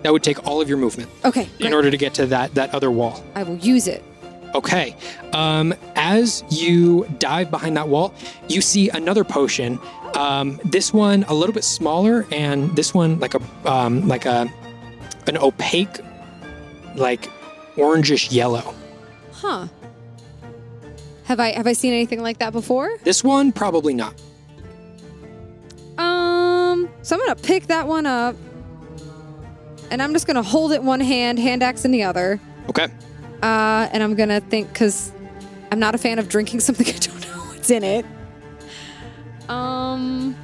[0.05, 1.73] That would take all of your movement Okay, in great.
[1.74, 3.24] order to get to that that other wall.
[3.35, 4.05] I will use it.
[4.55, 4.94] Okay.
[5.32, 8.14] Um, as you dive behind that wall,
[8.48, 9.81] you see another potion.
[10.14, 14.48] Um, this one a little bit smaller, and this one like a um, like a
[15.27, 15.98] an opaque,
[16.94, 17.28] like
[17.77, 18.74] orangish yellow.
[19.32, 19.66] Huh.
[21.24, 22.97] Have I have I seen anything like that before?
[23.02, 24.14] This one probably not.
[25.98, 28.36] Um, so I'm gonna pick that one up,
[29.90, 32.40] and I'm just gonna hold it in one hand, hand axe in the other.
[32.69, 32.89] Okay.
[33.43, 35.12] Uh, and I'm gonna think because
[35.70, 38.06] I'm not a fan of drinking something I don't know what's in it.
[39.48, 40.36] Um,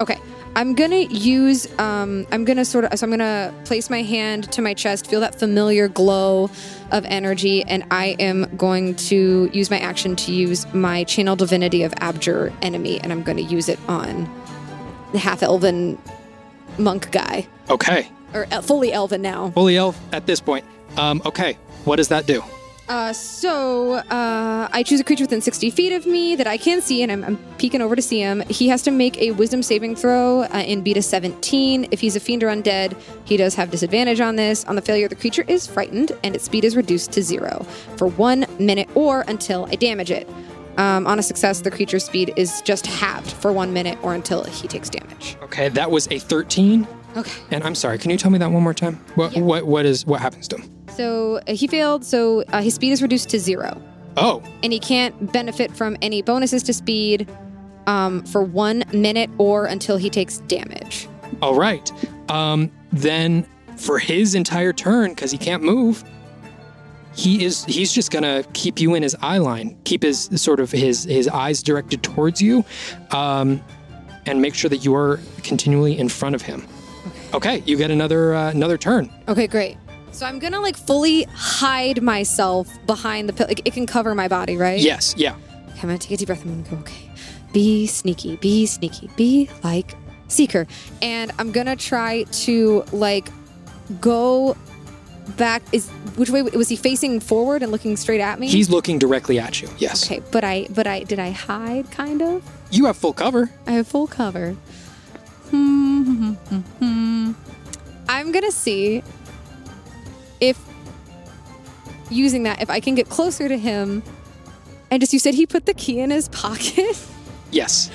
[0.00, 0.18] okay.
[0.56, 1.68] I'm gonna use.
[1.78, 2.98] Um, I'm gonna sort of.
[2.98, 6.50] So I'm gonna place my hand to my chest, feel that familiar glow
[6.90, 11.84] of energy, and I am going to use my action to use my channel divinity
[11.84, 14.28] of Abjure Enemy, and I'm going to use it on
[15.14, 15.98] half elven
[16.78, 18.10] monk guy, Okay.
[18.34, 19.50] or el- fully elven now.
[19.50, 20.64] Fully elf at this point.
[20.96, 21.56] Um, okay.
[21.84, 22.42] What does that do?
[22.88, 26.80] Uh, so uh, I choose a creature within 60 feet of me that I can
[26.80, 28.40] see, and I'm, I'm peeking over to see him.
[28.48, 31.88] He has to make a wisdom saving throw uh, in beta 17.
[31.90, 34.64] If he's a fiend or undead, he does have disadvantage on this.
[34.64, 37.66] On the failure, the creature is frightened, and its speed is reduced to zero
[37.96, 40.26] for one minute or until I damage it.
[40.78, 44.44] Um, on a success, the creature's speed is just halved for one minute or until
[44.44, 45.36] he takes damage.
[45.42, 46.86] Okay, that was a 13.
[47.16, 47.42] Okay.
[47.50, 48.94] And I'm sorry, can you tell me that one more time?
[49.16, 49.42] What Yeah.
[49.42, 50.70] what what is what happens to him?
[50.96, 53.82] So uh, he failed, so uh, his speed is reduced to zero.
[54.16, 57.28] Oh, and he can't benefit from any bonuses to speed
[57.86, 61.08] um, for one minute or until he takes damage.
[61.42, 61.90] all right.
[62.30, 63.46] Um, then
[63.76, 66.04] for his entire turn, because he can't move,
[67.18, 70.70] he is he's just gonna keep you in his eye line, keep his sort of
[70.70, 72.64] his his eyes directed towards you,
[73.10, 73.60] um,
[74.26, 76.64] and make sure that you are continually in front of him.
[77.34, 79.10] Okay, you get another uh, another turn.
[79.26, 79.76] Okay, great.
[80.12, 83.48] So I'm gonna like fully hide myself behind the pill.
[83.48, 84.80] Like, it can cover my body, right?
[84.80, 85.32] Yes, yeah.
[85.32, 86.44] Okay, I'm gonna take a deep breath.
[86.44, 86.80] I'm gonna go.
[86.82, 87.10] Okay,
[87.52, 88.36] be sneaky.
[88.36, 89.10] Be sneaky.
[89.16, 89.96] Be like
[90.28, 90.68] Seeker.
[91.02, 93.28] And I'm gonna try to like
[94.00, 94.56] go
[95.36, 95.62] back.
[95.72, 98.48] Is which way was he facing forward and looking straight at me?
[98.48, 99.68] He's looking directly at you.
[99.78, 100.04] Yes.
[100.06, 100.22] okay.
[100.30, 101.90] But I, but I, did I hide?
[101.90, 102.42] Kind of.
[102.70, 103.50] You have full cover.
[103.66, 104.52] I have full cover.
[105.50, 107.32] Hmm, Hmm.
[108.08, 109.02] I'm gonna see
[110.40, 110.58] if
[112.10, 114.02] using that, if I can get closer to him.
[114.90, 116.96] And just you said he put the key in his pocket.
[117.50, 117.90] Yes.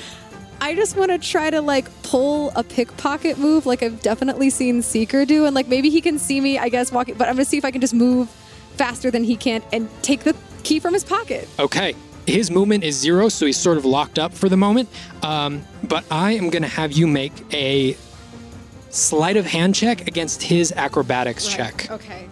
[0.63, 4.81] I just want to try to like pull a pickpocket move, like I've definitely seen
[4.81, 7.15] Seeker do, and like maybe he can see me, I guess, walking.
[7.15, 8.29] But I'm gonna see if I can just move
[8.77, 10.33] faster than he can and take the
[10.63, 11.49] key from his pocket.
[11.59, 11.95] Okay.
[12.25, 14.87] His movement is zero, so he's sort of locked up for the moment.
[15.21, 17.97] Um, but I am going to have you make a
[18.89, 21.91] sleight of hand check against his acrobatics check.
[21.91, 22.29] Okay.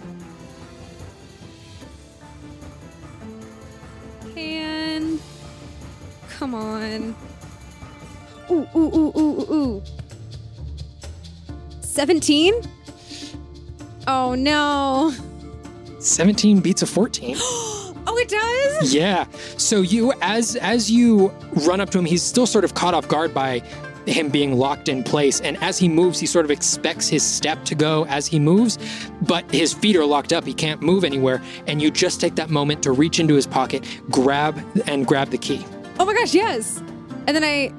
[4.38, 5.20] And
[6.30, 7.14] come on.
[8.52, 9.84] Ooh, ooh, ooh, ooh, ooh, ooh.
[11.82, 12.54] 17?
[14.08, 15.14] Oh no.
[16.00, 17.38] 17 beats a 14.
[18.08, 18.94] Oh, it does?
[18.94, 19.26] yeah.
[19.58, 21.32] So you as as you
[21.68, 23.60] run up to him, he's still sort of caught off guard by
[24.08, 25.40] him being locked in place.
[25.40, 28.80] And as he moves, he sort of expects his step to go as he moves,
[29.22, 30.46] but his feet are locked up.
[30.46, 31.42] He can't move anywhere.
[31.68, 35.38] And you just take that moment to reach into his pocket, grab and grab the
[35.38, 35.64] key.
[36.00, 36.80] Oh my gosh, yes.
[37.28, 37.72] And then I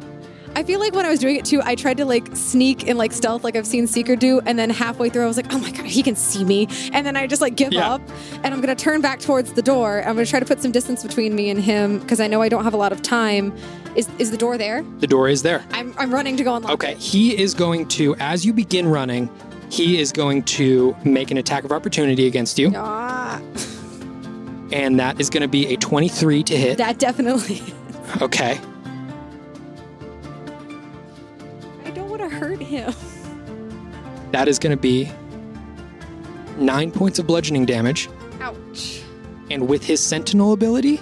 [0.54, 2.98] I feel like when I was doing it too, I tried to like sneak and
[2.98, 5.58] like stealth like I've seen Seeker do, and then halfway through I was like, oh
[5.58, 6.68] my god, he can see me.
[6.92, 7.90] And then I just like give Yeah.
[7.94, 8.02] up
[8.42, 10.00] and I'm gonna turn back towards the door.
[10.00, 12.48] I'm gonna try to put some distance between me and him because I know I
[12.48, 13.54] don't have a lot of time.
[13.96, 14.82] Is is the door there?
[15.00, 15.64] The door is there.
[15.72, 16.98] I'm I'm running to go unlock Okay, it.
[16.98, 19.30] he is going to, as you begin running,
[19.70, 23.40] he is going to make an attack of opportunity against you, Ah,
[24.72, 26.78] and that is going to be a 23 to hit.
[26.78, 27.62] that definitely.
[28.20, 28.60] Okay.
[34.32, 35.10] That is going to be
[36.56, 38.08] nine points of bludgeoning damage.
[38.40, 39.02] Ouch.
[39.50, 41.00] And with his Sentinel ability,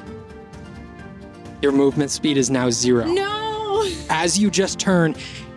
[1.63, 3.07] your movement speed is now zero.
[3.07, 3.89] No.
[4.09, 5.15] As you just turn,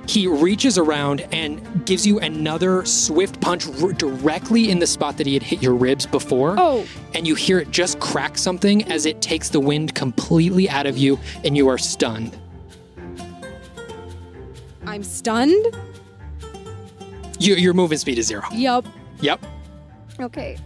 [0.07, 5.25] he reaches around and gives you another swift punch r- directly in the spot that
[5.25, 6.55] he had hit your ribs before.
[6.57, 6.85] Oh.
[7.13, 10.97] And you hear it just crack something as it takes the wind completely out of
[10.97, 12.37] you and you are stunned.
[14.85, 15.65] I'm stunned.
[17.43, 18.43] You, your movement speed is zero.
[18.53, 18.85] Yup.
[19.19, 19.45] Yep.
[20.19, 20.57] Okay.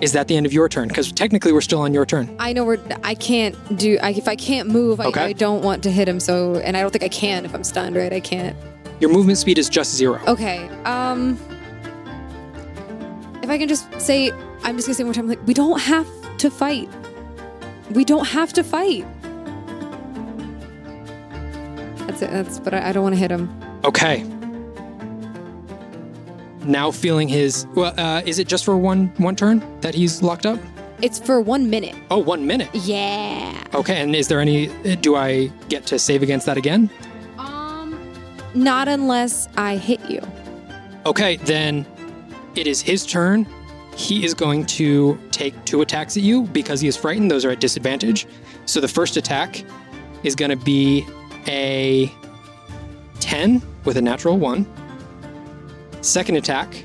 [0.00, 0.88] Is that the end of your turn?
[0.88, 2.34] Because technically we're still on your turn.
[2.38, 2.78] I know we're.
[3.02, 3.98] I can't do.
[4.02, 5.20] I, if I can't move, I, Okay.
[5.20, 6.20] I don't want to hit him.
[6.20, 7.94] So, and I don't think I can if I'm stunned.
[7.94, 8.12] Right?
[8.12, 8.56] I can't.
[9.00, 10.20] Your movement speed is just zero.
[10.26, 10.66] Okay.
[10.84, 11.38] Um.
[13.42, 14.30] If I can just say,
[14.62, 15.28] I'm just gonna say one more time.
[15.28, 16.06] Like, we don't have
[16.38, 16.88] to fight.
[17.90, 19.04] We don't have to fight.
[22.06, 22.30] That's it.
[22.30, 22.58] That's.
[22.60, 23.54] But I, I don't want to hit him.
[23.84, 24.24] Okay.
[26.64, 30.46] Now feeling his well, uh, is it just for one one turn that he's locked
[30.46, 30.58] up?
[31.02, 31.94] It's for one minute.
[32.10, 32.70] Oh, one minute.
[32.72, 33.62] Yeah.
[33.74, 34.68] Okay, and is there any?
[34.96, 36.88] Do I get to save against that again?
[37.38, 37.98] Um.
[38.54, 40.20] Not unless I hit you.
[41.06, 41.84] Okay, then
[42.54, 43.46] it is his turn.
[43.96, 47.30] He is going to take two attacks at you because he is frightened.
[47.30, 48.26] Those are at disadvantage.
[48.66, 49.64] So the first attack
[50.22, 51.06] is going to be
[51.46, 52.10] a
[53.20, 54.66] 10 with a natural 1.
[56.04, 56.84] Second attack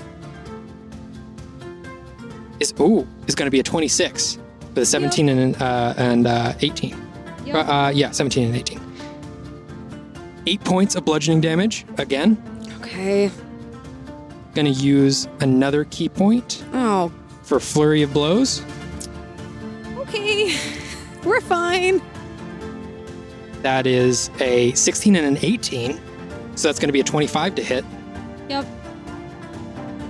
[2.61, 4.37] is ooh, is going to be a 26
[4.69, 6.95] with a 17 and uh, and uh, 18.
[7.45, 7.55] Yep.
[7.55, 8.79] Uh, uh, yeah, 17 and 18.
[10.47, 12.41] 8 points of bludgeoning damage again.
[12.79, 13.29] Okay.
[14.55, 17.11] Going to use another ki point Oh.
[17.43, 18.63] for flurry of blows.
[19.97, 20.55] Okay.
[21.25, 22.01] We're fine.
[23.63, 25.99] That is a 16 and an 18.
[26.55, 27.83] So that's going to be a 25 to hit,
[28.49, 28.65] Yep.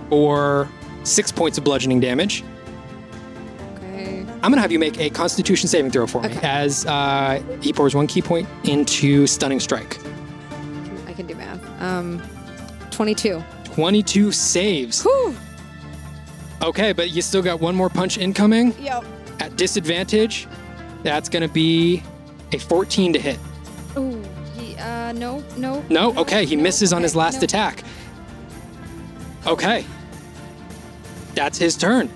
[0.10, 0.68] Or
[1.04, 2.44] six points of bludgeoning damage.
[3.76, 4.20] Okay.
[4.22, 6.40] I'm going to have you make a Constitution saving throw for me Okay.
[6.48, 9.98] as uh, he pours one ki point into stunning strike.
[11.08, 11.82] I can do math.
[11.82, 12.22] Um,
[12.92, 13.44] 22.
[13.66, 15.04] 22 saves.
[15.04, 15.36] Whew.
[16.62, 19.06] Okay, but you still got one more punch incoming Yep.
[19.40, 20.48] at disadvantage.
[21.04, 22.04] That's going to be
[22.52, 23.40] a 14 to hit.
[23.96, 24.22] Oh,
[24.80, 25.84] uh, no, no.
[25.90, 27.44] No, okay, he misses on his okay, last no.
[27.46, 27.84] attack.
[29.48, 29.86] Okay.
[31.36, 32.10] That's his turn.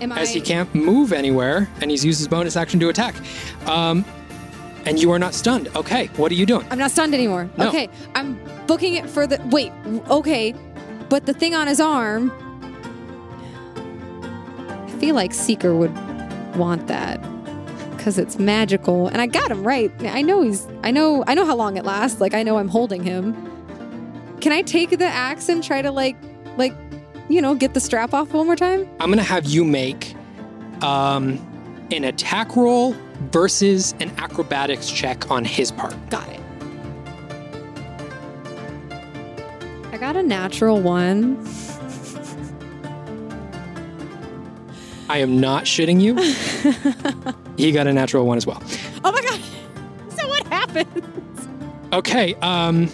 [0.00, 0.34] Am as I?
[0.34, 3.14] he can't move anywhere and he's used his bonus action to attack.
[3.66, 4.04] Um,
[4.86, 5.68] and you are not stunned.
[5.76, 6.66] Okay, what are you doing?
[6.70, 7.50] I'm not stunned anymore.
[7.58, 7.68] No.
[7.68, 9.40] Okay, I'm booking it for the.
[9.50, 9.72] Wait,
[10.08, 10.54] okay,
[11.08, 12.32] but the thing on his arm.
[14.86, 15.94] I feel like Seeker would
[16.56, 17.20] want that
[17.90, 19.92] because it's magical, and I got him right.
[20.00, 20.66] I know he's.
[20.82, 21.22] I know.
[21.26, 22.20] I know how long it lasts.
[22.20, 23.34] Like I know I'm holding him.
[24.40, 26.16] Can I take the axe and try to like,
[26.56, 26.72] like,
[27.28, 28.88] you know, get the strap off one more time?
[29.00, 30.14] I'm gonna have you make
[30.82, 31.38] um,
[31.90, 32.94] an attack roll
[33.30, 35.94] versus an acrobatics check on his part.
[36.10, 36.40] Got it.
[39.92, 41.44] I got a natural one.
[45.10, 46.14] I am not shitting you.
[47.56, 48.62] he got a natural one as well.
[49.04, 49.40] Oh my god!
[50.16, 51.28] So what happened?
[51.92, 52.34] Okay.
[52.36, 52.90] Um,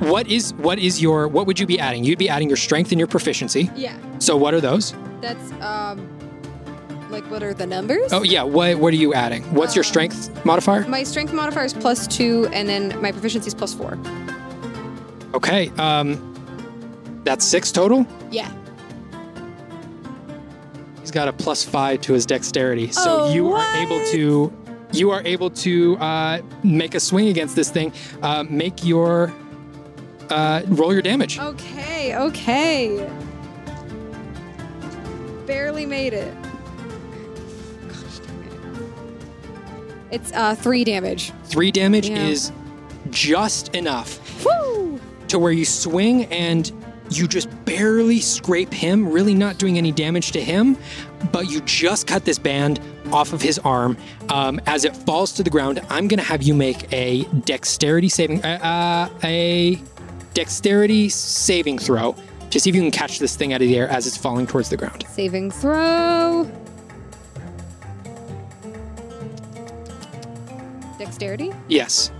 [0.00, 2.04] what is what is your what would you be adding?
[2.04, 3.70] You'd be adding your strength and your proficiency.
[3.76, 4.94] Yeah, So what are those?
[5.20, 6.08] that's um,
[7.10, 8.12] like what are the numbers?
[8.12, 8.42] Oh yeah.
[8.42, 9.42] What what are you adding?
[9.54, 10.86] What's your Um, strength modifier?
[10.88, 13.98] My strength modifier is plus two, and then my proficiency is plus four.
[15.34, 15.68] Okay.
[15.78, 16.26] Um,
[17.24, 18.06] that's six total.
[18.30, 18.50] Yeah.
[21.00, 23.60] He's got a plus five to his dexterity, so Oh, you what?
[23.60, 24.52] are able to
[24.92, 27.92] you are able to uh, make a swing against this thing.
[28.22, 29.32] Uh, make your
[30.30, 31.38] uh, roll your damage.
[31.38, 32.16] Okay.
[32.16, 33.08] Okay.
[35.46, 36.34] Barely made it.
[37.88, 38.42] Gosh dang
[40.10, 40.14] it.
[40.14, 41.32] It's uh three damage.
[41.44, 42.26] Three damage Yeah.
[42.26, 42.52] is
[43.10, 44.44] just enough.
[44.44, 45.00] Woo!
[45.28, 46.72] to where you swing and
[47.10, 50.76] you just barely scrape him, really not doing any damage to him,
[51.32, 52.80] but you just cut this band
[53.12, 53.96] off of his arm.
[54.28, 58.08] Um, as it falls to the ground, I'm going to have you make a dexterity
[58.08, 59.76] saving, uh, uh, a
[60.34, 62.14] dexterity saving throw
[62.50, 64.46] to see if you can catch this thing out of the air as it's falling
[64.46, 65.04] towards the ground.
[65.08, 66.50] Saving throw.
[70.98, 71.52] Dexterity?
[71.68, 72.10] Yes.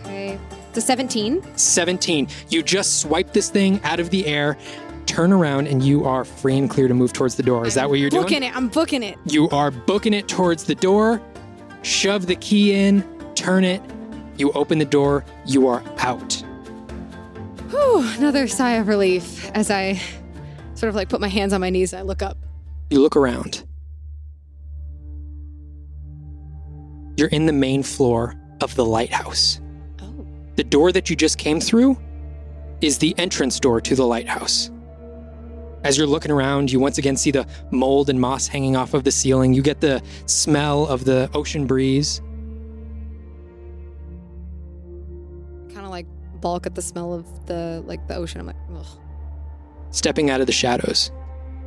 [0.00, 0.38] Okay.
[0.68, 1.56] It's a 17.
[1.56, 2.28] 17.
[2.50, 4.56] You just swipe this thing out of the air,
[5.06, 7.66] turn around, and you are free and clear to move towards the door.
[7.66, 8.22] Is that what you're doing?
[8.22, 8.54] Booking it.
[8.54, 9.16] I'm booking it.
[9.24, 11.20] You are booking it towards the door,
[11.82, 13.02] shove the key in,
[13.34, 13.82] turn it,
[14.36, 16.42] you open the door, you are out.
[17.70, 20.00] Whew, another sigh of relief as I
[20.74, 22.38] sort of like put my hands on my knees and I look up.
[22.90, 23.64] You look around.
[27.16, 29.60] You're in the main floor of the lighthouse.
[30.00, 30.26] Oh.
[30.56, 31.98] The door that you just came through
[32.80, 34.70] is the entrance door to the lighthouse.
[35.84, 39.04] As you're looking around, you once again see the mold and moss hanging off of
[39.04, 39.52] the ceiling.
[39.52, 42.20] You get the smell of the ocean breeze.
[46.40, 48.40] Balk at the smell of the like the ocean.
[48.40, 48.86] I'm like, ugh.
[49.90, 51.10] Stepping out of the shadows,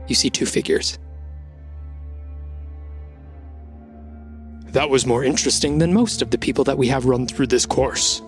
[0.08, 1.00] you see two figures.
[4.68, 7.66] That was more interesting than most of the people that we have run through this
[7.66, 8.22] course.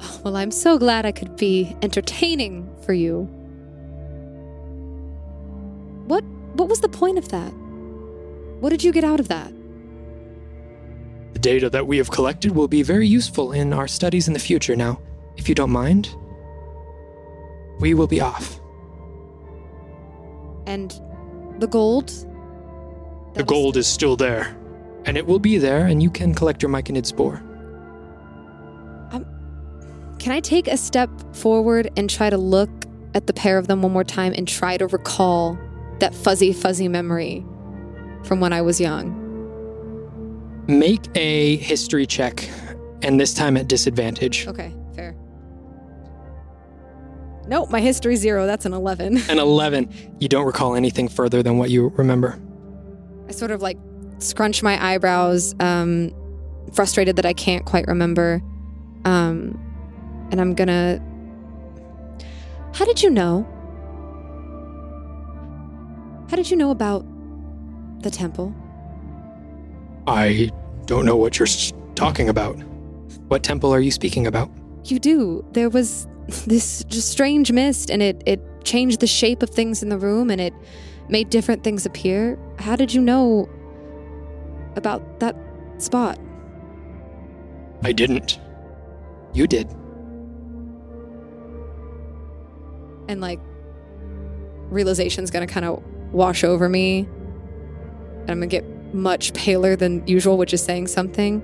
[0.24, 3.22] Well, I'm so glad I could be entertaining for you.
[6.06, 6.24] What
[6.54, 7.52] what was the point of that?
[8.60, 9.52] What did you get out of that?
[11.32, 14.40] The data that we have collected will be very useful in our studies in the
[14.40, 14.76] future.
[14.76, 15.00] Now,
[15.40, 16.14] if you don't mind,
[17.80, 18.60] we will be off.
[20.66, 20.90] And
[21.58, 22.08] the gold?
[22.08, 22.24] The
[23.34, 24.54] That was- gold is still there,
[25.06, 27.42] and it will be there, and you can collect your myconid spore.
[29.12, 29.24] Um,
[30.18, 32.68] Can I take a step forward and try to look
[33.14, 35.58] at the pair of them one more time and try to recall
[36.00, 37.44] that fuzzy, fuzzy memory
[38.24, 39.16] from when I was young?
[40.66, 42.48] Make a history check,
[43.02, 44.46] and this time at disadvantage.
[44.46, 44.79] Okay, fair.
[47.50, 48.46] Nope, my history zero.
[48.46, 49.22] That's an 11.
[49.28, 50.16] An 11.
[50.20, 52.40] You don't recall anything further than what you remember.
[53.28, 53.76] I sort of like
[54.18, 56.14] scrunch my eyebrows, um,
[56.72, 58.40] frustrated that I can't quite remember.
[59.04, 59.58] Um,
[60.30, 61.04] and I'm gonna.
[62.72, 63.44] How did you know?
[66.30, 67.04] How did you know about
[68.02, 68.54] the temple?
[70.06, 70.52] I
[70.86, 71.48] don't know what you're
[71.96, 72.54] talking about.
[73.26, 74.50] What temple are you speaking about?
[74.84, 75.44] You do.
[75.52, 76.06] There was
[76.46, 80.30] this just strange mist, and it it changed the shape of things in the room,
[80.30, 80.54] and it
[81.08, 82.38] made different things appear.
[82.58, 83.48] How did you know
[84.76, 85.36] about that
[85.78, 86.18] spot?
[87.82, 88.38] I didn't.
[89.32, 89.68] You did.
[93.10, 93.40] and like
[94.70, 95.82] realization's gonna kind of
[96.12, 97.00] wash over me
[98.20, 101.42] and i'm gonna get much paler than usual which is saying something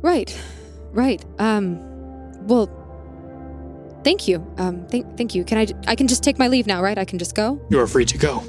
[0.00, 0.40] right
[0.92, 1.84] right um
[2.48, 2.68] well
[4.04, 6.82] thank you um thank thank you can i i can just take my leave now
[6.82, 8.42] right i can just go You are free to go.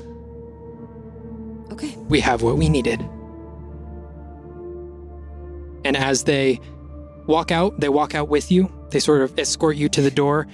[1.71, 2.99] okay We have what we needed.
[5.85, 6.59] And as they
[7.25, 8.69] walk out, they walk out with you.
[8.91, 10.45] They sort of escort you to the door.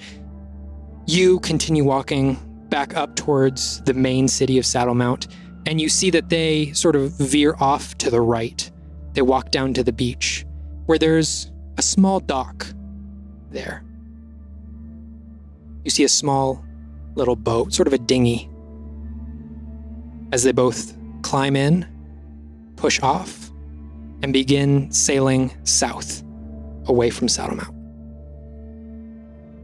[1.08, 2.38] You continue walking
[2.70, 5.28] back up towards the main city of Saddlemount,
[5.66, 8.70] and you see that they sort of veer off to the right.
[9.14, 10.46] They walk down to the beach,
[10.86, 12.68] where there's a small dock
[13.56, 13.84] there.
[15.84, 16.64] You see a small
[17.16, 18.50] little boat, sort of a dinghy.
[20.32, 21.88] As they both climb in,
[22.76, 23.52] push off,
[24.22, 26.24] and begin sailing south
[26.88, 27.74] away from Saddlemount.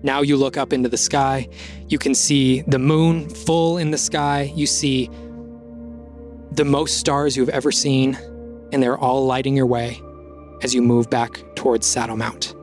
[0.03, 1.47] Now you look up into the sky.
[1.87, 4.51] You can see the moon full in the sky.
[4.55, 5.09] You see
[6.51, 8.17] the most stars you've ever seen,
[8.71, 10.01] and they're all lighting your way
[10.63, 12.55] as you move back towards Saddlemount.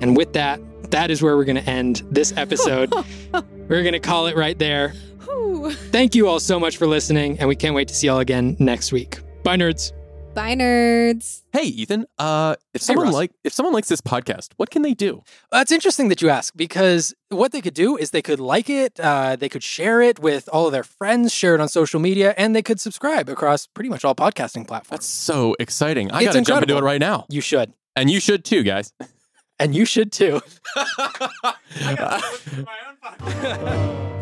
[0.00, 0.60] And with that,
[0.90, 2.92] that is where we're going to end this episode.
[3.68, 4.90] we're going to call it right there.
[5.24, 5.72] Whew.
[5.72, 8.56] Thank you all so much for listening, and we can't wait to see y'all again
[8.58, 9.18] next week.
[9.44, 9.92] Bye, nerds.
[10.34, 12.06] bye nerds Hey, Ethan.
[12.18, 13.14] Uh, if Hey, someone Ross.
[13.14, 15.22] like if someone likes this podcast, what can they do?
[15.50, 18.98] That's interesting that you ask because what they could do is they could like it,
[19.00, 22.34] uh, they could share it with all of their friends, share it on social media,
[22.38, 24.90] and they could subscribe across pretty much all podcasting platforms.
[25.00, 26.10] That's so exciting.
[26.12, 27.72] I It's gotta jump into it right now, you should.
[27.96, 28.92] and you should too, guys.
[29.60, 30.40] And you should too.